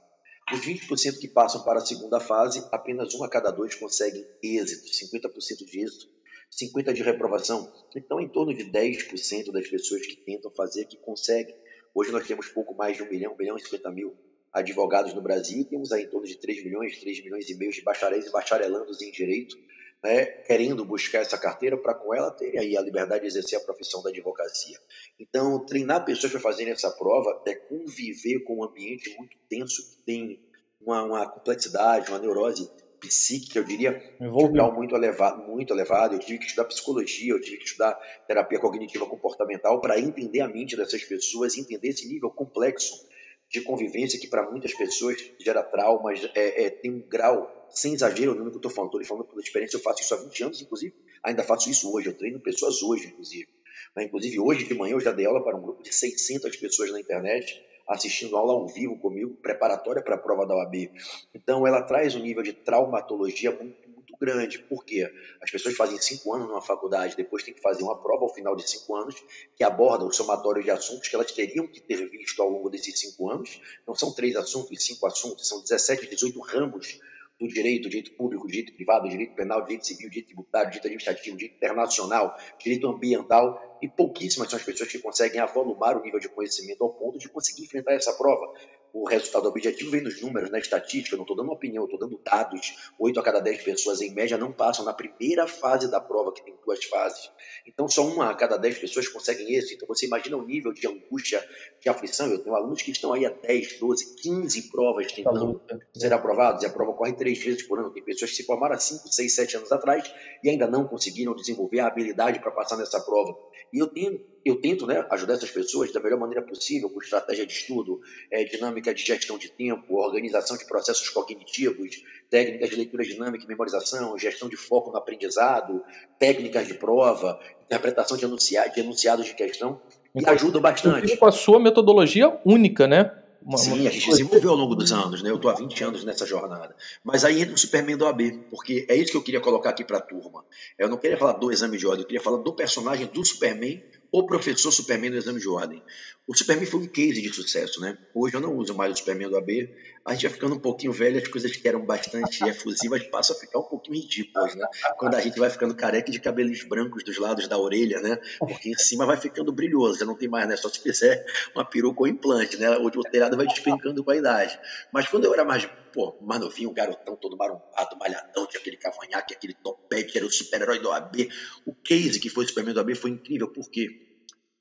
Os 0.52 0.60
20% 0.60 1.20
que 1.20 1.28
passam 1.28 1.64
para 1.64 1.80
a 1.80 1.86
segunda 1.86 2.20
fase, 2.20 2.68
apenas 2.72 3.14
um 3.16 3.24
a 3.24 3.30
cada 3.30 3.52
dois 3.52 3.74
conseguem 3.76 4.26
êxito, 4.44 4.92
50% 4.92 5.66
de 5.66 5.80
êxito, 5.80 6.08
50% 6.52 6.94
de 6.94 7.04
reprovação. 7.04 7.72
Então, 7.96 8.20
em 8.20 8.28
torno 8.28 8.54
de 8.54 8.66
10% 8.66 9.52
das 9.52 9.68
pessoas 9.70 10.06
que 10.06 10.18
tentam 10.18 10.52
fazer 10.52 10.86
que 10.86 10.98
conseguem. 10.98 11.56
Hoje 11.94 12.12
nós 12.12 12.28
temos 12.28 12.50
pouco 12.50 12.76
mais 12.76 12.98
de 12.98 13.04
1 13.04 13.10
milhão, 13.10 13.34
1 13.34 13.38
milhão 13.38 13.58
e 13.58 13.62
50 13.62 13.92
mil 13.92 14.18
advogados 14.52 15.14
no 15.14 15.22
Brasil, 15.22 15.64
temos 15.66 15.92
aí 15.92 16.04
em 16.04 16.10
torno 16.10 16.28
de 16.28 16.38
3 16.38 16.64
milhões, 16.64 17.00
3 17.00 17.24
milhões 17.24 17.50
e 17.50 17.56
meio 17.56 17.72
de 17.72 17.82
bacharéis 17.82 18.26
e 18.26 18.32
bacharelandos 18.32 19.02
em 19.02 19.12
direito, 19.12 19.58
né, 20.04 20.26
querendo 20.26 20.84
buscar 20.84 21.20
essa 21.20 21.38
carteira 21.38 21.78
para 21.78 21.94
com 21.94 22.14
ela 22.14 22.32
ter 22.32 22.58
aí 22.58 22.76
a 22.76 22.82
liberdade 22.82 23.22
de 23.22 23.28
exercer 23.28 23.60
a 23.60 23.62
profissão 23.62 24.02
da 24.02 24.10
advocacia. 24.10 24.78
Então, 25.20 25.64
treinar 25.66 26.04
pessoas 26.04 26.32
para 26.32 26.42
fazerem 26.42 26.73
essa 26.73 26.90
prova 26.92 27.42
é 27.46 27.54
conviver 27.54 28.40
com 28.40 28.58
um 28.58 28.63
ambiente 28.63 29.15
muito 29.17 29.38
tenso, 29.48 29.92
que 29.92 30.04
tem 30.04 30.40
uma, 30.82 31.04
uma 31.04 31.30
complexidade, 31.30 32.10
uma 32.10 32.19
neurose 32.19 32.69
psíquica, 33.00 33.58
eu 33.58 33.63
diria, 33.63 34.15
um 34.19 34.32
muito 34.73 34.96
elevado, 34.96 35.44
muito 35.44 35.73
elevado. 35.73 36.15
Eu 36.15 36.19
tive 36.19 36.40
que 36.40 36.46
estudar 36.46 36.65
psicologia, 36.65 37.34
eu 37.34 37.42
tive 37.42 37.58
que 37.58 37.65
estudar 37.65 37.94
terapia 38.28 38.60
cognitiva 38.60 39.08
comportamental 39.08 39.82
para 39.82 40.00
entender 40.00 40.42
a 40.42 40.48
mente 40.48 40.75
dessas 40.75 41.04
pessoas, 41.04 41.58
entender 41.58 41.90
esse 41.90 42.08
nível 42.08 42.30
complexo 42.30 43.08
de 43.52 43.62
convivência 43.62 44.19
que 44.19 44.27
para 44.27 44.49
muitas 44.49 44.73
pessoas 44.73 45.17
gera 45.39 45.62
traumas, 45.62 46.23
é, 46.33 46.65
é, 46.65 46.69
tem 46.69 46.89
um 46.89 47.02
grau, 47.02 47.67
sem 47.69 47.93
exagero, 47.93 48.33
no 48.33 48.45
que 48.49 48.56
eu 48.56 48.56
estou 48.58 48.71
falando, 48.71 48.91
estou 48.93 49.17
falando 49.17 49.29
pela 49.29 49.41
experiência, 49.41 49.75
eu 49.75 49.81
faço 49.81 50.02
isso 50.02 50.13
há 50.13 50.17
20 50.17 50.43
anos, 50.43 50.62
inclusive, 50.62 50.95
ainda 51.21 51.43
faço 51.43 51.69
isso 51.69 51.93
hoje, 51.93 52.08
eu 52.08 52.17
treino 52.17 52.39
pessoas 52.39 52.81
hoje, 52.81 53.08
inclusive. 53.08 53.47
Mas, 53.93 54.06
inclusive, 54.06 54.39
hoje 54.39 54.63
de 54.63 54.73
manhã 54.73 54.93
eu 54.93 55.02
já 55.02 55.12
dei 55.12 55.25
aula 55.25 55.43
para 55.43 55.58
um 55.58 55.62
grupo 55.62 55.83
de 55.83 55.93
600 55.93 56.56
pessoas 56.56 56.91
na 56.91 56.99
internet, 56.99 57.62
assistindo 57.89 58.37
aula 58.37 58.54
ao 58.54 58.67
vivo 58.67 58.97
comigo, 58.97 59.35
preparatória 59.41 60.02
para 60.02 60.15
a 60.15 60.17
prova 60.17 60.45
da 60.47 60.56
OAB. 60.56 60.89
Então, 61.35 61.67
ela 61.67 61.81
traz 61.81 62.15
um 62.15 62.21
nível 62.21 62.41
de 62.41 62.54
traumatologia 62.54 63.52
muito, 63.52 63.81
grande. 64.22 64.60
Por 64.60 64.86
quê? 64.86 65.12
As 65.42 65.50
pessoas 65.50 65.76
fazem 65.76 65.98
cinco 66.00 66.34
anos 66.34 66.48
numa 66.48 66.62
faculdade, 66.62 67.17
depois 67.17 67.44
tem 67.44 67.54
que 67.54 67.60
fazer 67.60 67.84
uma 67.84 68.00
prova 68.00 68.26
ao 68.26 68.34
final 68.34 68.56
de 68.56 68.69
cinco 68.69 68.96
anos, 68.96 69.15
que 69.56 69.63
aborda 69.63 70.06
o 70.06 70.13
somatório 70.13 70.63
de 70.63 70.69
assuntos 70.69 71.08
que 71.08 71.15
elas 71.15 71.32
teriam 71.32 71.67
que 71.67 71.82
ter 71.82 72.08
visto 72.08 72.40
ao 72.42 72.50
longo 72.50 72.69
desses 72.69 73.00
cinco 73.00 73.32
anos. 73.32 73.60
Não 73.88 73.96
são 73.96 74.13
três 74.13 74.36
assuntos, 74.36 74.86
cinco 74.86 75.08
assuntos, 75.08 75.48
são 75.48 75.60
17, 75.62 76.08
18 76.08 76.40
ramos 76.40 77.00
do 77.40 77.48
direito, 77.48 77.90
direito 77.90 78.12
público, 78.13 78.48
direito 78.48 78.72
privado, 78.74 79.10
direito 79.10 79.34
penal, 79.34 79.63
direito 79.63 79.88
civil, 79.88 80.08
direito 80.10 80.28
tributário, 80.28 80.69
direito 80.69 80.86
administrativo, 80.86 81.38
direito 81.38 81.58
internacional, 81.58 82.38
direito 82.60 82.88
ambiental, 82.88 83.80
e 83.82 83.90
pouquíssimas 83.90 84.48
são 84.48 84.60
as 84.60 84.63
pessoas 84.63 84.92
que 84.92 85.00
conseguem 85.00 85.42
avolumar 85.42 85.98
o 85.98 86.04
nível 86.04 86.19
de 86.19 86.30
conhecimento 86.30 86.84
ao 86.84 86.94
ponto 86.94 87.17
de 87.17 87.28
conseguir 87.28 87.63
enfrentar 87.63 87.94
essa 87.94 88.13
prova 88.13 88.54
o 88.94 89.08
resultado 89.08 89.48
objetivo 89.48 89.92
vem 89.92 90.02
nos 90.02 90.21
números, 90.21 90.50
na 90.50 90.60
estatística, 90.60 91.15
eu 91.15 91.17
não 91.17 91.23
estou 91.23 91.37
dando 91.37 91.52
opinião, 91.52 91.85
estou 91.85 92.00
dando 92.00 92.19
dados. 92.23 92.92
Oito 93.00 93.19
a 93.19 93.23
cada 93.23 93.39
dez 93.39 93.63
pessoas, 93.63 94.02
em 94.02 94.13
média, 94.13 94.37
não 94.37 94.52
passam 94.52 94.83
na 94.83 94.94
primeira 94.94 95.48
fase 95.48 95.89
da 95.89 96.00
prova, 96.00 96.33
que 96.33 96.44
tem 96.44 96.56
duas 96.65 96.83
fases. 96.85 97.31
Então, 97.65 97.87
só 97.87 98.06
uma 98.06 98.29
a 98.29 98.35
cada 98.35 98.58
dez 98.58 98.77
pessoas 98.77 99.08
conseguem 99.08 99.54
isso. 99.54 99.73
Então, 99.73 99.87
você 99.87 100.06
imagina 100.06 100.37
o 100.37 100.46
nível 100.46 100.73
de 100.73 100.85
angústia, 100.87 101.44
de 101.79 101.89
aflição. 101.89 102.27
Eu 102.27 102.39
tenho 102.39 102.56
alunos 102.56 102.81
que 102.81 102.92
estão 102.92 103.13
aí 103.13 103.25
a 103.25 103.29
10, 103.29 103.79
12, 103.79 104.15
15 104.15 104.69
provas 104.69 105.12
tentando 105.12 105.62
ser 105.94 106.13
aprovados, 106.13 106.63
e 106.63 106.65
a 106.65 106.69
prova 106.69 106.92
ocorre 106.92 107.13
três 107.13 107.39
vezes 107.39 107.63
por 107.63 107.79
ano. 107.79 107.92
Tem 107.92 108.04
pessoas 108.04 108.31
que 108.31 108.37
se 108.37 108.46
formaram 108.46 108.75
há 108.75 108.79
5, 108.79 109.08
6, 109.08 109.35
7 109.35 109.58
anos 109.58 109.71
atrás 109.71 110.12
e 110.44 110.50
ainda 110.50 110.67
não 110.67 110.87
conseguiram 110.87 111.35
desenvolver 111.35 111.79
a 111.79 111.87
habilidade 111.87 112.39
para 112.39 112.52
passar 112.52 112.77
nessa 112.77 113.00
prova. 113.00 113.37
E 113.73 113.79
eu 113.79 113.87
tenho 113.87 114.19
eu 114.44 114.60
tento 114.60 114.87
né, 114.87 115.06
ajudar 115.12 115.33
essas 115.33 115.52
pessoas 115.52 115.92
da 115.92 116.00
melhor 116.00 116.19
maneira 116.19 116.42
possível, 116.42 116.89
com 116.89 117.00
estratégia 117.00 117.46
de 117.46 117.54
estudo, 117.54 118.02
é, 118.31 118.44
dinâmica 118.44 118.94
de 118.94 119.04
gestão 119.04 119.37
de 119.37 119.50
tempo, 119.50 119.96
organização 119.96 120.58
de 120.58 120.65
processos 120.65 121.10
cognitivos, 121.10 122.04
técnicas 122.29 122.69
de 122.69 122.75
leitura 122.75 123.04
dinâmica 123.04 123.44
e 123.44 123.48
memorização, 123.48 124.17
gestão 124.17 124.50
de 124.50 124.58
foco 124.58 124.92
no 124.92 124.98
aprendizado, 124.98 125.83
técnicas 126.17 126.67
de 126.67 126.73
prova, 126.73 127.39
interpretação 127.65 128.17
de, 128.17 128.25
enunciados 128.25 128.73
de, 128.73 128.79
enunciados 128.79 129.25
de 129.25 129.33
questão, 129.35 129.79
e 130.13 130.27
ajuda 130.27 130.60
bastante. 130.60 131.15
Com 131.15 131.25
a 131.25 131.31
sua 131.31 131.60
metodologia 131.60 132.39
única, 132.46 132.87
né? 132.87 133.12
Uma, 133.44 133.58
Sim, 133.58 133.79
uma... 133.79 133.89
a 133.89 133.92
gente 133.92 134.10
desenvolveu 134.10 134.52
ao 134.52 134.58
longo 134.58 134.75
dos 134.75 134.92
anos, 134.92 135.23
né? 135.23 135.29
Eu 135.29 135.35
estou 135.35 135.50
há 135.50 135.56
20 135.56 135.83
anos 135.83 136.04
nessa 136.04 136.25
jornada. 136.25 136.75
Mas 137.04 137.25
aí 137.25 137.42
entra 137.42 137.56
o 137.56 137.58
Superman 137.58 137.98
do 137.98 138.06
AB, 138.06 138.46
porque 138.50 138.85
é 138.87 138.96
isso 138.96 139.12
que 139.12 139.17
eu 139.17 139.23
queria 139.23 139.39
colocar 139.39 139.69
aqui 139.71 139.83
para 139.83 139.98
a 139.98 140.02
turma. 140.02 140.46
Eu 140.77 140.89
não 140.89 140.98
queria 140.98 141.17
falar 141.17 141.33
do 141.33 141.52
exame 141.52 141.77
de 141.77 141.87
ordem, 141.87 142.02
eu 142.02 142.08
queria 142.08 142.21
falar 142.21 142.37
do 142.37 142.54
personagem 142.54 143.08
do 143.08 143.25
Superman 143.25 143.81
o 144.12 144.26
professor 144.26 144.72
Superman 144.72 145.12
no 145.12 145.18
exame 145.18 145.40
de 145.40 145.48
ordem. 145.48 145.82
O 146.28 146.36
Superman 146.36 146.66
foi 146.66 146.82
um 146.82 146.88
case 146.88 147.22
de 147.22 147.34
sucesso, 147.34 147.80
né? 147.80 147.98
Hoje 148.14 148.36
eu 148.36 148.42
não 148.42 148.56
uso 148.58 148.76
mais 148.76 148.94
o 148.94 148.98
Superman 148.98 149.30
do 149.30 149.38
AB. 149.38 149.74
A 150.06 150.14
gente 150.14 150.24
vai 150.24 150.32
ficando 150.32 150.56
um 150.56 150.60
pouquinho 150.60 150.92
velho, 150.92 151.18
as 151.18 151.28
coisas 151.28 151.56
que 151.56 151.68
eram 151.68 151.86
bastante 151.86 152.44
efusivas 152.48 153.04
passam 153.04 153.36
a 153.36 153.40
ficar 153.40 153.60
um 153.60 153.64
pouquinho 153.64 154.02
ridículas, 154.02 154.54
né? 154.56 154.66
Quando 154.98 155.16
a 155.16 155.22
gente 155.22 155.40
vai 155.40 155.50
ficando 155.50 155.74
careca 155.74 156.12
de 156.12 156.20
cabelos 156.20 156.64
brancos 156.64 157.04
dos 157.04 157.18
lados 157.18 157.48
da 157.48 157.58
orelha, 157.58 158.02
né? 158.02 158.20
Porque 158.38 158.70
em 158.70 158.78
cima 158.78 159.06
vai 159.06 159.18
ficando 159.18 159.52
brilhoso, 159.52 160.00
já 160.00 160.06
não 160.06 160.16
tem 160.16 160.28
mais, 160.28 160.48
né? 160.48 160.58
Só 160.58 160.68
se 160.68 160.82
fizer 160.82 161.26
uma 161.56 161.64
peruca 161.64 162.02
ou 162.02 162.08
implante, 162.08 162.58
né? 162.58 162.70
O 162.78 162.90
telhado 163.04 163.38
vai 163.38 163.48
despencando 163.48 164.04
com 164.04 164.12
a 164.12 164.18
idade. 164.18 164.60
Mas 164.92 165.08
quando 165.08 165.26
eu 165.26 165.34
era 165.34 165.46
mais, 165.46 165.68
pô, 165.92 166.17
mais 166.21 166.39
novinho, 166.39 166.71
garotão, 166.71 167.15
todo 167.15 167.37
marombado, 167.37 167.98
malhadão, 167.98 168.48
tinha 168.48 168.60
aquele 168.60 168.77
cavanhaque, 168.77 169.33
aquele 169.33 169.54
topete, 169.54 170.17
era 170.17 170.25
o 170.25 170.31
super-herói 170.31 170.79
do 170.79 170.92
AB. 170.92 171.29
O 171.65 171.73
case 171.73 172.19
que 172.19 172.29
foi 172.29 172.46
o 172.46 172.48
Superman 172.48 172.73
do 172.73 172.79
AB 172.79 172.96
foi 172.96 173.12
incrível, 173.12 173.48
porque 173.48 174.12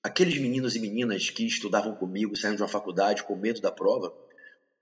aqueles 0.03 0.39
meninos 0.39 0.77
e 0.77 0.81
meninas 0.81 1.31
que 1.31 1.47
estudavam 1.47 1.95
comigo, 1.95 2.37
saindo 2.37 2.57
de 2.57 2.63
uma 2.63 2.69
faculdade 2.69 3.23
com 3.25 3.37
medo 3.37 3.61
da 3.61 3.71
prova, 3.71 4.13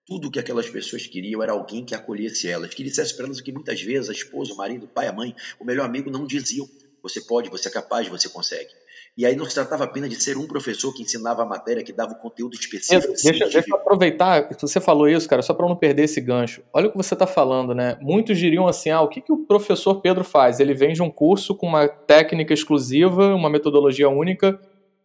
tudo 0.07 0.31
que 0.31 0.39
aquelas 0.39 0.69
pessoas 0.71 1.07
queriam 1.07 1.43
era 1.43 1.53
alguém 1.53 1.85
que 1.85 1.95
acolhesse 1.95 2.49
elas, 2.49 2.73
que 2.73 2.83
dissesse 2.83 3.15
para 3.15 3.27
elas 3.27 3.39
o 3.39 3.43
que 3.43 3.53
muitas 3.53 3.81
vezes 3.83 4.09
a 4.09 4.13
esposa, 4.13 4.55
o 4.55 4.57
marido, 4.57 4.87
o 4.87 4.89
pai, 4.89 5.07
a 5.07 5.13
mãe, 5.13 5.35
o 5.61 5.65
melhor 5.65 5.85
amigo 5.85 6.11
não 6.11 6.27
diziam. 6.27 6.67
Você 7.03 7.21
pode, 7.21 7.51
você 7.51 7.69
é 7.69 7.71
capaz, 7.71 8.09
você 8.09 8.29
consegue. 8.29 8.71
E 9.19 9.27
aí 9.27 9.35
não 9.35 9.47
se 9.47 9.55
tratava 9.55 9.83
apenas 9.83 10.09
de 10.09 10.23
ser 10.23 10.37
um 10.37 10.47
professor 10.47 10.95
que 10.95 11.03
ensinava 11.03 11.43
a 11.43 11.45
matéria, 11.45 11.83
que 11.83 11.93
dava 11.93 12.13
o 12.13 12.15
conteúdo 12.15 12.55
específico. 12.55 13.15
Deixa, 13.21 13.49
deixa 13.49 13.65
eu 13.69 13.75
aproveitar, 13.75 14.49
você 14.61 14.81
falou 14.81 15.09
isso, 15.09 15.29
cara, 15.29 15.43
só 15.43 15.53
para 15.53 15.67
não 15.67 15.75
perder 15.75 16.05
esse 16.05 16.21
gancho. 16.21 16.63
Olha 16.73 16.87
o 16.87 16.93
que 16.93 16.97
você 16.97 17.15
está 17.15 17.27
falando, 17.27 17.75
né? 17.75 17.99
Muitos 18.01 18.39
diriam 18.39 18.69
assim: 18.69 18.91
ah, 18.91 19.01
o 19.01 19.09
que, 19.09 19.21
que 19.21 19.33
o 19.33 19.39
professor 19.39 19.97
Pedro 19.97 20.23
faz? 20.23 20.61
Ele 20.61 20.73
vende 20.73 21.03
um 21.03 21.11
curso 21.11 21.53
com 21.57 21.67
uma 21.67 21.89
técnica 21.89 22.55
exclusiva, 22.55 23.35
uma 23.35 23.51
metodologia 23.51 24.09
única, 24.09 24.57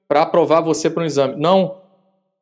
para 0.07 0.22
aprovar 0.22 0.61
você 0.61 0.91
para 0.91 1.01
um 1.01 1.07
exame. 1.07 1.36
Não. 1.41 1.82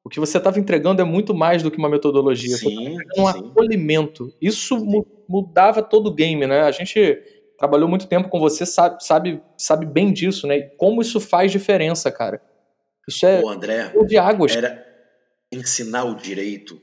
O 0.03 0.09
que 0.09 0.19
você 0.19 0.39
estava 0.39 0.59
entregando 0.59 1.01
é 1.01 1.05
muito 1.05 1.33
mais 1.33 1.63
do 1.63 1.71
que 1.71 1.77
uma 1.77 1.87
metodologia. 1.87 2.57
Sim, 2.57 2.97
um 3.17 3.27
acolhimento. 3.27 4.33
Isso 4.41 4.77
sim. 4.77 5.05
mudava 5.29 5.81
todo 5.81 6.07
o 6.07 6.13
game, 6.13 6.45
né? 6.45 6.63
A 6.63 6.71
gente 6.71 7.17
trabalhou 7.61 7.87
muito 7.87 8.07
tempo 8.07 8.27
com 8.27 8.39
você, 8.39 8.65
sabe, 8.65 9.03
sabe, 9.03 9.41
sabe 9.57 9.85
bem 9.85 10.11
disso, 10.11 10.47
né? 10.47 10.61
Como 10.77 11.01
isso 11.01 11.19
faz 11.19 11.51
diferença, 11.51 12.11
cara. 12.11 12.41
Isso 13.07 13.25
é 13.25 13.41
o 13.41 13.49
André, 13.49 13.93
de 14.05 14.17
águas. 14.17 14.55
Era 14.55 14.85
ensinar 15.51 16.03
o 16.03 16.15
direito 16.15 16.81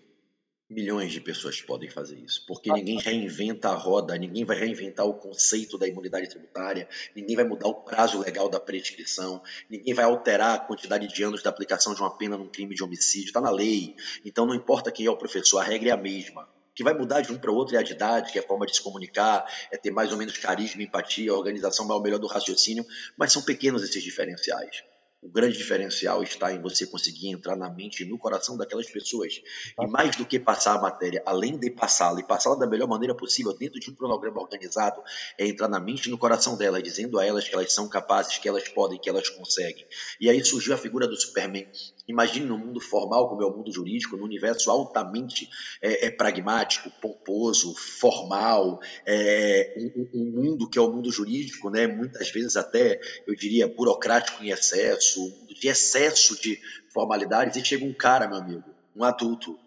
Milhões 0.70 1.10
de 1.10 1.18
pessoas 1.18 1.62
podem 1.62 1.88
fazer 1.88 2.18
isso, 2.18 2.44
porque 2.46 2.70
ninguém 2.70 2.98
reinventa 2.98 3.70
a 3.70 3.74
roda, 3.74 4.18
ninguém 4.18 4.44
vai 4.44 4.54
reinventar 4.54 5.06
o 5.06 5.14
conceito 5.14 5.78
da 5.78 5.88
imunidade 5.88 6.28
tributária, 6.28 6.86
ninguém 7.16 7.34
vai 7.36 7.46
mudar 7.46 7.68
o 7.68 7.74
prazo 7.74 8.20
legal 8.20 8.50
da 8.50 8.60
prescrição, 8.60 9.42
ninguém 9.70 9.94
vai 9.94 10.04
alterar 10.04 10.54
a 10.54 10.58
quantidade 10.58 11.08
de 11.08 11.22
anos 11.22 11.42
da 11.42 11.48
aplicação 11.48 11.94
de 11.94 12.02
uma 12.02 12.14
pena 12.14 12.36
num 12.36 12.50
crime 12.50 12.74
de 12.74 12.84
homicídio, 12.84 13.28
está 13.28 13.40
na 13.40 13.50
lei. 13.50 13.96
Então 14.26 14.44
não 14.44 14.54
importa 14.54 14.92
quem 14.92 15.06
é 15.06 15.10
o 15.10 15.16
professor, 15.16 15.58
a 15.58 15.64
regra 15.64 15.88
é 15.88 15.92
a 15.92 15.96
mesma. 15.96 16.46
O 16.78 16.80
que 16.80 16.84
vai 16.84 16.94
mudar 16.94 17.22
de 17.22 17.32
um 17.32 17.36
para 17.36 17.50
outro 17.50 17.74
é 17.74 17.80
a 17.80 17.82
didática, 17.82 18.38
é 18.38 18.40
a 18.40 18.46
forma 18.46 18.64
de 18.64 18.76
se 18.76 18.80
comunicar, 18.80 19.44
é 19.68 19.76
ter 19.76 19.90
mais 19.90 20.12
ou 20.12 20.16
menos 20.16 20.38
carisma, 20.38 20.80
empatia, 20.80 21.34
organização 21.34 21.88
vai 21.88 21.96
ao 21.96 22.00
melhor 22.00 22.20
do 22.20 22.28
raciocínio, 22.28 22.86
mas 23.16 23.32
são 23.32 23.42
pequenos 23.42 23.82
esses 23.82 24.00
diferenciais. 24.00 24.84
O 25.20 25.28
grande 25.28 25.58
diferencial 25.58 26.22
está 26.22 26.52
em 26.52 26.62
você 26.62 26.86
conseguir 26.86 27.30
entrar 27.30 27.56
na 27.56 27.68
mente 27.68 28.04
e 28.04 28.06
no 28.06 28.16
coração 28.16 28.56
daquelas 28.56 28.88
pessoas. 28.88 29.42
E 29.76 29.86
mais 29.88 30.14
do 30.14 30.24
que 30.24 30.38
passar 30.38 30.76
a 30.76 30.80
matéria, 30.80 31.20
além 31.26 31.58
de 31.58 31.72
passá-la 31.72 32.20
e 32.20 32.22
passá-la 32.22 32.54
da 32.54 32.68
melhor 32.68 32.86
maneira 32.86 33.16
possível 33.16 33.52
dentro 33.52 33.80
de 33.80 33.90
um 33.90 33.96
cronograma 33.96 34.40
organizado, 34.40 35.02
é 35.36 35.48
entrar 35.48 35.66
na 35.66 35.80
mente 35.80 36.06
e 36.06 36.10
no 36.10 36.18
coração 36.18 36.56
delas, 36.56 36.84
dizendo 36.84 37.18
a 37.18 37.26
elas 37.26 37.48
que 37.48 37.54
elas 37.54 37.72
são 37.72 37.88
capazes, 37.88 38.38
que 38.38 38.48
elas 38.48 38.68
podem, 38.68 38.96
que 38.96 39.10
elas 39.10 39.28
conseguem. 39.28 39.84
E 40.20 40.30
aí 40.30 40.42
surgiu 40.44 40.72
a 40.72 40.78
figura 40.78 41.08
do 41.08 41.20
Superman. 41.20 41.66
Imagine 42.06 42.46
no 42.46 42.56
mundo 42.56 42.80
formal, 42.80 43.28
como 43.28 43.42
é 43.42 43.46
o 43.46 43.56
mundo 43.56 43.72
jurídico, 43.72 44.16
no 44.16 44.24
universo 44.24 44.70
altamente 44.70 45.48
é, 45.82 46.06
é 46.06 46.10
pragmático, 46.12 46.90
pomposo, 47.02 47.74
formal, 47.74 48.78
é, 49.04 49.74
um, 49.96 50.10
um 50.14 50.24
mundo 50.30 50.70
que 50.70 50.78
é 50.78 50.80
o 50.80 50.90
mundo 50.90 51.10
jurídico, 51.10 51.70
né? 51.70 51.88
muitas 51.88 52.30
vezes 52.30 52.56
até, 52.56 53.00
eu 53.26 53.34
diria, 53.34 53.66
burocrático 53.66 54.44
em 54.44 54.50
excesso 54.50 55.07
excesso, 55.08 55.32
de 55.48 55.68
excesso 55.68 56.40
de 56.40 56.60
formalidades, 56.90 57.56
e 57.56 57.64
chega 57.64 57.84
um 57.84 57.92
cara, 57.92 58.28
meu 58.28 58.38
amigo, 58.38 58.64
um 58.94 59.04
adulto, 59.04 59.58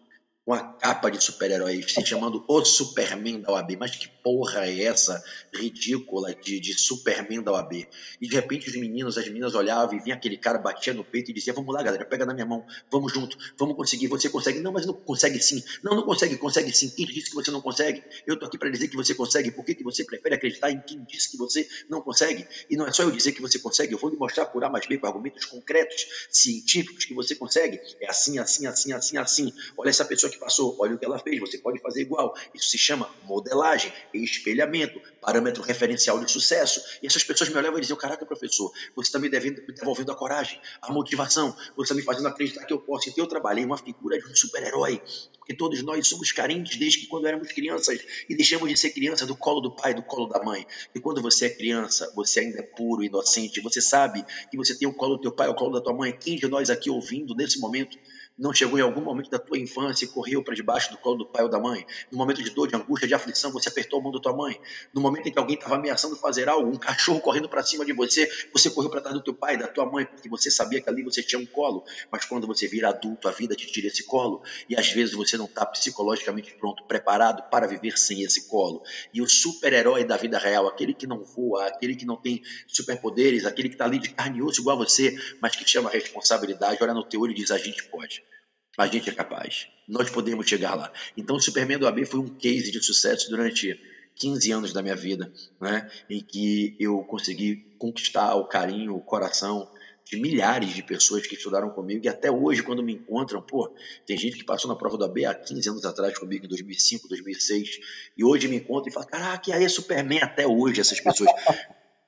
com 0.44 0.54
a 0.54 0.60
capa 0.60 1.10
de 1.12 1.24
super-herói, 1.24 1.84
se 1.84 2.04
chamando 2.06 2.44
o 2.48 2.66
Superman 2.66 3.42
da 3.42 3.52
OAB. 3.52 3.78
Mas 3.80 3.96
que 3.96 4.08
porra 4.24 4.66
é 4.66 4.84
essa 4.84 5.24
ridícula 5.54 6.34
de, 6.34 6.60
de 6.60 6.74
Superman 6.74 7.44
da 7.44 7.52
OAB? 7.52 7.88
E 8.20 8.28
de 8.28 8.36
repente 8.36 8.70
os 8.70 8.76
meninos, 8.76 9.18
as 9.18 9.26
meninas 9.28 9.54
olhavam 9.54 9.96
e 9.96 10.00
vinha 10.00 10.16
aquele 10.16 10.38
cara, 10.38 10.58
batia 10.58 10.94
no 10.94 11.04
peito 11.04 11.30
e 11.32 11.34
dizia: 11.34 11.54
Vamos 11.54 11.74
lá, 11.74 11.84
galera, 11.84 12.06
pega 12.06 12.26
na 12.26 12.34
minha 12.34 12.46
mão, 12.46 12.66
vamos 12.92 13.14
junto, 13.14 13.38
vamos 13.58 13.76
conseguir. 13.76 14.08
Você 14.08 14.30
consegue? 14.30 14.60
Não, 14.60 14.72
mas 14.72 14.86
não 14.86 14.94
consegue 14.94 15.40
sim. 15.40 15.64
Não, 15.84 15.96
não 15.96 16.04
consegue, 16.04 16.38
consegue 16.38 16.76
sim. 16.76 16.90
Quem 16.90 17.06
disse 17.06 17.30
que 17.30 17.36
você 17.36 17.52
não 17.52 17.62
consegue? 17.62 18.04
Eu 18.26 18.38
tô 18.38 18.46
aqui 18.46 18.58
para 18.58 18.70
dizer 18.70 18.88
que 18.88 18.96
você 18.96 19.14
consegue. 19.14 19.52
Por 19.52 19.64
que, 19.64 19.76
que 19.76 19.84
você 19.84 20.04
prefere 20.04 20.36
acreditar 20.36 20.72
em 20.72 20.82
quem 20.82 21.04
disse 21.04 21.32
que 21.32 21.38
você 21.38 21.68
não 21.88 22.02
consegue? 22.02 22.48
E 22.70 22.76
não 22.76 22.88
é 22.88 22.92
só 22.92 23.04
eu 23.04 23.12
dizer 23.12 23.34
que 23.34 23.42
você 23.42 23.60
consegue, 23.60 23.94
eu 23.94 24.00
vou 24.00 24.10
lhe 24.10 24.18
mostrar 24.18 24.48
por 24.48 24.64
A 24.64 24.70
mais 24.70 24.88
B 24.88 24.98
com 24.98 25.06
argumentos 25.06 25.46
concretos, 25.46 26.28
científicos, 26.32 27.06
que 27.06 27.14
você 27.14 27.36
consegue. 27.36 27.80
É 28.00 28.10
assim, 28.10 28.40
assim, 28.40 28.66
assim, 28.66 28.92
assim, 28.92 29.18
assim. 29.18 29.54
Olha 29.78 29.90
essa 29.90 30.06
pessoa 30.06 30.31
passou, 30.36 30.76
olha 30.80 30.96
o 30.96 30.98
que 30.98 31.06
ela 31.06 31.20
fez, 31.20 31.40
você 31.40 31.58
pode 31.58 31.80
fazer 31.80 32.02
igual. 32.02 32.36
Isso 32.54 32.70
se 32.70 32.78
chama 32.78 33.10
modelagem, 33.24 33.92
espelhamento, 34.14 35.02
parâmetro 35.22 35.62
referencial 35.62 36.20
de 36.20 36.32
sucesso. 36.32 36.82
E 37.02 37.08
essas 37.08 37.24
pessoas 37.24 37.50
me 37.50 37.58
olhavam 37.58 37.78
e 37.78 37.82
diziam: 37.82 37.98
Caraca, 37.98 38.26
professor, 38.26 38.72
você 38.96 39.08
está 39.08 39.20
me 39.20 39.30
devolvendo 39.30 40.12
a 40.12 40.16
coragem, 40.16 40.60
a 40.82 40.92
motivação, 40.92 41.56
você 41.76 41.94
está 41.94 41.96
me 41.96 42.02
fazendo 42.02 42.28
acreditar 42.28 42.66
que 42.66 42.74
eu 42.74 42.80
posso. 42.80 43.10
Então 43.10 43.24
eu 43.24 43.30
trabalhei 43.30 43.64
uma 43.66 43.78
figura 43.78 44.20
de 44.20 44.28
um 44.28 44.36
super-herói, 44.36 45.02
porque 45.38 45.54
todos 45.54 45.82
nós 45.84 46.08
somos 46.08 46.32
carentes 46.32 46.78
desde 46.78 47.00
que 47.00 47.08
quando 47.08 47.28
éramos 47.28 47.52
crianças 47.52 48.00
e 48.30 48.36
deixamos 48.36 48.70
de 48.70 48.78
ser 48.78 48.92
criança 48.92 49.26
do 49.26 49.36
colo 49.36 49.62
do 49.62 49.76
pai, 49.76 49.94
do 49.94 50.04
colo 50.04 50.28
da 50.28 50.44
mãe. 50.44 50.66
E 50.94 51.00
quando 51.00 51.22
você 51.22 51.46
é 51.46 51.50
criança, 51.50 52.12
você 52.16 52.42
ainda 52.42 52.60
é 52.60 52.64
puro, 52.64 53.04
inocente, 53.04 53.62
você 53.62 53.82
sabe 53.82 54.26
que 54.50 54.58
você 54.58 54.78
tem 54.78 54.88
o 54.88 54.94
colo 54.94 55.16
do 55.16 55.22
teu 55.22 55.32
pai, 55.32 55.48
o 55.50 55.56
colo 55.56 55.74
da 55.74 55.82
tua 55.82 55.94
mãe. 55.94 56.12
Quem 56.12 56.36
de 56.36 56.48
nós 56.48 56.70
aqui 56.70 56.90
ouvindo 56.90 57.36
nesse 57.36 57.60
momento 57.60 57.98
não 58.42 58.52
chegou 58.52 58.80
em 58.80 58.82
algum 58.82 59.02
momento 59.02 59.30
da 59.30 59.38
tua 59.38 59.56
infância 59.56 60.04
e 60.04 60.08
correu 60.08 60.44
para 60.44 60.56
debaixo 60.56 60.90
do 60.90 60.98
colo 60.98 61.20
do 61.20 61.26
pai 61.28 61.44
ou 61.44 61.50
da 61.50 61.60
mãe? 61.60 61.86
No 62.12 62.18
momento 62.18 62.42
de 62.42 62.50
dor, 62.50 62.68
de 62.68 62.76
angústia, 62.76 63.08
de 63.08 63.14
aflição, 63.14 63.52
você 63.52 63.70
apertou 63.70 64.00
a 64.00 64.02
mão 64.02 64.12
da 64.12 64.20
tua 64.20 64.36
mãe? 64.36 64.60
No 64.92 65.00
momento 65.00 65.28
em 65.28 65.32
que 65.32 65.38
alguém 65.38 65.56
estava 65.56 65.76
ameaçando 65.76 66.16
fazer 66.16 66.50
algo, 66.50 66.68
um 66.68 66.76
cachorro 66.76 67.20
correndo 67.20 67.48
para 67.48 67.62
cima 67.62 67.86
de 67.86 67.94
você, 67.94 68.28
você 68.52 68.72
correu 68.72 68.90
para 68.90 69.00
trás 69.00 69.16
do 69.16 69.24
teu 69.24 69.36
pai, 69.36 69.58
da 69.58 69.68
tua 69.68 69.86
mãe, 69.86 70.06
porque 70.08 70.28
você 70.28 70.50
sabia 70.50 70.82
que 70.82 70.90
ali 70.90 71.04
você 71.04 71.22
tinha 71.22 71.40
um 71.40 71.46
colo. 71.46 71.84
Mas 72.12 72.26
quando 72.26 72.48
você 72.48 72.68
vira 72.68 72.90
adulto, 72.90 73.28
a 73.28 73.32
vida 73.32 73.56
te 73.56 73.68
tira 73.68 73.86
esse 73.86 74.04
colo 74.06 74.42
e 74.68 74.76
às 74.76 74.90
vezes 74.90 75.14
você 75.14 75.38
não 75.38 75.46
está 75.46 75.64
psicologicamente 75.64 76.52
pronto, 76.56 76.84
preparado 76.86 77.48
para 77.52 77.68
viver 77.68 77.96
sem 78.00 78.24
esse 78.24 78.48
colo. 78.48 78.82
E 79.14 79.22
o 79.22 79.30
super-herói 79.30 80.04
da 80.04 80.18
vida 80.18 80.40
real, 80.40 80.68
aquele 80.68 80.96
que 80.96 81.06
não 81.06 81.24
voa, 81.24 81.68
aquele 81.68 81.96
que 81.96 82.08
não 82.08 82.16
tem 82.16 82.42
superpoderes, 82.68 83.46
aquele 83.46 83.70
que 83.70 83.76
está 83.76 83.86
ali 83.86 84.00
de 84.00 84.10
carne 84.10 84.40
e 84.40 84.42
osso 84.42 84.62
igual 84.62 84.82
a 84.82 84.84
você, 84.84 85.16
mas 85.40 85.56
que 85.56 85.70
chama 85.70 85.90
a 85.90 85.94
responsabilidade, 85.94 86.80
olha 86.82 86.96
no 86.96 87.04
teu 87.04 87.22
olho 87.22 87.34
e 87.34 87.36
diz: 87.36 87.52
a 87.52 87.58
gente 87.60 87.84
pode. 87.84 88.31
A 88.78 88.88
gente 88.88 89.10
é 89.10 89.14
capaz. 89.14 89.68
Nós 89.88 90.10
podemos 90.10 90.48
chegar 90.48 90.76
lá. 90.76 90.92
Então, 91.18 91.36
o 91.36 91.42
Superman 91.42 91.78
do 91.78 91.88
AB 91.88 92.06
foi 92.06 92.20
um 92.20 92.30
case 92.30 92.72
de 92.72 92.82
sucesso 92.82 93.30
durante 93.30 93.80
15 94.16 94.52
anos 94.52 94.74
da 94.74 94.82
minha 94.82 94.96
vida, 94.96 95.32
né? 95.60 95.90
em 96.10 96.22
que 96.22 96.76
eu 96.80 97.00
consegui 97.04 97.76
conquistar 97.78 98.36
o 98.36 98.46
carinho, 98.46 98.96
o 98.96 99.02
coração 99.02 99.70
de 100.06 100.20
milhares 100.20 100.74
de 100.74 100.84
pessoas 100.84 101.26
que 101.26 101.36
estudaram 101.36 101.70
comigo 101.70 102.06
e 102.06 102.10
até 102.10 102.30
hoje, 102.30 102.64
quando 102.64 102.84
me 102.84 102.94
encontram, 102.94 103.42
pô, 103.42 103.74
tem 104.06 104.18
gente 104.18 104.38
que 104.38 104.44
passou 104.44 104.70
na 104.70 104.76
prova 104.76 104.98
do 104.98 105.06
AB 105.06 105.26
há 105.26 105.34
15 105.34 105.70
anos 105.70 105.86
atrás 105.86 106.18
comigo, 106.18 106.46
em 106.46 106.50
2005, 106.50 107.08
2006, 107.08 107.80
e 108.18 108.24
hoje 108.24 108.48
me 108.48 108.58
encontra 108.58 108.90
e 108.90 108.94
fala: 108.94 109.06
Caraca, 109.06 109.56
aí 109.56 109.64
é 109.64 109.70
Superman 109.70 110.22
até 110.22 110.46
hoje, 110.46 110.82
essas 110.82 111.00
pessoas. 111.00 111.30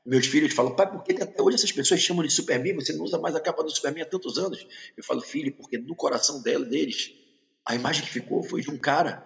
Meus 0.06 0.28
filhos 0.28 0.54
falam, 0.54 0.76
pai, 0.76 0.92
por 0.92 1.02
que 1.04 1.14
até 1.22 1.42
hoje 1.42 1.56
essas 1.56 1.72
pessoas 1.72 2.02
chamam 2.02 2.24
de 2.24 2.32
Superman? 2.32 2.76
Você 2.76 2.92
não 2.94 3.06
usa 3.06 3.18
mais 3.18 3.36
a 3.36 3.40
capa 3.40 3.64
do 3.64 3.70
Superman 3.70 4.04
há 4.04 4.06
tantos 4.06 4.38
anos. 4.38 4.68
Eu 4.98 5.04
falo, 5.04 5.22
filho, 5.22 5.54
porque 5.54 5.78
no 5.78 5.96
coração 5.96 6.42
dela, 6.42 6.66
deles, 6.66 7.14
a 7.66 7.74
imagem 7.74 8.04
que 8.04 8.10
ficou 8.10 8.44
foi 8.44 8.62
de 8.62 8.70
um 8.70 8.78
cara 8.78 9.24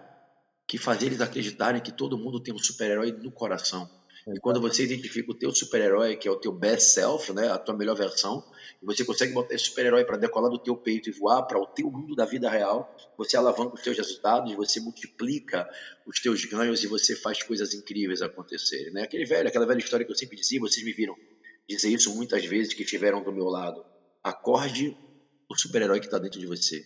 que 0.68 0.78
fazia 0.78 1.08
eles 1.08 1.22
acreditarem 1.22 1.82
que 1.82 1.92
todo 1.92 2.18
mundo 2.18 2.40
tem 2.40 2.54
um 2.54 2.60
super-herói 2.60 3.12
no 3.12 3.32
coração. 3.32 3.90
E 4.36 4.40
quando 4.42 4.60
você 4.60 4.84
identifica 4.84 5.32
o 5.32 5.34
teu 5.34 5.52
super-herói, 5.56 6.18
que 6.18 6.28
é 6.28 6.32
o 6.32 6.36
teu 6.36 6.52
best 6.52 6.94
self, 6.94 7.32
né, 7.32 7.48
a 7.50 7.58
tua 7.58 7.76
melhor 7.76 7.96
versão, 7.96 8.44
e 8.82 8.86
você 8.86 9.06
consegue 9.06 9.32
botar 9.34 9.56
esse 9.56 9.66
super-herói 9.66 10.04
para 10.04 10.18
decolar 10.18 10.52
do 10.52 10.60
teu 10.60 10.76
peito 10.76 11.10
e 11.10 11.14
voar 11.14 11.44
para 11.44 11.58
o 11.58 11.66
teu 11.66 11.90
mundo 11.90 12.14
da 12.14 12.26
vida 12.26 12.50
real, 12.50 12.94
você 13.18 13.38
alavanca 13.38 13.76
os 13.76 13.82
teus 13.82 13.98
resultados, 13.98 14.54
você 14.54 14.82
multiplica 14.82 15.66
os 16.06 16.20
teus 16.20 16.44
ganhos 16.44 16.84
e 16.84 16.88
você 16.88 17.16
faz 17.16 17.42
coisas 17.42 17.74
incríveis 17.74 18.22
acontecerem, 18.22 18.92
né? 18.92 19.04
Aquele 19.04 19.26
velho, 19.26 19.48
aquela 19.48 19.66
velha 19.66 19.80
história 19.80 20.06
que 20.06 20.12
eu 20.12 20.18
sempre 20.18 20.36
dizia, 20.36 20.60
vocês 20.60 20.86
me 20.86 20.92
viram 20.92 21.16
dizer 21.68 21.90
isso 21.90 22.14
muitas 22.14 22.44
vezes 22.46 22.74
que 22.74 22.84
estiveram 22.84 23.24
do 23.24 23.32
meu 23.32 23.46
lado. 23.46 23.86
Acorde 24.22 24.98
o 25.50 25.56
super-herói 25.56 26.02
que 26.02 26.08
está 26.08 26.18
dentro 26.18 26.40
de 26.40 26.46
você. 26.46 26.86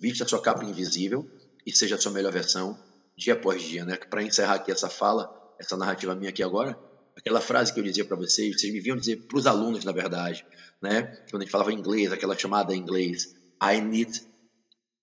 Vista 0.00 0.24
a 0.24 0.28
sua 0.28 0.42
capa 0.42 0.62
invisível 0.62 1.26
e 1.64 1.74
seja 1.74 1.94
a 1.94 1.98
sua 1.98 2.12
melhor 2.12 2.32
versão 2.32 2.78
dia 3.16 3.32
após 3.32 3.62
dia, 3.62 3.82
né? 3.82 3.96
Para 3.96 4.22
encerrar 4.22 4.56
aqui 4.56 4.70
essa 4.70 4.90
fala, 4.90 5.45
essa 5.58 5.76
narrativa 5.76 6.14
minha 6.14 6.30
aqui 6.30 6.42
agora, 6.42 6.78
aquela 7.16 7.40
frase 7.40 7.72
que 7.72 7.80
eu 7.80 7.84
dizia 7.84 8.04
para 8.04 8.16
vocês, 8.16 8.60
vocês 8.60 8.72
me 8.72 8.80
viam 8.80 8.96
dizer 8.96 9.16
para 9.26 9.38
os 9.38 9.46
alunos, 9.46 9.84
na 9.84 9.92
verdade, 9.92 10.44
né? 10.82 11.02
Quando 11.30 11.42
a 11.42 11.44
gente 11.44 11.52
falava 11.52 11.72
inglês, 11.72 12.12
aquela 12.12 12.36
chamada 12.36 12.74
em 12.74 12.78
inglês, 12.78 13.34
I 13.62 13.80
need 13.80 14.22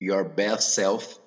your 0.01 0.29
best 0.29 0.73
self 0.73 1.19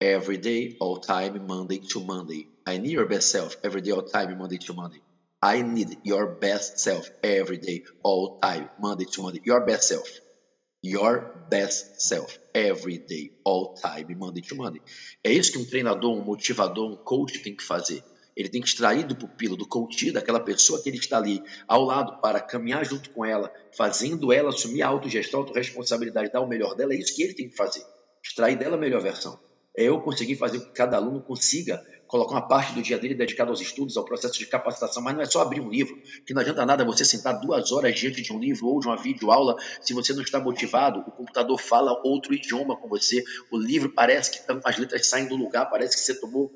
every 0.00 0.38
day, 0.38 0.76
all 0.80 1.00
time, 1.00 1.38
Monday 1.40 1.80
to 1.80 2.00
Monday. 2.00 2.48
I 2.66 2.78
need 2.78 2.94
your 2.94 3.08
best 3.08 3.30
self 3.30 3.58
every 3.62 3.82
day, 3.82 3.92
all 3.92 4.04
time, 4.04 4.34
Monday 4.36 4.58
to 4.58 4.74
Monday. 4.74 5.02
I 5.42 5.62
need 5.62 5.98
your 6.04 6.38
best 6.38 6.78
self 6.78 7.10
every 7.22 7.58
day, 7.58 7.84
all 8.02 8.38
time, 8.40 8.70
Monday 8.78 9.04
to 9.04 9.22
Monday. 9.22 9.42
Your 9.44 9.64
best 9.64 9.88
self. 9.88 10.08
Your 10.82 11.46
best 11.50 12.02
self 12.02 12.38
every 12.54 12.98
day, 12.98 13.32
all 13.44 13.74
time, 13.74 14.14
Monday 14.16 14.42
to 14.42 14.54
Monday. 14.54 14.82
É 15.22 15.32
isso 15.32 15.52
que 15.52 15.58
um 15.58 15.64
treinador, 15.64 16.14
um 16.14 16.22
motivador, 16.22 16.90
um 16.90 16.96
coach 16.96 17.40
tem 17.40 17.54
que 17.54 17.64
fazer 17.64 18.04
ele 18.36 18.48
tem 18.48 18.60
que 18.60 18.68
extrair 18.68 19.04
do 19.04 19.14
pupilo, 19.14 19.56
do 19.56 19.66
coach, 19.66 20.10
daquela 20.10 20.40
pessoa 20.40 20.82
que 20.82 20.88
ele 20.88 20.98
está 20.98 21.18
ali 21.18 21.42
ao 21.68 21.84
lado 21.84 22.20
para 22.20 22.40
caminhar 22.40 22.84
junto 22.84 23.10
com 23.10 23.24
ela, 23.24 23.52
fazendo 23.76 24.32
ela 24.32 24.50
assumir 24.50 24.82
a 24.82 24.88
autogestão, 24.88 25.40
a 25.40 25.42
autorresponsabilidade, 25.42 26.32
dar 26.32 26.40
o 26.40 26.48
melhor 26.48 26.74
dela. 26.74 26.94
É 26.94 26.96
isso 26.96 27.14
que 27.14 27.22
ele 27.22 27.34
tem 27.34 27.48
que 27.48 27.56
fazer. 27.56 27.84
Extrair 28.24 28.56
dela 28.56 28.76
a 28.76 28.80
melhor 28.80 29.00
versão. 29.00 29.38
É 29.76 29.84
eu 29.84 30.00
conseguir 30.00 30.36
fazer 30.36 30.60
com 30.60 30.66
que 30.66 30.72
cada 30.72 30.96
aluno 30.96 31.20
consiga 31.20 31.84
colocar 32.06 32.34
uma 32.34 32.46
parte 32.46 32.72
do 32.74 32.82
dia 32.82 32.98
dele 32.98 33.14
dedicado 33.14 33.50
aos 33.50 33.60
estudos, 33.60 33.96
ao 33.96 34.04
processo 34.04 34.38
de 34.38 34.46
capacitação, 34.46 35.02
mas 35.02 35.14
não 35.14 35.22
é 35.22 35.24
só 35.24 35.40
abrir 35.40 35.60
um 35.60 35.68
livro, 35.68 36.00
que 36.24 36.32
não 36.32 36.42
adianta 36.42 36.64
nada 36.64 36.84
você 36.84 37.04
sentar 37.04 37.40
duas 37.40 37.72
horas 37.72 37.98
diante 37.98 38.22
de 38.22 38.32
um 38.32 38.38
livro 38.38 38.68
ou 38.68 38.78
de 38.78 38.86
uma 38.86 38.96
videoaula 38.96 39.56
se 39.80 39.92
você 39.92 40.12
não 40.12 40.22
está 40.22 40.38
motivado, 40.38 41.00
o 41.00 41.10
computador 41.10 41.58
fala 41.58 42.00
outro 42.04 42.32
idioma 42.32 42.76
com 42.76 42.88
você, 42.88 43.24
o 43.50 43.58
livro 43.58 43.92
parece 43.92 44.30
que 44.30 44.52
as 44.64 44.78
letras 44.78 45.06
saem 45.08 45.26
do 45.26 45.34
lugar, 45.34 45.68
parece 45.68 45.96
que 45.96 46.02
você 46.02 46.20
tomou 46.20 46.52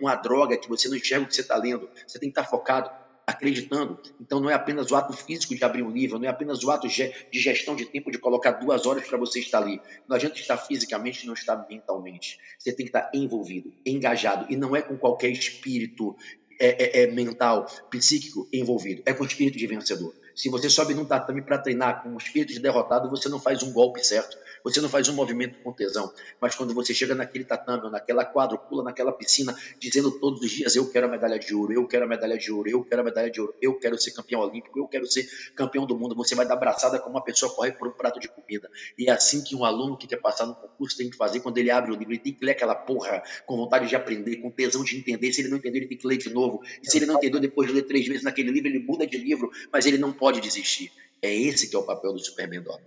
uma 0.00 0.14
droga 0.14 0.56
que 0.56 0.68
você 0.68 0.88
não 0.88 0.96
enxerga 0.96 1.24
o 1.24 1.28
que 1.28 1.34
você 1.34 1.40
está 1.40 1.56
lendo. 1.56 1.88
Você 2.06 2.18
tem 2.18 2.28
que 2.28 2.38
estar 2.38 2.44
tá 2.44 2.48
focado, 2.48 2.90
acreditando. 3.26 3.98
Então 4.20 4.40
não 4.40 4.48
é 4.48 4.54
apenas 4.54 4.90
o 4.90 4.96
ato 4.96 5.12
físico 5.12 5.54
de 5.54 5.64
abrir 5.64 5.82
um 5.82 5.90
livro, 5.90 6.18
não 6.18 6.26
é 6.26 6.30
apenas 6.30 6.62
o 6.62 6.70
ato 6.70 6.86
de 6.86 7.12
gestão 7.32 7.74
de 7.74 7.84
tempo 7.86 8.10
de 8.10 8.18
colocar 8.18 8.52
duas 8.52 8.86
horas 8.86 9.06
para 9.06 9.18
você 9.18 9.40
estar 9.40 9.58
ali. 9.58 9.80
Não 10.08 10.16
adianta 10.16 10.38
estar 10.38 10.56
fisicamente 10.56 11.26
não 11.26 11.34
estar 11.34 11.66
mentalmente. 11.68 12.38
Você 12.58 12.72
tem 12.72 12.86
que 12.86 12.96
estar 12.96 13.10
envolvido, 13.12 13.72
engajado. 13.84 14.46
E 14.48 14.56
não 14.56 14.76
é 14.76 14.82
com 14.82 14.96
qualquer 14.96 15.30
espírito 15.30 16.16
é, 16.58 17.00
é, 17.00 17.02
é 17.02 17.06
mental, 17.08 17.66
psíquico 17.90 18.48
envolvido. 18.52 19.02
É 19.04 19.12
com 19.12 19.24
o 19.24 19.26
espírito 19.26 19.58
de 19.58 19.66
vencedor. 19.66 20.14
Se 20.34 20.48
você 20.48 20.68
sobe 20.68 20.94
num 20.94 21.04
tatame 21.04 21.42
para 21.42 21.58
treinar 21.58 22.02
com 22.02 22.10
o 22.10 22.18
espírito 22.18 22.52
de 22.52 22.60
derrotado, 22.60 23.10
você 23.10 23.28
não 23.28 23.40
faz 23.40 23.62
um 23.62 23.72
golpe 23.72 24.06
certo. 24.06 24.36
Você 24.66 24.80
não 24.80 24.88
faz 24.88 25.08
um 25.08 25.12
movimento 25.12 25.60
com 25.62 25.72
tesão, 25.72 26.12
mas 26.40 26.56
quando 26.56 26.74
você 26.74 26.92
chega 26.92 27.14
naquele 27.14 27.44
tatame, 27.44 27.84
ou 27.84 27.90
naquela 27.90 28.24
quadra, 28.24 28.58
pula 28.58 28.82
naquela 28.82 29.12
piscina, 29.12 29.56
dizendo 29.78 30.10
todos 30.18 30.42
os 30.42 30.50
dias: 30.50 30.74
Eu 30.74 30.90
quero 30.90 31.06
a 31.06 31.08
medalha 31.08 31.38
de 31.38 31.54
ouro, 31.54 31.72
eu 31.72 31.86
quero 31.86 32.04
a 32.04 32.08
medalha 32.08 32.36
de 32.36 32.50
ouro, 32.50 32.68
eu 32.68 32.82
quero 32.82 33.00
a 33.00 33.04
medalha 33.04 33.30
de 33.30 33.40
ouro, 33.40 33.54
eu 33.62 33.78
quero 33.78 33.96
ser 33.96 34.10
campeão 34.10 34.40
olímpico, 34.40 34.76
eu 34.76 34.88
quero 34.88 35.06
ser 35.06 35.24
campeão 35.54 35.86
do 35.86 35.96
mundo. 35.96 36.16
Você 36.16 36.34
vai 36.34 36.44
dar 36.44 36.54
abraçada 36.54 36.98
como 36.98 37.14
uma 37.14 37.22
pessoa 37.22 37.54
corre 37.54 37.70
por 37.70 37.86
um 37.86 37.92
prato 37.92 38.18
de 38.18 38.26
comida. 38.26 38.68
E 38.98 39.08
é 39.08 39.12
assim 39.12 39.40
que 39.40 39.54
um 39.54 39.64
aluno 39.64 39.96
que 39.96 40.08
quer 40.08 40.16
passar 40.16 40.46
no 40.46 40.56
concurso 40.56 40.96
tem 40.96 41.08
que 41.08 41.16
fazer 41.16 41.38
quando 41.38 41.58
ele 41.58 41.70
abre 41.70 41.92
o 41.92 41.94
livro. 41.94 42.12
Ele 42.12 42.20
tem 42.20 42.32
que 42.32 42.44
ler 42.44 42.50
aquela 42.50 42.74
porra 42.74 43.22
com 43.46 43.56
vontade 43.56 43.88
de 43.88 43.94
aprender, 43.94 44.38
com 44.38 44.50
tesão 44.50 44.82
de 44.82 44.98
entender. 44.98 45.32
Se 45.32 45.42
ele 45.42 45.48
não 45.48 45.58
entender, 45.58 45.78
ele 45.78 45.86
tem 45.86 45.96
que 45.96 46.08
ler 46.08 46.16
de 46.16 46.30
novo. 46.30 46.60
E 46.82 46.90
se 46.90 46.98
ele 46.98 47.06
não 47.06 47.14
entendeu 47.14 47.38
depois 47.38 47.68
de 47.68 47.74
ler 47.74 47.82
três 47.82 48.04
vezes 48.08 48.24
naquele 48.24 48.50
livro, 48.50 48.68
ele 48.68 48.80
muda 48.80 49.06
de 49.06 49.16
livro, 49.16 49.48
mas 49.72 49.86
ele 49.86 49.96
não 49.96 50.12
pode 50.12 50.40
desistir. 50.40 50.90
É 51.22 51.32
esse 51.32 51.70
que 51.70 51.76
é 51.76 51.78
o 51.78 51.84
papel 51.84 52.12
do 52.12 52.18
Superman 52.18 52.62
Dog 52.62 52.82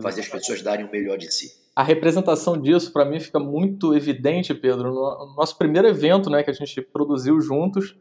fazer 0.00 0.22
as 0.22 0.28
pessoas 0.28 0.62
darem 0.62 0.86
o 0.86 0.90
melhor 0.90 1.16
de 1.18 1.32
si. 1.32 1.52
A 1.74 1.82
representação 1.82 2.60
disso, 2.60 2.92
para 2.92 3.04
mim, 3.04 3.18
fica 3.18 3.38
muito 3.38 3.94
evidente, 3.94 4.54
Pedro. 4.54 4.92
No 4.92 5.34
nosso 5.36 5.56
primeiro 5.56 5.88
evento, 5.88 6.30
né, 6.30 6.42
que 6.42 6.50
a 6.50 6.54
gente 6.54 6.80
produziu 6.80 7.40
juntos, 7.40 7.96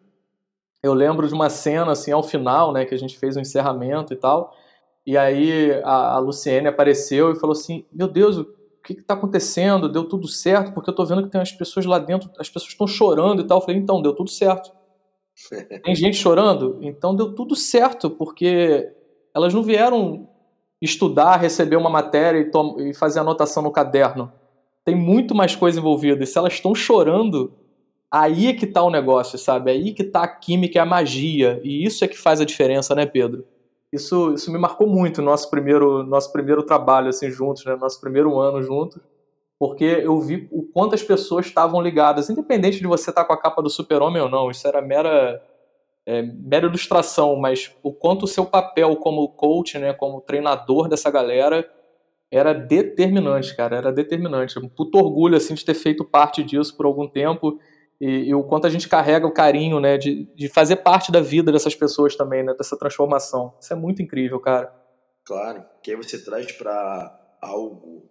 eu 0.82 0.94
lembro 0.94 1.28
de 1.28 1.34
uma 1.34 1.50
cena, 1.50 1.92
assim, 1.92 2.12
ao 2.12 2.24
final, 2.24 2.72
né, 2.72 2.86
que 2.86 2.94
a 2.94 2.98
gente 2.98 3.18
fez 3.18 3.36
um 3.36 3.42
encerramento 3.42 4.14
e 4.14 4.16
tal, 4.16 4.54
e 5.06 5.18
aí 5.18 5.72
a, 5.84 6.16
a 6.16 6.20
Luciene 6.20 6.68
apareceu 6.68 7.32
e 7.32 7.36
falou 7.36 7.54
assim, 7.54 7.86
meu 7.92 8.08
Deus, 8.08 8.38
o 8.38 8.46
que 8.84 8.94
está 8.94 9.14
acontecendo? 9.14 9.90
Deu 9.90 10.06
tudo 10.06 10.28
certo? 10.28 10.74
Porque 10.74 10.90
eu 10.90 10.94
estou 10.94 11.06
vendo 11.06 11.24
que 11.24 11.30
tem 11.30 11.42
as 11.42 11.52
pessoas 11.52 11.86
lá 11.86 12.00
dentro, 12.00 12.30
as 12.38 12.50
pessoas 12.50 12.72
estão 12.72 12.88
chorando 12.88 13.42
e 13.42 13.48
tal. 13.48 13.58
Eu 13.58 13.62
falei, 13.62 13.78
então, 13.78 14.02
deu 14.02 14.14
tudo 14.14 14.30
certo. 14.30 14.72
Tem 15.84 15.96
gente 15.96 16.18
chorando? 16.18 16.80
Então 16.82 17.16
deu 17.16 17.34
tudo 17.34 17.56
certo, 17.56 18.10
porque 18.10 18.92
elas 19.34 19.54
não 19.54 19.64
vieram 19.64 20.30
estudar, 20.86 21.38
receber 21.38 21.76
uma 21.76 21.90
matéria 21.90 22.40
e, 22.40 22.90
e 22.90 22.94
fazer 22.94 23.20
anotação 23.20 23.64
no 23.64 23.72
caderno. 23.72 24.32
Tem 24.84 24.96
muito 24.96 25.34
mais 25.34 25.56
coisa 25.56 25.80
envolvida. 25.80 26.24
E 26.24 26.28
se 26.28 26.38
elas 26.38 26.54
estão 26.54 26.76
chorando, 26.76 27.54
aí 28.12 28.48
é 28.48 28.54
que 28.54 28.66
está 28.66 28.84
o 28.84 28.90
negócio, 28.90 29.38
sabe? 29.38 29.72
Aí 29.72 29.94
que 29.94 30.04
está 30.04 30.24
a 30.24 30.28
química 30.28 30.78
e 30.78 30.80
a 30.80 30.86
magia. 30.86 31.62
E 31.64 31.86
isso 31.86 32.04
é 32.04 32.08
que 32.08 32.18
faz 32.18 32.42
a 32.42 32.46
diferença, 32.46 32.94
né, 32.94 33.06
Pedro? 33.06 33.46
Isso, 33.92 34.34
isso 34.34 34.52
me 34.52 34.58
marcou 34.58 34.88
muito 34.88 35.22
no 35.22 35.30
nosso 35.30 35.50
primeiro, 35.50 36.04
nosso 36.04 36.32
primeiro 36.32 36.64
trabalho 36.64 37.10
assim 37.10 37.30
juntos, 37.30 37.64
né? 37.64 37.76
Nosso 37.76 38.02
primeiro 38.02 38.38
ano 38.40 38.62
juntos. 38.62 39.02
Porque 39.58 39.86
eu 39.86 40.20
vi 40.20 40.50
o 40.52 40.64
quanto 40.64 40.96
as 40.96 41.04
pessoas 41.04 41.46
estavam 41.46 41.82
ligadas, 41.82 42.30
independente 42.30 42.80
de 42.80 42.88
você 42.88 43.12
estar 43.12 43.22
tá 43.22 43.28
com 43.28 43.34
a 43.34 43.38
capa 43.38 43.62
do 43.62 43.70
super-homem 43.70 44.22
ou 44.22 44.30
não. 44.30 44.52
Isso 44.52 44.68
era 44.68 44.82
mera 44.82 45.42
é, 46.06 46.22
mera 46.22 46.68
ilustração, 46.68 47.36
mas 47.36 47.76
o 47.82 47.94
quanto 47.94 48.24
o 48.24 48.28
seu 48.28 48.46
papel 48.46 48.96
como 48.98 49.28
coach, 49.30 49.78
né, 49.78 49.94
como 49.94 50.22
treinador 50.22 50.88
dessa 50.88 51.10
galera 51.10 51.70
era 52.32 52.52
determinante, 52.54 53.56
cara, 53.56 53.78
era 53.78 53.92
determinante. 53.92 54.58
Um 54.58 54.68
puto 54.68 54.98
orgulho, 54.98 55.38
assim, 55.38 55.54
de 55.54 55.64
ter 55.64 55.76
feito 55.76 56.04
parte 56.04 56.44
disso 56.44 56.76
por 56.76 56.86
algum 56.86 57.08
tempo 57.08 57.60
e, 58.02 58.30
e 58.30 58.36
o 58.36 58.44
quanto 58.44 58.68
a 58.68 58.70
gente 58.70 58.90
carrega 58.90 59.26
o 59.26 59.32
carinho, 59.32 59.80
né, 59.80 59.98
de, 59.98 60.26
de 60.36 60.50
fazer 60.50 60.78
parte 60.78 61.12
da 61.12 61.22
vida 61.22 61.52
dessas 61.52 61.76
pessoas 61.76 62.16
também, 62.16 62.44
né, 62.44 62.54
dessa 62.54 62.78
transformação. 62.78 63.56
Isso 63.62 63.72
é 63.72 63.76
muito 63.76 64.02
incrível, 64.02 64.40
cara. 64.40 64.74
Claro, 65.26 65.64
que 65.82 65.92
aí 65.92 65.96
você 65.96 66.22
traz 66.22 66.52
para 66.52 67.38
algo 67.42 68.10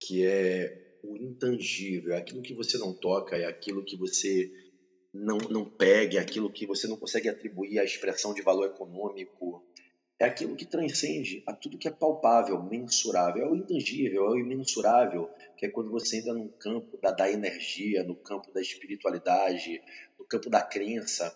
que 0.00 0.24
é 0.24 0.98
o 1.02 1.16
intangível, 1.16 2.14
é 2.14 2.18
aquilo 2.18 2.42
que 2.42 2.54
você 2.54 2.78
não 2.78 2.92
toca, 2.92 3.36
é 3.36 3.46
aquilo 3.46 3.84
que 3.84 3.96
você 3.96 4.50
não, 5.14 5.38
não 5.38 5.64
pegue 5.64 6.18
aquilo 6.18 6.50
que 6.50 6.66
você 6.66 6.88
não 6.88 6.96
consegue 6.96 7.28
atribuir 7.28 7.78
à 7.78 7.84
expressão 7.84 8.34
de 8.34 8.42
valor 8.42 8.66
econômico, 8.66 9.64
é 10.18 10.24
aquilo 10.24 10.56
que 10.56 10.64
transcende 10.64 11.42
a 11.46 11.52
tudo 11.52 11.78
que 11.78 11.86
é 11.86 11.90
palpável, 11.90 12.60
mensurável, 12.62 13.44
é 13.44 13.48
o 13.48 13.54
intangível, 13.54 14.26
é 14.26 14.30
o 14.30 14.38
imensurável, 14.38 15.30
que 15.56 15.66
é 15.66 15.68
quando 15.68 15.90
você 15.90 16.18
entra 16.18 16.34
num 16.34 16.48
campo 16.48 16.98
da, 17.00 17.12
da 17.12 17.30
energia, 17.30 18.02
no 18.02 18.16
campo 18.16 18.52
da 18.52 18.60
espiritualidade, 18.60 19.80
no 20.18 20.24
campo 20.24 20.50
da 20.50 20.62
crença, 20.62 21.34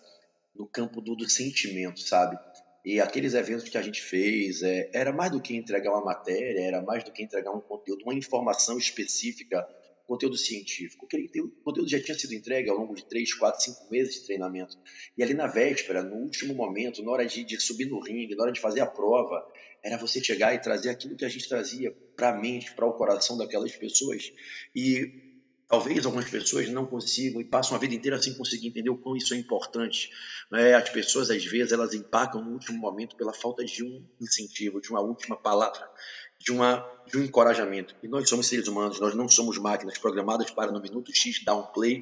no 0.53 0.67
campo 0.67 0.99
do, 1.01 1.15
do 1.15 1.29
sentimento, 1.29 2.01
sabe? 2.01 2.37
E 2.83 2.99
aqueles 2.99 3.33
eventos 3.33 3.69
que 3.69 3.77
a 3.77 3.81
gente 3.81 4.01
fez 4.01 4.61
é, 4.61 4.89
era 4.93 5.11
mais 5.11 5.31
do 5.31 5.41
que 5.41 5.55
entregar 5.55 5.91
uma 5.91 6.03
matéria, 6.03 6.61
era 6.61 6.81
mais 6.81 7.03
do 7.03 7.11
que 7.11 7.23
entregar 7.23 7.51
um 7.51 7.61
conteúdo, 7.61 8.03
uma 8.03 8.13
informação 8.13 8.77
específica 8.77 9.67
conteúdo 10.09 10.35
científico. 10.35 11.05
O 11.05 11.63
conteúdo 11.63 11.87
já 11.87 12.01
tinha 12.01 12.17
sido 12.17 12.33
entregue 12.33 12.67
ao 12.69 12.77
longo 12.77 12.95
de 12.95 13.05
três, 13.05 13.31
quatro, 13.33 13.61
cinco 13.61 13.87
meses 13.91 14.15
de 14.15 14.25
treinamento. 14.25 14.75
E 15.15 15.21
ali 15.21 15.35
na 15.35 15.45
véspera, 15.45 16.01
no 16.01 16.15
último 16.15 16.55
momento, 16.55 17.03
na 17.03 17.11
hora 17.11 17.25
de, 17.27 17.43
de 17.43 17.59
subir 17.59 17.85
no 17.85 17.99
ringue, 17.99 18.35
na 18.35 18.43
hora 18.43 18.51
de 18.51 18.59
fazer 18.59 18.81
a 18.81 18.87
prova, 18.87 19.45
era 19.83 19.97
você 19.97 20.21
chegar 20.21 20.55
e 20.55 20.59
trazer 20.59 20.89
aquilo 20.89 21.15
que 21.15 21.23
a 21.23 21.29
gente 21.29 21.47
trazia 21.47 21.95
para 22.15 22.29
a 22.29 22.41
mente, 22.41 22.73
para 22.73 22.87
o 22.87 22.93
coração 22.93 23.37
daquelas 23.37 23.75
pessoas. 23.75 24.33
E 24.75 25.29
Talvez 25.69 26.03
algumas 26.03 26.27
pessoas 26.27 26.67
não 26.67 26.87
consigam 26.87 27.39
e 27.39 27.43
passam 27.43 27.77
a 27.77 27.79
vida 27.79 27.93
inteira 27.93 28.19
sem 28.19 28.33
conseguir 28.33 28.69
entender 28.69 28.89
o 28.89 28.97
quão 28.97 29.15
isso 29.15 29.35
é 29.35 29.37
importante. 29.37 30.09
Né? 30.51 30.73
As 30.73 30.89
pessoas, 30.89 31.29
às 31.29 31.45
vezes, 31.45 31.71
elas 31.71 31.93
empacam 31.93 32.43
no 32.43 32.53
último 32.53 32.79
momento 32.79 33.15
pela 33.15 33.31
falta 33.31 33.63
de 33.63 33.83
um 33.83 34.03
incentivo, 34.19 34.81
de 34.81 34.89
uma 34.89 34.99
última 34.99 35.37
palavra, 35.37 35.87
de, 36.39 36.51
uma, 36.51 36.85
de 37.07 37.17
um 37.17 37.23
encorajamento. 37.23 37.95
E 38.01 38.07
nós 38.07 38.29
somos 38.29 38.47
seres 38.47 38.67
humanos, 38.67 38.99
nós 38.99 39.13
não 39.13 39.27
somos 39.27 39.57
máquinas 39.57 39.97
programadas 39.97 40.49
para 40.49 40.71
no 40.71 40.79
minuto 40.79 41.13
X 41.13 41.43
dar 41.43 41.55
um 41.55 41.63
play 41.63 42.01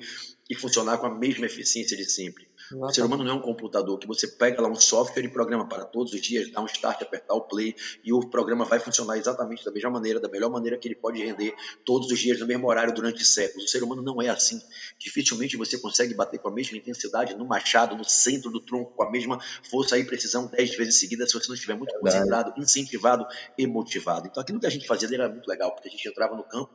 e 0.49 0.55
funcionar 0.55 0.97
com 0.97 1.07
a 1.07 1.13
mesma 1.13 1.45
eficiência 1.45 1.97
de 1.97 2.05
sempre. 2.05 2.47
O 2.73 2.89
ser 2.89 3.03
humano 3.03 3.23
não 3.23 3.31
é 3.31 3.35
um 3.35 3.41
computador 3.41 3.97
que 3.97 4.07
você 4.07 4.27
pega 4.27 4.61
lá 4.61 4.67
um 4.67 4.75
software 4.75 5.23
e 5.23 5.29
programa 5.29 5.67
para 5.67 5.85
todos 5.85 6.13
os 6.13 6.21
dias, 6.21 6.51
dá 6.51 6.61
um 6.61 6.65
start, 6.65 7.01
apertar 7.01 7.33
o 7.33 7.41
play 7.41 7.75
e 8.03 8.11
o 8.11 8.19
programa 8.29 8.65
vai 8.65 8.79
funcionar 8.79 9.17
exatamente 9.17 9.63
da 9.63 9.71
mesma 9.71 9.89
maneira, 9.89 10.19
da 10.19 10.27
melhor 10.27 10.49
maneira 10.49 10.77
que 10.77 10.87
ele 10.87 10.95
pode 10.95 11.23
render 11.23 11.55
todos 11.85 12.11
os 12.11 12.19
dias 12.19 12.39
no 12.39 12.45
mesmo 12.45 12.67
horário 12.67 12.93
durante 12.93 13.23
séculos. 13.23 13.65
O 13.65 13.67
ser 13.67 13.83
humano 13.83 14.01
não 14.01 14.21
é 14.21 14.29
assim. 14.29 14.59
Dificilmente 14.99 15.55
você 15.55 15.77
consegue 15.77 16.13
bater 16.13 16.39
com 16.39 16.49
a 16.49 16.51
mesma 16.51 16.77
intensidade 16.77 17.35
no 17.35 17.45
machado, 17.45 17.95
no 17.95 18.03
centro 18.03 18.51
do 18.51 18.59
tronco, 18.59 18.93
com 18.95 19.03
a 19.03 19.11
mesma 19.11 19.39
força 19.69 19.97
e 19.97 20.03
precisão 20.03 20.47
dez 20.47 20.75
vezes 20.75 20.99
seguidas 20.99 21.31
se 21.31 21.39
você 21.39 21.47
não 21.47 21.55
estiver 21.55 21.75
muito 21.75 21.95
é 21.95 21.99
concentrado, 21.99 22.53
incentivado 22.57 23.25
e 23.57 23.65
motivado. 23.65 24.27
Então 24.27 24.41
aquilo 24.41 24.59
que 24.59 24.67
a 24.67 24.69
gente 24.69 24.85
fazia 24.85 25.07
era 25.07 25.29
muito 25.29 25.47
legal, 25.47 25.73
porque 25.73 25.87
a 25.87 25.91
gente 25.91 26.07
entrava 26.07 26.35
no 26.35 26.43
campo 26.43 26.73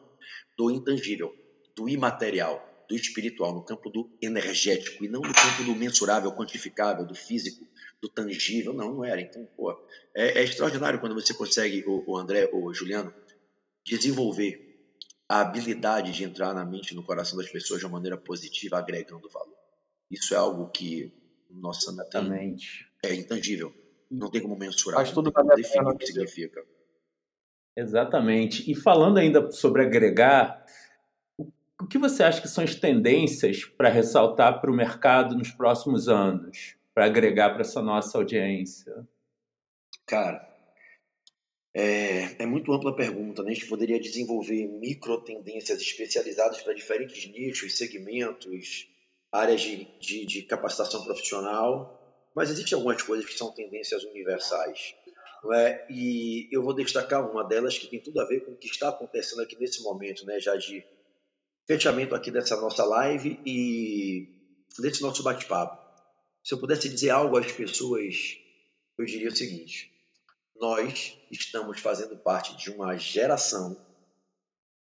do 0.56 0.70
intangível, 0.70 1.34
do 1.76 1.88
imaterial 1.88 2.71
do 2.92 2.96
espiritual, 2.96 3.54
no 3.54 3.64
campo 3.64 3.88
do 3.88 4.10
energético, 4.20 5.02
e 5.02 5.08
não 5.08 5.22
no 5.22 5.32
campo 5.32 5.64
do 5.64 5.74
mensurável, 5.74 6.30
quantificável, 6.32 7.06
do 7.06 7.14
físico, 7.14 7.66
do 8.02 8.08
tangível. 8.08 8.74
Não, 8.74 8.96
não 8.96 9.04
era. 9.04 9.20
Então, 9.20 9.48
pô, 9.56 9.72
é, 10.14 10.40
é 10.40 10.44
extraordinário 10.44 11.00
quando 11.00 11.14
você 11.14 11.32
consegue, 11.32 11.82
o, 11.86 12.04
o 12.06 12.18
André, 12.18 12.50
o 12.52 12.72
Juliano, 12.74 13.12
desenvolver 13.84 14.68
a 15.26 15.40
habilidade 15.40 16.12
de 16.12 16.22
entrar 16.22 16.54
na 16.54 16.66
mente 16.66 16.92
e 16.92 16.94
no 16.94 17.02
coração 17.02 17.38
das 17.38 17.50
pessoas 17.50 17.80
de 17.80 17.86
uma 17.86 17.92
maneira 17.92 18.18
positiva, 18.18 18.78
agregando 18.78 19.28
valor. 19.30 19.56
Isso 20.10 20.34
é 20.34 20.36
algo 20.36 20.68
que, 20.70 21.10
nossa, 21.50 21.90
tem, 22.10 22.56
é 23.02 23.14
intangível. 23.14 23.72
Não 24.10 24.30
tem 24.30 24.42
como 24.42 24.58
mensurar. 24.58 24.98
Faz 24.98 25.12
tudo 25.12 25.32
para 25.32 25.54
definir 25.54 25.86
o 25.86 25.96
que 25.96 26.06
significa. 26.06 26.62
Exatamente. 27.74 28.70
E 28.70 28.74
falando 28.74 29.16
ainda 29.16 29.50
sobre 29.50 29.80
agregar, 29.80 30.62
o 31.82 31.86
que 31.86 31.98
você 31.98 32.22
acha 32.22 32.40
que 32.40 32.48
são 32.48 32.62
as 32.62 32.76
tendências 32.76 33.64
para 33.64 33.88
ressaltar 33.88 34.60
para 34.60 34.70
o 34.70 34.74
mercado 34.74 35.36
nos 35.36 35.50
próximos 35.50 36.08
anos, 36.08 36.76
para 36.94 37.06
agregar 37.06 37.50
para 37.50 37.62
essa 37.62 37.82
nossa 37.82 38.16
audiência? 38.18 39.06
Cara, 40.06 40.48
é, 41.74 42.42
é, 42.42 42.46
muito 42.46 42.72
ampla 42.72 42.90
a 42.90 42.94
pergunta, 42.94 43.42
né? 43.42 43.50
A 43.50 43.54
gente 43.54 43.66
poderia 43.66 43.98
desenvolver 43.98 44.68
micro 44.68 45.22
tendências 45.22 45.80
especializadas 45.80 46.62
para 46.62 46.72
diferentes 46.72 47.26
nichos, 47.32 47.76
segmentos, 47.76 48.88
áreas 49.32 49.60
de, 49.60 49.88
de, 49.98 50.26
de, 50.26 50.42
capacitação 50.42 51.02
profissional, 51.02 51.98
mas 52.34 52.50
existem 52.50 52.76
algumas 52.76 53.02
coisas 53.02 53.26
que 53.26 53.34
são 53.34 53.52
tendências 53.52 54.04
universais. 54.04 54.94
É? 55.54 55.84
E 55.90 56.48
eu 56.52 56.62
vou 56.62 56.72
destacar 56.72 57.28
uma 57.28 57.42
delas 57.42 57.76
que 57.76 57.88
tem 57.88 58.00
tudo 58.00 58.20
a 58.20 58.24
ver 58.24 58.44
com 58.44 58.52
o 58.52 58.56
que 58.56 58.68
está 58.68 58.90
acontecendo 58.90 59.42
aqui 59.42 59.58
nesse 59.58 59.82
momento, 59.82 60.24
né, 60.24 60.38
já 60.38 60.54
de 60.54 60.84
fechamento 61.66 62.14
aqui 62.14 62.30
dessa 62.30 62.60
nossa 62.60 62.84
live 62.84 63.40
e 63.44 64.28
desse 64.78 65.02
nosso 65.02 65.22
bate-papo. 65.22 65.80
Se 66.42 66.54
eu 66.54 66.58
pudesse 66.58 66.88
dizer 66.88 67.10
algo 67.10 67.36
às 67.36 67.52
pessoas, 67.52 68.36
eu 68.98 69.04
diria 69.04 69.28
o 69.28 69.36
seguinte: 69.36 69.92
nós 70.56 71.16
estamos 71.30 71.80
fazendo 71.80 72.16
parte 72.16 72.56
de 72.56 72.70
uma 72.70 72.96
geração, 72.96 73.76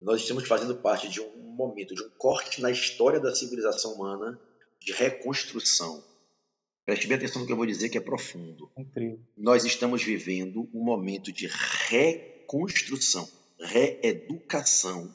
nós 0.01 0.21
estamos 0.21 0.47
fazendo 0.47 0.75
parte 0.75 1.07
de 1.09 1.21
um 1.21 1.37
momento, 1.55 1.95
de 1.95 2.03
um 2.03 2.09
corte 2.17 2.61
na 2.61 2.69
história 2.69 3.19
da 3.19 3.33
civilização 3.33 3.93
humana 3.93 4.39
de 4.79 4.91
reconstrução. 4.93 6.03
Preste 6.85 7.07
bem 7.07 7.17
atenção 7.17 7.41
no 7.41 7.47
que 7.47 7.51
eu 7.51 7.57
vou 7.57 7.65
dizer, 7.65 7.89
que 7.89 7.97
é 7.97 8.01
profundo. 8.01 8.71
Incrível. 8.77 9.19
Nós 9.35 9.65
estamos 9.65 10.01
vivendo 10.03 10.69
um 10.73 10.83
momento 10.83 11.33
de 11.33 11.47
reconstrução, 11.89 13.29
reeducação 13.59 15.13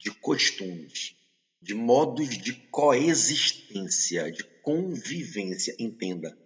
de 0.00 0.10
costumes, 0.10 1.14
de 1.60 1.74
modos 1.74 2.38
de 2.38 2.54
coexistência, 2.70 4.32
de 4.32 4.42
convivência. 4.62 5.76
Entenda, 5.78 6.36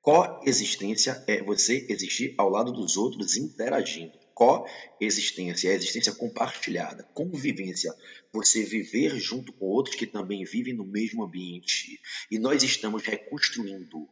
coexistência 0.00 1.22
é 1.26 1.42
você 1.42 1.84
existir 1.88 2.32
ao 2.38 2.48
lado 2.48 2.72
dos 2.72 2.96
outros 2.96 3.36
interagindo. 3.36 4.12
Coexistência 4.34 5.68
é 5.68 5.74
existência 5.74 6.12
compartilhada. 6.14 7.02
Convivência, 7.12 7.92
você 8.32 8.62
viver 8.62 9.18
junto 9.18 9.52
com 9.52 9.66
outros 9.66 9.96
que 9.96 10.06
também 10.06 10.44
vivem 10.44 10.72
no 10.72 10.84
mesmo 10.84 11.24
ambiente. 11.24 12.00
E 12.30 12.38
nós 12.38 12.62
estamos 12.62 13.02
reconstruindo 13.02 14.08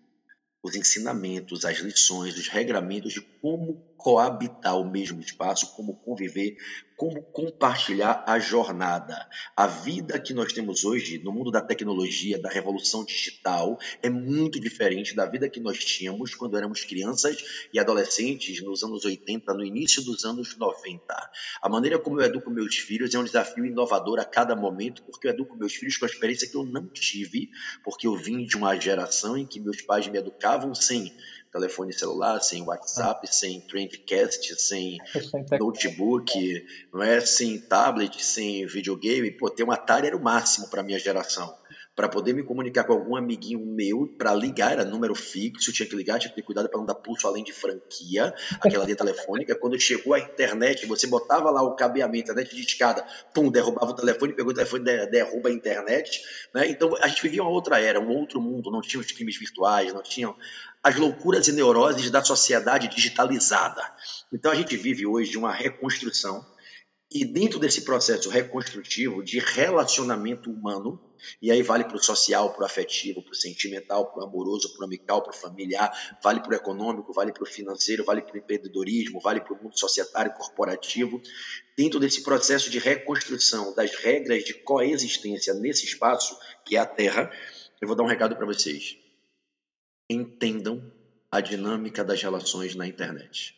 os 0.62 0.74
ensinamentos, 0.74 1.64
as 1.64 1.78
lições, 1.78 2.36
os 2.36 2.48
regramentos 2.48 3.12
de 3.12 3.20
como 3.20 3.89
coabitar 4.02 4.76
o 4.78 4.90
mesmo 4.90 5.20
espaço, 5.20 5.74
como 5.74 5.94
conviver, 5.94 6.56
como 7.00 7.22
compartilhar 7.22 8.24
a 8.26 8.38
jornada. 8.38 9.26
A 9.56 9.66
vida 9.66 10.18
que 10.18 10.34
nós 10.34 10.52
temos 10.52 10.84
hoje 10.84 11.18
no 11.18 11.32
mundo 11.32 11.50
da 11.50 11.62
tecnologia, 11.62 12.38
da 12.38 12.50
revolução 12.50 13.06
digital, 13.06 13.78
é 14.02 14.10
muito 14.10 14.60
diferente 14.60 15.16
da 15.16 15.24
vida 15.24 15.48
que 15.48 15.60
nós 15.60 15.82
tínhamos 15.82 16.34
quando 16.34 16.58
éramos 16.58 16.84
crianças 16.84 17.68
e 17.72 17.78
adolescentes 17.78 18.62
nos 18.62 18.82
anos 18.82 19.06
80, 19.06 19.54
no 19.54 19.64
início 19.64 20.02
dos 20.02 20.26
anos 20.26 20.58
90. 20.58 21.30
A 21.62 21.68
maneira 21.70 21.98
como 21.98 22.20
eu 22.20 22.26
educo 22.26 22.50
meus 22.50 22.76
filhos 22.76 23.14
é 23.14 23.18
um 23.18 23.24
desafio 23.24 23.64
inovador 23.64 24.18
a 24.20 24.24
cada 24.24 24.54
momento, 24.54 25.02
porque 25.04 25.26
eu 25.26 25.30
educo 25.30 25.56
meus 25.56 25.74
filhos 25.74 25.96
com 25.96 26.04
a 26.04 26.08
experiência 26.08 26.48
que 26.48 26.56
eu 26.56 26.66
não 26.66 26.86
tive, 26.86 27.48
porque 27.82 28.06
eu 28.06 28.14
vim 28.14 28.44
de 28.44 28.56
uma 28.56 28.78
geração 28.78 29.38
em 29.38 29.46
que 29.46 29.58
meus 29.58 29.80
pais 29.80 30.06
me 30.06 30.18
educavam 30.18 30.74
sem 30.74 31.10
telefone 31.52 31.92
celular, 31.92 32.40
sem 32.40 32.62
WhatsApp, 32.62 33.20
ah. 33.24 33.32
sem 33.32 33.60
Trendcast, 33.60 34.54
sem 34.60 34.98
notebook, 35.58 36.32
não 36.92 37.02
é? 37.02 37.20
sem 37.20 37.58
tablet, 37.58 38.22
sem 38.24 38.66
videogame. 38.66 39.30
Pô, 39.30 39.50
ter 39.50 39.64
um 39.64 39.72
Atari 39.72 40.06
era 40.06 40.16
o 40.16 40.22
máximo 40.22 40.68
para 40.68 40.82
minha 40.82 40.98
geração 40.98 41.59
para 42.00 42.08
poder 42.08 42.32
me 42.32 42.42
comunicar 42.42 42.84
com 42.84 42.94
algum 42.94 43.14
amiguinho 43.14 43.60
meu, 43.60 44.06
para 44.16 44.32
ligar, 44.32 44.72
era 44.72 44.86
número 44.86 45.14
fixo, 45.14 45.70
tinha 45.70 45.86
que 45.86 45.94
ligar, 45.94 46.18
tinha 46.18 46.30
que 46.30 46.36
ter 46.36 46.40
cuidado 46.40 46.66
para 46.66 46.78
não 46.78 46.86
dar 46.86 46.94
pulso 46.94 47.28
além 47.28 47.44
de 47.44 47.52
franquia, 47.52 48.34
aquela 48.58 48.86
linha 48.86 48.96
telefônica. 48.96 49.54
Quando 49.54 49.78
chegou 49.78 50.14
a 50.14 50.18
internet, 50.18 50.86
você 50.86 51.06
botava 51.06 51.50
lá 51.50 51.62
o 51.62 51.76
cabeamento, 51.76 52.30
a 52.30 52.32
internet 52.32 52.56
de 52.56 52.62
escada, 52.62 53.04
pum, 53.34 53.50
derrubava 53.50 53.90
o 53.90 53.94
telefone, 53.94 54.32
pegou 54.32 54.50
o 54.50 54.54
telefone, 54.54 54.82
derruba 55.10 55.50
a 55.50 55.52
internet. 55.52 56.22
Né? 56.54 56.70
Então 56.70 56.96
a 57.02 57.06
gente 57.06 57.20
vivia 57.20 57.42
uma 57.42 57.50
outra 57.50 57.78
era, 57.78 58.00
um 58.00 58.08
outro 58.08 58.40
mundo, 58.40 58.70
não 58.70 58.80
tinha 58.80 58.98
os 58.98 59.12
crimes 59.12 59.36
virtuais, 59.36 59.92
não 59.92 60.02
tinham 60.02 60.34
as 60.82 60.96
loucuras 60.96 61.48
e 61.48 61.52
neuroses 61.52 62.10
da 62.10 62.24
sociedade 62.24 62.88
digitalizada. 62.88 63.82
Então 64.32 64.50
a 64.50 64.54
gente 64.54 64.74
vive 64.74 65.04
hoje 65.04 65.36
uma 65.36 65.52
reconstrução 65.52 66.46
e 67.12 67.24
dentro 67.24 67.58
desse 67.58 67.82
processo 67.82 68.30
reconstrutivo 68.30 69.20
de 69.22 69.40
relacionamento 69.40 70.48
humano, 70.48 71.00
e 71.42 71.50
aí 71.50 71.60
vale 71.60 71.82
para 71.84 71.96
o 71.96 72.02
social, 72.02 72.52
para 72.52 72.62
o 72.62 72.64
afetivo, 72.64 73.20
para 73.20 73.32
o 73.32 73.34
sentimental, 73.34 74.06
para 74.12 74.22
o 74.22 74.26
amoroso, 74.26 74.72
para 74.72 74.82
o 74.82 74.84
amical, 74.84 75.20
para 75.20 75.32
o 75.32 75.36
familiar, 75.36 75.90
vale 76.22 76.40
para 76.40 76.52
o 76.52 76.54
econômico, 76.54 77.12
vale 77.12 77.32
para 77.32 77.42
o 77.42 77.46
financeiro, 77.46 78.04
vale 78.04 78.22
para 78.22 78.36
o 78.36 78.38
empreendedorismo, 78.38 79.20
vale 79.20 79.40
para 79.40 79.52
o 79.52 79.60
mundo 79.60 79.76
societário 79.76 80.32
corporativo. 80.34 81.20
Dentro 81.76 81.98
desse 81.98 82.22
processo 82.22 82.70
de 82.70 82.78
reconstrução 82.78 83.74
das 83.74 83.90
regras 83.96 84.44
de 84.44 84.54
coexistência 84.54 85.52
nesse 85.52 85.86
espaço, 85.86 86.38
que 86.64 86.76
é 86.76 86.78
a 86.78 86.86
Terra, 86.86 87.28
eu 87.80 87.88
vou 87.88 87.96
dar 87.96 88.04
um 88.04 88.08
recado 88.08 88.36
para 88.36 88.46
vocês. 88.46 88.96
Entendam 90.08 90.92
a 91.30 91.40
dinâmica 91.40 92.04
das 92.04 92.22
relações 92.22 92.76
na 92.76 92.86
internet. 92.86 93.56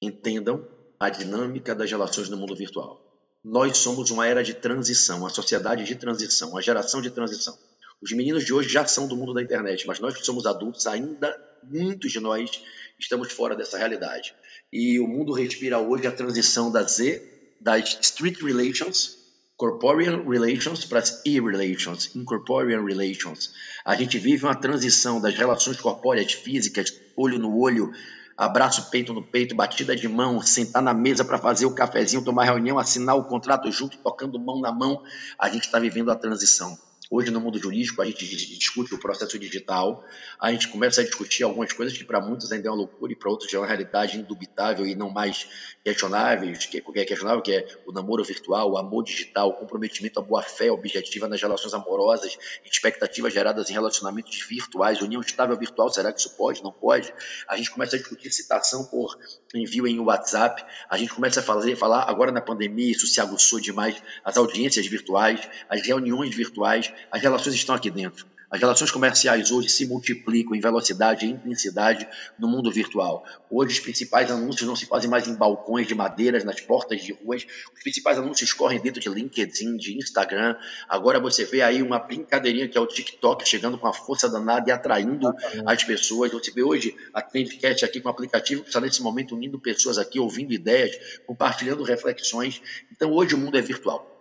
Entendam 0.00 0.77
a 0.98 1.08
dinâmica 1.08 1.74
das 1.74 1.90
relações 1.90 2.28
no 2.28 2.36
mundo 2.36 2.56
virtual. 2.56 3.04
Nós 3.44 3.78
somos 3.78 4.10
uma 4.10 4.26
era 4.26 4.42
de 4.42 4.54
transição, 4.54 5.20
uma 5.20 5.30
sociedade 5.30 5.84
de 5.84 5.94
transição, 5.94 6.50
uma 6.50 6.62
geração 6.62 7.00
de 7.00 7.10
transição. 7.10 7.56
Os 8.00 8.12
meninos 8.12 8.44
de 8.44 8.52
hoje 8.52 8.68
já 8.68 8.86
são 8.86 9.08
do 9.08 9.16
mundo 9.16 9.34
da 9.34 9.42
internet, 9.42 9.86
mas 9.86 10.00
nós 10.00 10.14
que 10.14 10.24
somos 10.24 10.46
adultos 10.46 10.86
ainda 10.86 11.36
muitos 11.62 12.12
de 12.12 12.20
nós 12.20 12.62
estamos 12.98 13.32
fora 13.32 13.56
dessa 13.56 13.78
realidade. 13.78 14.34
E 14.72 14.98
o 15.00 15.06
mundo 15.06 15.32
respira 15.32 15.78
hoje 15.78 16.06
a 16.06 16.12
transição 16.12 16.70
da 16.70 16.82
Z, 16.82 17.22
das 17.60 17.98
street 18.00 18.40
relations, 18.42 19.16
corporeal 19.56 20.28
relations 20.28 20.84
para 20.84 21.00
as 21.00 21.20
e-relations, 21.24 22.14
incorporeal 22.14 22.84
relations. 22.84 23.52
A 23.84 23.96
gente 23.96 24.18
vive 24.18 24.44
uma 24.44 24.54
transição 24.54 25.20
das 25.20 25.34
relações 25.34 25.80
corpóreas 25.80 26.32
físicas, 26.32 26.92
olho 27.16 27.38
no 27.38 27.58
olho, 27.58 27.92
abraço 28.38 28.88
peito 28.88 29.12
no 29.12 29.20
peito, 29.20 29.56
batida 29.56 29.96
de 29.96 30.08
mão, 30.08 30.40
sentar 30.40 30.80
na 30.80 30.94
mesa 30.94 31.24
para 31.24 31.38
fazer 31.38 31.66
o 31.66 31.74
cafezinho, 31.74 32.24
tomar 32.24 32.44
reunião, 32.44 32.78
assinar 32.78 33.16
o 33.16 33.24
contrato 33.24 33.70
junto, 33.72 33.98
tocando 33.98 34.38
mão 34.38 34.60
na 34.60 34.70
mão. 34.70 35.02
A 35.36 35.48
gente 35.48 35.64
está 35.64 35.80
vivendo 35.80 36.12
a 36.12 36.14
transição. 36.14 36.78
Hoje, 37.10 37.30
no 37.30 37.40
mundo 37.40 37.58
jurídico, 37.58 38.02
a 38.02 38.04
gente 38.04 38.26
discute 38.26 38.94
o 38.94 38.98
processo 38.98 39.38
digital, 39.38 40.04
a 40.38 40.52
gente 40.52 40.68
começa 40.68 41.00
a 41.00 41.04
discutir 41.04 41.42
algumas 41.42 41.72
coisas 41.72 41.96
que 41.96 42.04
para 42.04 42.20
muitos 42.20 42.52
ainda 42.52 42.68
é 42.68 42.70
uma 42.70 42.76
loucura 42.76 43.10
e 43.10 43.16
para 43.16 43.30
outros 43.30 43.52
é 43.54 43.58
uma 43.58 43.66
realidade 43.66 44.18
indubitável 44.18 44.86
e 44.86 44.94
não 44.94 45.08
mais 45.08 45.48
questionáveis, 45.82 46.66
que 46.66 46.76
é 46.76 47.04
questionável, 47.06 47.40
que 47.40 47.52
é 47.52 47.66
o 47.86 47.92
namoro 47.92 48.22
virtual, 48.22 48.72
o 48.72 48.76
amor 48.76 49.04
digital, 49.04 49.48
o 49.48 49.54
comprometimento, 49.54 50.20
a 50.20 50.22
boa-fé 50.22 50.70
objetiva 50.70 51.26
nas 51.26 51.40
relações 51.40 51.72
amorosas, 51.72 52.36
expectativas 52.62 53.32
geradas 53.32 53.70
em 53.70 53.72
relacionamentos 53.72 54.42
virtuais, 54.46 55.00
união 55.00 55.22
estável 55.22 55.56
virtual, 55.56 55.88
será 55.88 56.12
que 56.12 56.20
isso 56.20 56.36
pode? 56.36 56.62
Não 56.62 56.72
pode? 56.72 57.10
A 57.48 57.56
gente 57.56 57.70
começa 57.70 57.96
a 57.96 57.98
discutir 57.98 58.30
citação 58.30 58.84
por 58.84 59.18
envio 59.54 59.86
em 59.86 59.98
WhatsApp, 59.98 60.62
a 60.90 60.98
gente 60.98 61.14
começa 61.14 61.40
a 61.40 61.42
fazer, 61.42 61.74
falar, 61.74 62.02
agora 62.02 62.30
na 62.30 62.42
pandemia, 62.42 62.92
isso 62.92 63.06
se 63.06 63.18
aguçou 63.18 63.58
demais, 63.58 63.96
as 64.22 64.36
audiências 64.36 64.86
virtuais, 64.86 65.48
as 65.70 65.80
reuniões 65.80 66.34
virtuais, 66.34 66.92
as 67.10 67.20
relações 67.20 67.54
estão 67.54 67.74
aqui 67.74 67.90
dentro. 67.90 68.26
As 68.50 68.60
relações 68.60 68.90
comerciais 68.90 69.50
hoje 69.50 69.68
se 69.68 69.84
multiplicam 69.84 70.54
em 70.54 70.60
velocidade 70.60 71.26
e 71.26 71.30
intensidade 71.30 72.08
no 72.38 72.48
mundo 72.48 72.72
virtual. 72.72 73.22
Hoje, 73.50 73.74
os 73.74 73.80
principais 73.80 74.30
anúncios 74.30 74.66
não 74.66 74.74
se 74.74 74.86
fazem 74.86 75.10
mais 75.10 75.28
em 75.28 75.34
balcões 75.34 75.86
de 75.86 75.94
madeiras, 75.94 76.44
nas 76.44 76.58
portas 76.58 77.02
de 77.02 77.12
ruas. 77.12 77.46
Os 77.74 77.82
principais 77.82 78.16
anúncios 78.16 78.54
correm 78.54 78.80
dentro 78.80 79.02
de 79.02 79.08
LinkedIn, 79.10 79.76
de 79.76 79.98
Instagram. 79.98 80.56
Agora 80.88 81.20
você 81.20 81.44
vê 81.44 81.60
aí 81.60 81.82
uma 81.82 81.98
brincadeirinha 81.98 82.66
que 82.66 82.78
é 82.78 82.80
o 82.80 82.86
TikTok 82.86 83.46
chegando 83.46 83.76
com 83.76 83.86
a 83.86 83.92
força 83.92 84.30
danada 84.30 84.70
e 84.70 84.72
atraindo 84.72 85.30
as 85.66 85.84
pessoas. 85.84 86.32
Você 86.32 86.50
vê 86.50 86.62
hoje 86.62 86.96
a 87.12 87.20
Trendcast 87.20 87.84
aqui 87.84 88.00
com 88.00 88.08
o 88.08 88.12
aplicativo 88.12 88.62
que 88.62 88.68
está 88.68 88.80
nesse 88.80 89.02
momento 89.02 89.36
unindo 89.36 89.58
pessoas 89.58 89.98
aqui, 89.98 90.18
ouvindo 90.18 90.54
ideias, 90.54 91.20
compartilhando 91.26 91.82
reflexões. 91.82 92.62
Então, 92.90 93.12
hoje 93.12 93.34
o 93.34 93.38
mundo 93.38 93.58
é 93.58 93.60
virtual 93.60 94.17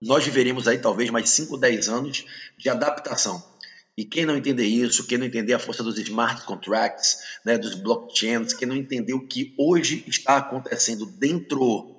nós 0.00 0.24
viveremos 0.24 0.68
aí 0.68 0.78
talvez 0.78 1.10
mais 1.10 1.28
5, 1.30 1.56
10 1.56 1.88
anos 1.88 2.24
de 2.58 2.68
adaptação. 2.68 3.42
E 3.96 4.04
quem 4.04 4.26
não 4.26 4.36
entender 4.36 4.64
isso, 4.64 5.06
quem 5.06 5.18
não 5.18 5.26
entender 5.26 5.54
a 5.54 5.58
força 5.58 5.82
dos 5.82 5.98
smart 5.98 6.44
contracts, 6.44 7.18
né, 7.44 7.56
dos 7.56 7.74
blockchains, 7.74 8.52
quem 8.52 8.66
não 8.66 8.74
entender 8.74 9.14
o 9.14 9.26
que 9.26 9.54
hoje 9.56 10.04
está 10.08 10.36
acontecendo 10.38 11.06
dentro 11.06 11.94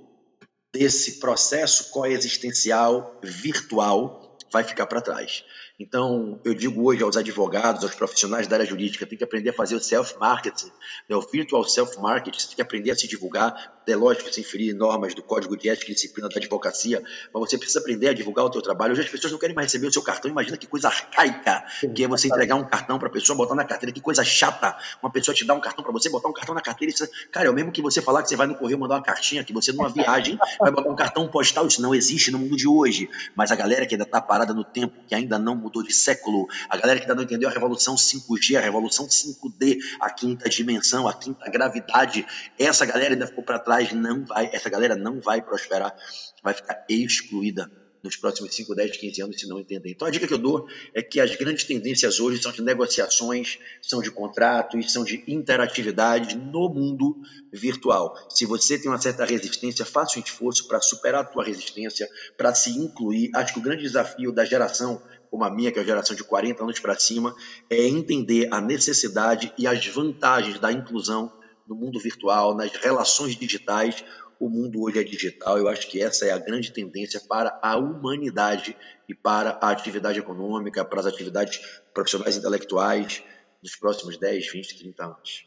desse 0.74 1.20
processo 1.20 1.90
coexistencial 1.92 3.18
virtual, 3.24 4.38
vai 4.52 4.64
ficar 4.64 4.88
para 4.88 5.02
trás. 5.02 5.46
Então, 5.80 6.40
eu 6.44 6.54
digo 6.54 6.84
hoje 6.84 7.02
aos 7.02 7.16
advogados, 7.16 7.84
aos 7.84 7.96
profissionais 7.96 8.48
da 8.48 8.58
área 8.58 8.66
jurídica, 8.66 9.06
tem 9.06 9.18
que 9.18 9.24
aprender 9.24 9.50
a 9.50 9.54
fazer 9.54 9.76
o 9.76 9.80
self-marketing, 9.80 10.72
né, 11.10 11.16
o 11.16 11.22
virtual 11.22 11.64
self-marketing, 11.64 12.48
tem 12.48 12.56
que 12.56 12.62
aprender 12.62 12.92
a 12.92 12.96
se 12.96 13.08
divulgar. 13.08 13.74
É 13.88 13.96
lógico, 13.96 14.34
sem 14.34 14.44
ferir 14.44 14.76
normas 14.76 15.14
do 15.14 15.22
Código 15.22 15.56
de 15.56 15.70
Ética 15.70 15.92
e 15.92 15.96
Disciplina 15.96 16.28
da 16.28 16.38
Advocacia, 16.38 17.04
mas 17.34 17.40
você 17.40 17.58
precisa 17.58 17.80
aprender 17.80 18.10
a 18.10 18.14
divulgar 18.14 18.46
o 18.46 18.50
teu 18.50 18.62
trabalho. 18.62 18.94
Hoje 18.94 19.02
as 19.02 19.10
pessoas 19.10 19.32
não 19.32 19.40
querem 19.40 19.56
mais 19.56 19.68
receber 19.68 19.88
o 19.88 19.94
seu 19.94 20.02
cartão. 20.02 20.30
Imagina 20.32 20.58
que 20.58 20.66
coisa 20.66 20.88
arcaica 20.88 21.64
que 21.94 22.04
é 22.04 22.08
você 22.08 22.28
entregar 22.28 22.56
um 22.56 22.66
cartão 22.66 22.98
para 22.98 23.08
a 23.08 23.12
pessoa, 23.12 23.38
botar 23.38 23.56
na 23.56 23.64
carteira. 23.64 23.94
Que 23.94 24.02
coisa 24.02 24.24
chata 24.24 24.76
uma 25.02 25.12
pessoa 25.12 25.36
te 25.36 25.46
dar 25.46 25.54
um 25.54 25.60
cartão 25.60 25.84
para 25.84 25.94
você, 25.94 26.10
botar 26.10 26.30
um 26.30 26.34
cartão 26.34 26.56
na 26.56 26.62
carteira 26.62 26.96
você... 26.96 27.08
Cara, 27.32 27.48
é 27.48 27.50
o 27.50 27.54
mesmo 27.54 27.72
que 27.72 27.82
você 27.82 28.02
falar 28.02 28.24
que 28.24 28.30
você 28.30 28.36
vai 28.36 28.48
no 28.48 28.56
correio 28.56 28.80
mandar 28.80 28.96
uma 28.96 29.04
cartinha, 29.04 29.44
que 29.44 29.54
você 29.54 29.72
numa 29.72 29.90
viagem 29.90 30.38
vai 30.60 30.72
botar 30.72 30.90
um 30.90 30.96
cartão 30.96 31.28
postal. 31.28 31.68
Isso 31.68 31.82
não 31.82 31.94
existe 31.94 32.32
no 32.32 32.40
mundo 32.40 32.56
de 32.56 32.68
hoje. 32.68 33.10
Mas 33.36 33.52
a 33.52 33.56
galera 33.56 33.86
que 33.86 33.94
ainda 33.94 34.06
está 34.06 34.22
parada 34.22 34.54
no 34.54 34.64
tempo, 34.64 34.96
que 35.08 35.14
ainda 35.14 35.38
não 35.38 35.56
mudou 35.56 35.84
de 35.84 35.94
século. 35.94 36.48
A 36.70 36.78
galera 36.78 37.00
que 37.00 37.06
ainda 37.06 37.16
não 37.16 37.24
entendeu 37.24 37.50
a 37.50 37.52
revolução 37.52 37.96
5G, 37.96 38.58
a 38.58 38.62
revolução 38.62 39.08
5D, 39.08 39.78
a 40.00 40.10
quinta 40.10 40.50
dimensão, 40.50 41.08
a 41.08 41.14
quinta 41.14 41.50
gravidade, 41.50 42.26
essa 42.58 42.86
galera 42.86 43.14
ainda 43.14 43.28
ficou 43.28 43.44
para 43.44 43.60
trás, 43.60 43.75
não 43.94 44.26
vai, 44.26 44.50
essa 44.54 44.70
galera 44.70 44.96
não 44.96 45.20
vai 45.20 45.42
prosperar, 45.42 45.96
vai 46.44 46.54
ficar 46.54 46.86
excluída 46.90 47.70
nos 48.06 48.16
próximos 48.16 48.54
5, 48.54 48.76
10, 48.76 48.98
15 48.98 49.22
anos 49.24 49.40
se 49.40 49.48
não 49.48 49.60
entender. 49.60 49.90
Então 49.90 50.08
a 50.08 50.12
dica 50.12 50.28
que 50.28 50.34
eu 50.34 50.38
dou 50.38 50.68
é 50.94 51.02
que 51.02 51.20
as 51.20 51.36
grandes 51.36 51.64
tendências 51.64 52.20
hoje 52.20 52.42
são 52.42 52.52
de 52.52 52.62
negociações, 52.62 53.58
são 53.82 54.00
de 54.00 54.12
contratos, 54.12 54.94
são 54.94 55.04
de 55.04 55.24
interatividade 55.28 56.38
no 56.38 56.70
mundo 56.70 57.18
virtual. 57.52 58.16
Se 58.30 58.46
você 58.46 58.78
tem 58.78 58.90
uma 58.90 59.02
certa 59.02 59.26
resistência, 59.26 59.84
faça 59.84 60.20
um 60.20 60.22
esforço 60.22 60.68
para 60.68 60.80
superar 60.80 61.22
a 61.22 61.26
tua 61.26 61.44
resistência, 61.44 62.08
para 62.38 62.54
se 62.54 62.70
incluir. 62.70 63.32
Acho 63.34 63.54
que 63.54 63.60
o 63.60 63.64
grande 63.64 63.82
desafio 63.82 64.32
da 64.32 64.46
geração 64.46 65.02
como 65.32 65.44
a 65.44 65.50
minha, 65.50 65.70
que 65.70 65.80
é 65.80 65.82
a 65.82 65.86
geração 65.86 66.16
de 66.16 66.24
40 66.24 66.64
anos 66.64 66.80
para 66.80 66.98
cima, 66.98 67.36
é 67.70 67.88
entender 67.88 68.48
a 68.52 68.62
necessidade 68.62 69.52
e 69.58 69.68
as 69.68 69.86
vantagens 69.88 70.60
da 70.60 70.72
inclusão 70.72 71.30
no 71.68 71.76
mundo 71.76 72.00
virtual, 72.00 72.56
nas 72.56 72.72
relações 72.76 73.36
digitais. 73.36 74.04
O 74.40 74.50
mundo 74.50 74.82
hoje 74.84 75.00
é 75.00 75.04
digital, 75.04 75.58
eu 75.58 75.70
acho 75.70 75.88
que 75.90 76.02
essa 76.02 76.26
é 76.26 76.32
a 76.32 76.38
grande 76.38 76.72
tendência 76.72 77.22
para 77.28 77.58
a 77.64 77.78
humanidade 77.78 78.76
e 79.08 79.16
para 79.16 79.58
a 79.62 79.70
atividade 79.70 80.20
econômica, 80.20 80.84
para 80.84 81.00
as 81.00 81.06
atividades 81.06 81.60
profissionais 81.94 82.36
intelectuais 82.36 83.24
dos 83.64 83.76
próximos 83.78 84.18
10, 84.18 84.52
20, 84.52 84.78
30 84.78 85.06
anos. 85.06 85.46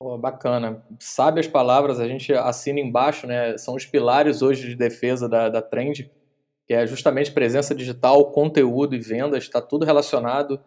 Oh, 0.00 0.16
bacana. 0.16 0.82
Sabe 0.98 1.40
as 1.40 1.46
palavras, 1.46 2.00
a 2.00 2.08
gente 2.08 2.32
assina 2.32 2.80
embaixo, 2.80 3.26
né? 3.26 3.56
São 3.58 3.74
os 3.74 3.84
pilares 3.84 4.40
hoje 4.40 4.68
de 4.68 4.74
defesa 4.74 5.28
da, 5.28 5.48
da 5.48 5.60
Trend 5.60 6.10
que 6.66 6.74
é 6.74 6.86
justamente 6.86 7.32
presença 7.32 7.74
digital, 7.74 8.30
conteúdo 8.30 8.94
e 8.94 8.98
vendas, 8.98 9.44
está 9.44 9.60
tudo 9.60 9.84
relacionado. 9.84 10.60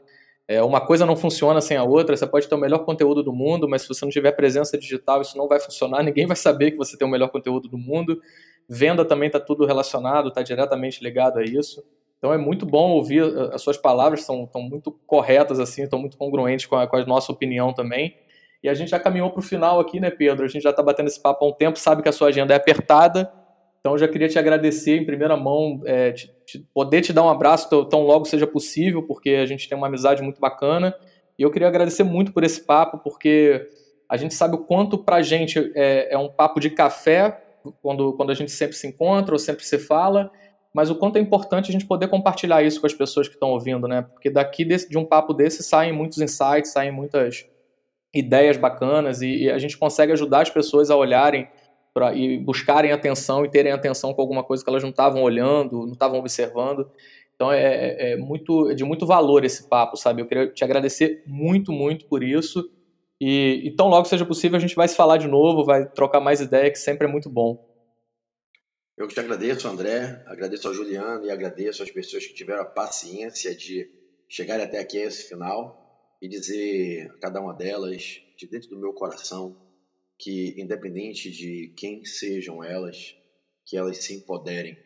É, 0.47 0.61
uma 0.61 0.79
coisa 0.79 1.05
não 1.05 1.15
funciona 1.15 1.59
sem 1.59 1.75
a 1.75 1.83
outra, 1.83 2.15
você 2.15 2.27
pode 2.27 2.47
ter 2.47 2.53
o 2.53 2.57
melhor 2.57 2.79
conteúdo 2.79 3.23
do 3.23 3.33
mundo, 3.33 3.67
mas 3.67 3.81
se 3.81 3.87
você 3.87 4.05
não 4.05 4.11
tiver 4.11 4.31
presença 4.33 4.77
digital, 4.77 5.21
isso 5.21 5.37
não 5.37 5.47
vai 5.47 5.59
funcionar, 5.59 6.01
ninguém 6.03 6.27
vai 6.27 6.35
saber 6.35 6.71
que 6.71 6.77
você 6.77 6.97
tem 6.97 7.07
o 7.07 7.11
melhor 7.11 7.29
conteúdo 7.29 7.67
do 7.67 7.77
mundo. 7.77 8.21
Venda 8.69 9.03
também 9.03 9.27
está 9.27 9.39
tudo 9.39 9.65
relacionado, 9.65 10.29
está 10.29 10.41
diretamente 10.41 11.03
ligado 11.03 11.39
a 11.39 11.43
isso. 11.43 11.83
Então 12.17 12.33
é 12.33 12.37
muito 12.37 12.65
bom 12.65 12.91
ouvir 12.91 13.23
as 13.51 13.61
suas 13.61 13.77
palavras, 13.77 14.21
estão 14.21 14.49
muito 14.61 14.91
corretas, 15.05 15.59
assim, 15.59 15.83
estão 15.83 15.99
muito 15.99 16.17
congruentes 16.17 16.65
com 16.65 16.75
a, 16.75 16.87
com 16.87 16.95
a 16.95 17.05
nossa 17.05 17.31
opinião 17.31 17.73
também. 17.73 18.15
E 18.63 18.69
a 18.69 18.73
gente 18.73 18.89
já 18.89 18.99
caminhou 18.99 19.29
para 19.29 19.39
o 19.39 19.43
final 19.43 19.79
aqui, 19.79 19.99
né, 19.99 20.09
Pedro? 20.09 20.43
A 20.43 20.47
gente 20.47 20.63
já 20.63 20.71
está 20.71 20.81
batendo 20.81 21.07
esse 21.07 21.21
papo 21.21 21.45
há 21.45 21.47
um 21.47 21.51
tempo, 21.51 21.77
sabe 21.77 22.01
que 22.01 22.09
a 22.09 22.11
sua 22.11 22.29
agenda 22.29 22.53
é 22.53 22.57
apertada, 22.57 23.31
então, 23.85 23.93
eu 23.93 23.99
já 23.99 24.07
queria 24.07 24.27
te 24.27 24.39
agradecer 24.39 24.97
em 24.97 25.05
primeira 25.05 25.37
mão, 25.37 25.79
é, 25.85 26.11
te, 26.11 26.35
te, 26.43 26.67
poder 26.73 27.01
te 27.01 27.13
dar 27.13 27.21
um 27.21 27.29
abraço 27.29 27.69
tão, 27.69 27.85
tão 27.85 28.01
logo 28.01 28.25
seja 28.25 28.47
possível, 28.47 29.03
porque 29.03 29.29
a 29.29 29.45
gente 29.45 29.69
tem 29.69 29.77
uma 29.77 29.85
amizade 29.85 30.23
muito 30.23 30.41
bacana. 30.41 30.95
E 31.37 31.43
eu 31.43 31.51
queria 31.51 31.67
agradecer 31.67 32.03
muito 32.03 32.33
por 32.33 32.43
esse 32.43 32.61
papo, 32.61 32.97
porque 32.97 33.69
a 34.09 34.17
gente 34.17 34.33
sabe 34.33 34.55
o 34.55 34.57
quanto 34.57 34.97
para 34.97 35.17
a 35.17 35.21
gente 35.21 35.71
é, 35.75 36.15
é, 36.15 36.17
um 36.17 36.27
papo 36.27 36.59
de 36.59 36.71
café, 36.71 37.43
quando, 37.79 38.13
quando 38.13 38.31
a 38.31 38.33
gente 38.33 38.49
sempre 38.49 38.75
se 38.75 38.87
encontra 38.87 39.35
ou 39.35 39.37
sempre 39.37 39.63
se 39.63 39.77
fala, 39.77 40.31
mas 40.73 40.89
o 40.89 40.95
quanto 40.95 41.17
é 41.17 41.21
importante 41.21 41.69
a 41.69 41.71
gente 41.71 41.85
poder 41.85 42.07
compartilhar 42.07 42.63
isso 42.63 42.81
com 42.81 42.87
as 42.87 42.93
pessoas 42.95 43.27
que 43.27 43.35
estão 43.35 43.51
ouvindo, 43.51 43.87
né? 43.87 44.01
Porque 44.01 44.31
daqui 44.31 44.65
desse, 44.65 44.89
de 44.89 44.97
um 44.97 45.05
papo 45.05 45.31
desse 45.31 45.61
saem 45.61 45.93
muitos 45.93 46.17
insights, 46.17 46.71
saem 46.71 46.91
muitas 46.91 47.45
ideias 48.11 48.57
bacanas 48.57 49.21
e, 49.21 49.43
e 49.43 49.51
a 49.51 49.59
gente 49.59 49.77
consegue 49.77 50.11
ajudar 50.11 50.41
as 50.41 50.49
pessoas 50.49 50.89
a 50.89 50.95
olharem 50.95 51.47
pra, 51.95 52.13
e 52.13 52.37
buscarem 52.37 52.91
atenção 52.91 53.45
e 53.45 53.49
terem 53.49 53.71
atenção 53.71 54.13
com 54.13 54.21
alguma 54.21 54.43
coisa 54.43 54.61
que 54.61 54.69
elas 54.69 54.83
não 54.83 54.89
estavam 54.89 55.23
olhando, 55.23 55.85
não 55.85 55.93
estavam 55.93 56.19
observando. 56.19 56.91
Então 57.33 57.49
é, 57.49 57.61
é, 57.63 58.11
é 58.11 58.17
muito 58.17 58.69
é 58.69 58.75
de 58.75 58.83
muito 58.83 59.07
valor 59.07 59.45
esse 59.45 59.69
papo, 59.69 59.95
sabe? 59.95 60.21
Eu 60.21 60.27
queria 60.27 60.51
te 60.51 60.61
agradecer 60.61 61.23
muito, 61.25 61.71
muito 61.71 62.05
por 62.07 62.21
isso. 62.21 62.69
E, 63.19 63.61
e 63.63 63.71
tão 63.71 63.87
logo 63.87 64.05
seja 64.05 64.25
possível, 64.25 64.57
a 64.57 64.59
gente 64.59 64.75
vai 64.75 64.89
se 64.89 64.95
falar 64.95 65.15
de 65.15 65.27
novo, 65.27 65.63
vai 65.63 65.89
trocar 65.89 66.19
mais 66.19 66.41
ideia, 66.41 66.69
que 66.69 66.77
sempre 66.77 67.07
é 67.07 67.09
muito 67.09 67.29
bom. 67.29 67.65
Eu 68.97 69.07
te 69.07 69.17
agradeço, 69.17 69.65
André, 69.65 70.21
agradeço 70.25 70.67
ao 70.67 70.73
Juliano 70.73 71.25
e 71.25 71.31
agradeço 71.31 71.81
às 71.81 71.91
pessoas 71.91 72.25
que 72.25 72.33
tiveram 72.33 72.61
a 72.61 72.65
paciência 72.65 73.55
de 73.55 73.89
chegar 74.27 74.59
até 74.59 74.79
aqui 74.79 74.97
a 74.97 75.05
esse 75.05 75.29
final 75.29 76.17
e 76.21 76.27
dizer 76.27 77.09
a 77.11 77.19
cada 77.19 77.39
uma 77.39 77.53
delas, 77.53 78.21
de 78.37 78.47
dentro 78.47 78.69
do 78.69 78.79
meu 78.79 78.93
coração, 78.93 79.55
que, 80.17 80.59
independente 80.59 81.29
de 81.31 81.73
quem 81.75 82.05
sejam 82.05 82.63
elas, 82.63 83.15
que 83.65 83.77
elas 83.77 83.97
se 83.97 84.13
empoderem 84.13 84.77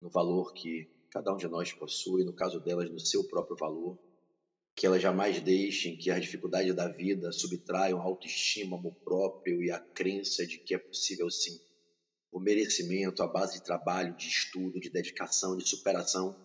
no 0.00 0.10
valor 0.10 0.52
que 0.52 0.90
cada 1.10 1.32
um 1.32 1.36
de 1.36 1.48
nós 1.48 1.72
possui, 1.72 2.24
no 2.24 2.32
caso 2.32 2.60
delas, 2.60 2.90
no 2.90 2.98
seu 2.98 3.24
próprio 3.24 3.56
valor, 3.56 3.98
que 4.74 4.84
elas 4.86 5.00
jamais 5.00 5.40
deixem 5.40 5.96
que 5.96 6.10
as 6.10 6.20
dificuldades 6.20 6.74
da 6.74 6.88
vida 6.88 7.30
subtraiam 7.30 8.00
a 8.00 8.02
autoestima, 8.02 8.76
amor 8.76 8.94
próprio 8.96 9.62
e 9.62 9.70
a 9.70 9.78
crença 9.78 10.44
de 10.44 10.58
que 10.58 10.74
é 10.74 10.78
possível 10.78 11.30
sim. 11.30 11.60
O 12.32 12.40
merecimento, 12.40 13.22
a 13.22 13.28
base 13.28 13.60
de 13.60 13.64
trabalho, 13.64 14.16
de 14.16 14.26
estudo, 14.26 14.80
de 14.80 14.90
dedicação, 14.90 15.56
de 15.56 15.66
superação, 15.68 16.36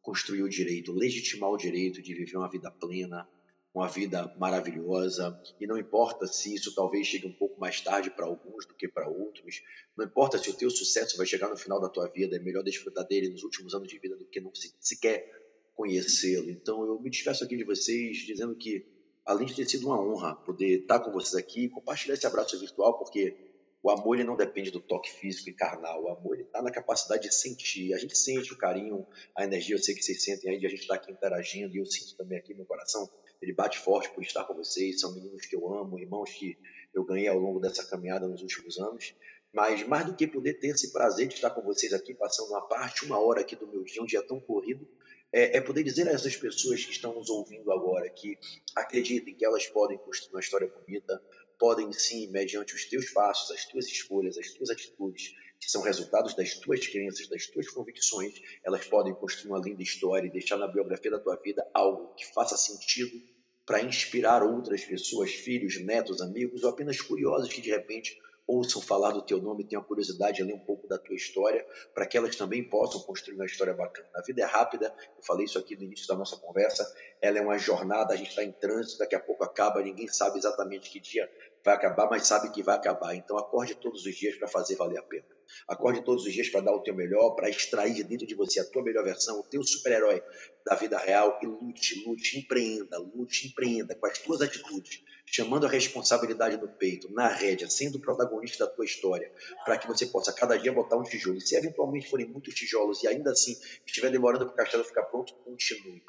construir 0.00 0.42
o 0.44 0.48
direito, 0.48 0.92
legitimar 0.92 1.50
o 1.50 1.56
direito 1.56 2.00
de 2.00 2.14
viver 2.14 2.36
uma 2.36 2.50
vida 2.50 2.70
plena, 2.70 3.28
uma 3.74 3.88
vida 3.88 4.34
maravilhosa, 4.38 5.40
e 5.58 5.66
não 5.66 5.78
importa 5.78 6.26
se 6.26 6.54
isso 6.54 6.74
talvez 6.74 7.06
chegue 7.06 7.26
um 7.26 7.32
pouco 7.32 7.58
mais 7.58 7.80
tarde 7.80 8.10
para 8.10 8.26
alguns 8.26 8.66
do 8.66 8.74
que 8.74 8.86
para 8.86 9.08
outros, 9.08 9.62
não 9.96 10.04
importa 10.04 10.36
se 10.38 10.50
o 10.50 10.54
teu 10.54 10.68
sucesso 10.70 11.16
vai 11.16 11.26
chegar 11.26 11.48
no 11.48 11.56
final 11.56 11.80
da 11.80 11.88
tua 11.88 12.06
vida, 12.08 12.36
é 12.36 12.38
melhor 12.38 12.62
desfrutar 12.62 13.06
dele 13.06 13.30
nos 13.30 13.42
últimos 13.42 13.74
anos 13.74 13.88
de 13.88 13.98
vida 13.98 14.16
do 14.16 14.26
que 14.26 14.40
não 14.40 14.52
sequer 14.78 15.26
conhecê-lo. 15.74 16.50
Então 16.50 16.84
eu 16.84 17.00
me 17.00 17.08
despeço 17.08 17.42
aqui 17.44 17.56
de 17.56 17.64
vocês 17.64 18.18
dizendo 18.18 18.54
que, 18.54 18.86
além 19.24 19.46
de 19.46 19.54
ter 19.54 19.66
sido 19.66 19.86
uma 19.86 20.00
honra 20.00 20.34
poder 20.34 20.80
estar 20.80 21.00
com 21.00 21.10
vocês 21.10 21.34
aqui, 21.34 21.68
compartilhar 21.70 22.14
esse 22.14 22.26
abraço 22.26 22.58
virtual, 22.58 22.98
porque 22.98 23.36
o 23.82 23.90
amor 23.90 24.14
ele 24.14 24.24
não 24.24 24.36
depende 24.36 24.70
do 24.70 24.80
toque 24.80 25.10
físico 25.10 25.50
e 25.50 25.52
carnal. 25.52 26.04
O 26.04 26.08
amor 26.08 26.38
está 26.38 26.62
na 26.62 26.70
capacidade 26.70 27.22
de 27.22 27.34
sentir. 27.34 27.92
A 27.92 27.98
gente 27.98 28.16
sente 28.16 28.52
o 28.52 28.56
carinho, 28.56 29.04
a 29.36 29.44
energia. 29.44 29.74
Eu 29.74 29.80
sei 29.80 29.94
que 29.94 30.02
vocês 30.02 30.22
sentem 30.22 30.50
aí 30.50 30.64
a 30.64 30.68
gente 30.68 30.82
estar 30.82 30.94
aqui 30.94 31.10
interagindo 31.10 31.74
e 31.74 31.80
eu 31.80 31.86
sinto 31.86 32.16
também 32.16 32.38
aqui 32.38 32.52
no 32.52 32.58
meu 32.58 32.66
coração. 32.66 33.10
Ele 33.42 33.52
bate 33.52 33.78
forte 33.78 34.08
por 34.10 34.22
estar 34.22 34.44
com 34.44 34.54
vocês. 34.54 35.00
São 35.00 35.14
meninos 35.14 35.44
que 35.46 35.56
eu 35.56 35.68
amo, 35.74 35.98
irmãos 35.98 36.30
que 36.30 36.56
eu 36.94 37.04
ganhei 37.04 37.26
ao 37.26 37.38
longo 37.38 37.58
dessa 37.58 37.84
caminhada 37.84 38.28
nos 38.28 38.40
últimos 38.40 38.78
anos. 38.78 39.14
Mas 39.52 39.86
mais 39.86 40.06
do 40.06 40.14
que 40.14 40.26
poder 40.26 40.54
ter 40.54 40.68
esse 40.68 40.92
prazer 40.92 41.26
de 41.26 41.34
estar 41.34 41.50
com 41.50 41.60
vocês 41.60 41.92
aqui, 41.92 42.14
passando 42.14 42.50
uma 42.50 42.66
parte, 42.66 43.04
uma 43.04 43.18
hora 43.18 43.40
aqui 43.40 43.56
do 43.56 43.66
meu 43.66 43.82
dia, 43.82 44.02
um 44.02 44.06
dia 44.06 44.22
tão 44.22 44.40
corrido, 44.40 44.88
é, 45.32 45.58
é, 45.58 45.60
poder 45.60 45.82
dizer 45.82 46.08
a 46.08 46.12
essas 46.12 46.36
pessoas 46.36 46.84
que 46.84 46.92
estão 46.92 47.14
nos 47.14 47.28
ouvindo 47.28 47.70
agora 47.72 48.08
que 48.08 48.38
acreditem 48.76 49.34
que 49.34 49.44
elas 49.44 49.66
podem 49.66 49.98
construir 49.98 50.34
uma 50.34 50.40
história 50.40 50.68
bonita, 50.68 51.22
podem 51.58 51.92
sim, 51.92 52.30
mediante 52.30 52.74
os 52.74 52.84
teus 52.86 53.10
passos, 53.10 53.50
as 53.50 53.64
tuas 53.66 53.86
escolhas, 53.86 54.38
as 54.38 54.50
tuas 54.50 54.70
atitudes, 54.70 55.34
que 55.60 55.70
são 55.70 55.82
resultados 55.82 56.34
das 56.34 56.54
tuas 56.54 56.86
crenças, 56.86 57.28
das 57.28 57.46
tuas 57.46 57.68
convicções, 57.70 58.34
elas 58.64 58.84
podem 58.86 59.14
construir 59.14 59.52
uma 59.52 59.60
linda 59.60 59.82
história 59.82 60.26
e 60.26 60.30
deixar 60.30 60.56
na 60.56 60.66
biografia 60.66 61.10
da 61.10 61.20
tua 61.20 61.36
vida 61.36 61.66
algo 61.72 62.14
que 62.14 62.26
faça 62.32 62.56
sentido 62.56 63.31
para 63.72 63.80
inspirar 63.80 64.42
outras 64.42 64.84
pessoas, 64.84 65.32
filhos, 65.32 65.82
netos, 65.82 66.20
amigos 66.20 66.62
ou 66.62 66.68
apenas 66.68 67.00
curiosos 67.00 67.50
que 67.50 67.62
de 67.62 67.70
repente 67.70 68.20
ouçam 68.46 68.82
falar 68.82 69.12
do 69.12 69.22
teu 69.22 69.40
nome, 69.40 69.64
tenham 69.64 69.82
curiosidade 69.82 70.36
de 70.36 70.42
ler 70.42 70.52
um 70.52 70.58
pouco 70.58 70.86
da 70.86 70.98
tua 70.98 71.16
história, 71.16 71.66
para 71.94 72.04
que 72.04 72.18
elas 72.18 72.36
também 72.36 72.62
possam 72.62 73.00
construir 73.00 73.36
uma 73.36 73.46
história 73.46 73.72
bacana. 73.72 74.06
A 74.14 74.20
vida 74.20 74.42
é 74.42 74.44
rápida, 74.44 74.94
eu 75.16 75.22
falei 75.24 75.46
isso 75.46 75.58
aqui 75.58 75.74
no 75.74 75.84
início 75.84 76.06
da 76.06 76.14
nossa 76.14 76.36
conversa, 76.36 76.86
ela 77.18 77.38
é 77.38 77.40
uma 77.40 77.56
jornada, 77.56 78.12
a 78.12 78.16
gente 78.16 78.28
está 78.28 78.44
em 78.44 78.52
trânsito, 78.52 78.98
daqui 78.98 79.14
a 79.14 79.20
pouco 79.20 79.42
acaba, 79.42 79.80
ninguém 79.80 80.06
sabe 80.06 80.36
exatamente 80.36 80.90
que 80.90 81.00
dia 81.00 81.26
vai 81.64 81.74
acabar, 81.74 82.08
mas 82.10 82.26
sabe 82.26 82.50
que 82.50 82.62
vai 82.62 82.76
acabar. 82.76 83.14
Então 83.14 83.38
acorde 83.38 83.74
todos 83.74 84.04
os 84.04 84.14
dias 84.14 84.36
para 84.36 84.48
fazer 84.48 84.76
valer 84.76 84.98
a 84.98 85.02
pena. 85.02 85.24
Acorde 85.68 86.02
todos 86.02 86.24
os 86.24 86.32
dias 86.32 86.48
para 86.48 86.62
dar 86.62 86.72
o 86.72 86.82
teu 86.82 86.94
melhor, 86.94 87.30
para 87.34 87.48
extrair 87.48 87.94
de 87.94 88.04
dentro 88.04 88.26
de 88.26 88.34
você 88.34 88.60
a 88.60 88.64
tua 88.64 88.82
melhor 88.82 89.04
versão, 89.04 89.38
o 89.38 89.42
teu 89.42 89.62
super-herói 89.62 90.22
da 90.64 90.74
vida 90.74 90.98
real 90.98 91.38
e 91.42 91.46
lute, 91.46 92.02
lute, 92.06 92.38
empreenda, 92.38 92.98
lute, 92.98 93.48
empreenda 93.48 93.94
com 93.94 94.06
as 94.06 94.18
tuas 94.18 94.40
atitudes, 94.40 95.02
chamando 95.26 95.66
a 95.66 95.68
responsabilidade 95.68 96.56
no 96.56 96.68
peito, 96.68 97.12
na 97.12 97.28
rédea, 97.28 97.68
sendo 97.68 97.96
o 97.96 98.00
protagonista 98.00 98.66
da 98.66 98.72
tua 98.72 98.84
história, 98.84 99.30
para 99.64 99.76
que 99.76 99.86
você 99.86 100.06
possa 100.06 100.32
cada 100.32 100.56
dia 100.56 100.72
botar 100.72 100.96
um 100.96 101.02
tijolo. 101.02 101.36
E 101.36 101.40
se 101.40 101.56
eventualmente 101.56 102.08
forem 102.08 102.26
muitos 102.26 102.54
tijolos 102.54 103.02
e 103.02 103.08
ainda 103.08 103.30
assim 103.32 103.54
estiver 103.86 104.10
demorando 104.10 104.46
para 104.46 104.54
o 104.54 104.56
castelo 104.56 104.84
ficar 104.84 105.04
pronto, 105.04 105.34
continue 105.44 106.00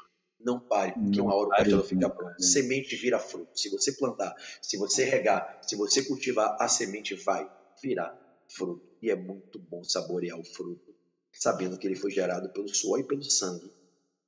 não 0.44 0.60
pare, 0.60 0.92
porque 0.92 1.20
uma 1.20 1.34
hora 1.34 1.46
o 1.46 1.50
castelo 1.50 1.82
fica 1.82 2.10
pronto. 2.10 2.42
Semente 2.42 2.94
vira 2.96 3.18
fruto. 3.18 3.58
Se 3.58 3.70
você 3.70 3.92
plantar, 3.92 4.34
se 4.60 4.76
você 4.76 5.04
regar, 5.04 5.60
se 5.62 5.76
você 5.76 6.02
cultivar, 6.04 6.56
a 6.60 6.68
semente 6.68 7.14
vai 7.14 7.50
virar 7.82 8.18
fruto. 8.48 8.84
E 9.00 9.10
é 9.10 9.16
muito 9.16 9.58
bom 9.58 9.82
saborear 9.82 10.38
o 10.38 10.44
fruto, 10.44 10.94
sabendo 11.32 11.78
que 11.78 11.86
ele 11.86 11.96
foi 11.96 12.10
gerado 12.10 12.48
pelo 12.50 12.68
suor 12.68 13.00
e 13.00 13.04
pelo 13.04 13.22
sangue 13.22 13.70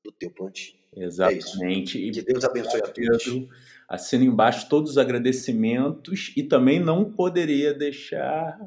do 0.04 0.12
teu 0.12 0.30
plantio. 0.30 0.74
É 0.94 1.04
Exatamente. 1.04 2.08
É 2.08 2.12
que 2.12 2.22
Deus 2.22 2.44
abençoe 2.44 2.80
a 2.80 2.88
todos. 2.88 3.48
Assino 3.88 4.24
embaixo 4.24 4.68
todos 4.68 4.92
os 4.92 4.98
agradecimentos 4.98 6.32
e 6.36 6.42
também 6.42 6.80
não 6.80 7.12
poderia 7.12 7.72
deixar 7.72 8.58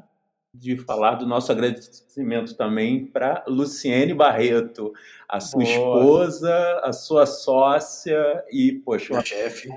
de 0.52 0.76
falar 0.76 1.14
do 1.14 1.26
nosso 1.26 1.50
agradecimento 1.52 2.56
também 2.56 3.06
para 3.06 3.44
Luciene 3.46 4.12
Barreto, 4.12 4.92
a 5.28 5.38
sua 5.40 5.62
Boa. 5.62 5.70
esposa, 5.70 6.80
a 6.82 6.92
sua 6.92 7.26
sócia 7.26 8.44
e, 8.50 8.72
poxa, 8.72 9.16
a 9.16 9.24
chefe. 9.24 9.68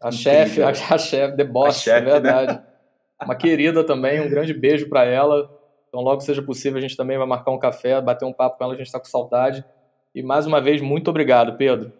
A 0.00 0.10
chefe, 0.10 0.62
a, 0.62 0.98
chefe, 0.98 1.36
The 1.36 1.44
Boss, 1.44 1.86
é 1.86 2.00
verdade. 2.00 2.54
Né? 2.54 2.64
Uma 3.24 3.36
querida 3.36 3.84
também, 3.84 4.20
um 4.20 4.28
grande 4.28 4.52
beijo 4.52 4.88
para 4.88 5.04
ela. 5.04 5.48
Então, 5.88 6.00
logo 6.00 6.20
seja 6.22 6.42
possível, 6.42 6.78
a 6.78 6.80
gente 6.80 6.96
também 6.96 7.16
vai 7.16 7.26
marcar 7.26 7.52
um 7.52 7.58
café, 7.58 8.00
bater 8.00 8.24
um 8.24 8.32
papo 8.32 8.58
com 8.58 8.64
ela, 8.64 8.74
a 8.74 8.76
gente 8.76 8.86
está 8.86 8.98
com 8.98 9.04
saudade. 9.04 9.64
E 10.12 10.22
mais 10.22 10.44
uma 10.44 10.60
vez, 10.60 10.80
muito 10.80 11.08
obrigado, 11.08 11.56
Pedro. 11.56 11.92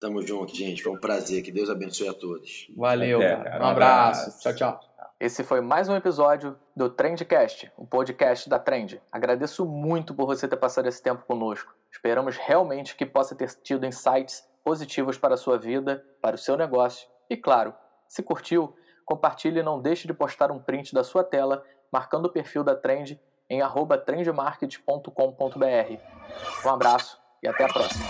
Tamo 0.00 0.20
junto, 0.26 0.54
gente. 0.54 0.82
Foi 0.82 0.92
um 0.92 0.98
prazer. 0.98 1.42
Que 1.42 1.52
Deus 1.52 1.70
abençoe 1.70 2.08
a 2.08 2.14
todos. 2.14 2.68
Valeu, 2.76 3.18
Até, 3.18 3.36
cara. 3.36 3.64
Um 3.64 3.68
abraço. 3.68 4.40
Tchau, 4.40 4.54
tchau. 4.54 4.91
Esse 5.22 5.44
foi 5.44 5.60
mais 5.60 5.88
um 5.88 5.94
episódio 5.94 6.58
do 6.74 6.90
Trendcast, 6.90 7.70
o 7.76 7.86
podcast 7.86 8.48
da 8.48 8.58
Trend. 8.58 9.00
Agradeço 9.12 9.64
muito 9.64 10.12
por 10.12 10.26
você 10.26 10.48
ter 10.48 10.56
passado 10.56 10.88
esse 10.88 11.00
tempo 11.00 11.24
conosco. 11.24 11.72
Esperamos 11.92 12.36
realmente 12.36 12.96
que 12.96 13.06
possa 13.06 13.36
ter 13.36 13.48
tido 13.62 13.86
insights 13.86 14.44
positivos 14.64 15.16
para 15.16 15.34
a 15.34 15.36
sua 15.36 15.56
vida, 15.56 16.04
para 16.20 16.34
o 16.34 16.38
seu 16.38 16.56
negócio. 16.56 17.08
E 17.30 17.36
claro, 17.36 17.72
se 18.08 18.20
curtiu, 18.20 18.74
compartilhe 19.04 19.60
e 19.60 19.62
não 19.62 19.80
deixe 19.80 20.08
de 20.08 20.12
postar 20.12 20.50
um 20.50 20.58
print 20.58 20.92
da 20.92 21.04
sua 21.04 21.22
tela 21.22 21.64
marcando 21.92 22.26
o 22.26 22.32
perfil 22.32 22.64
da 22.64 22.74
Trend 22.74 23.16
em 23.48 23.60
trendmarket.com.br. 24.04 26.66
Um 26.66 26.68
abraço 26.68 27.16
e 27.40 27.46
até 27.46 27.62
a 27.62 27.68
próxima. 27.68 28.04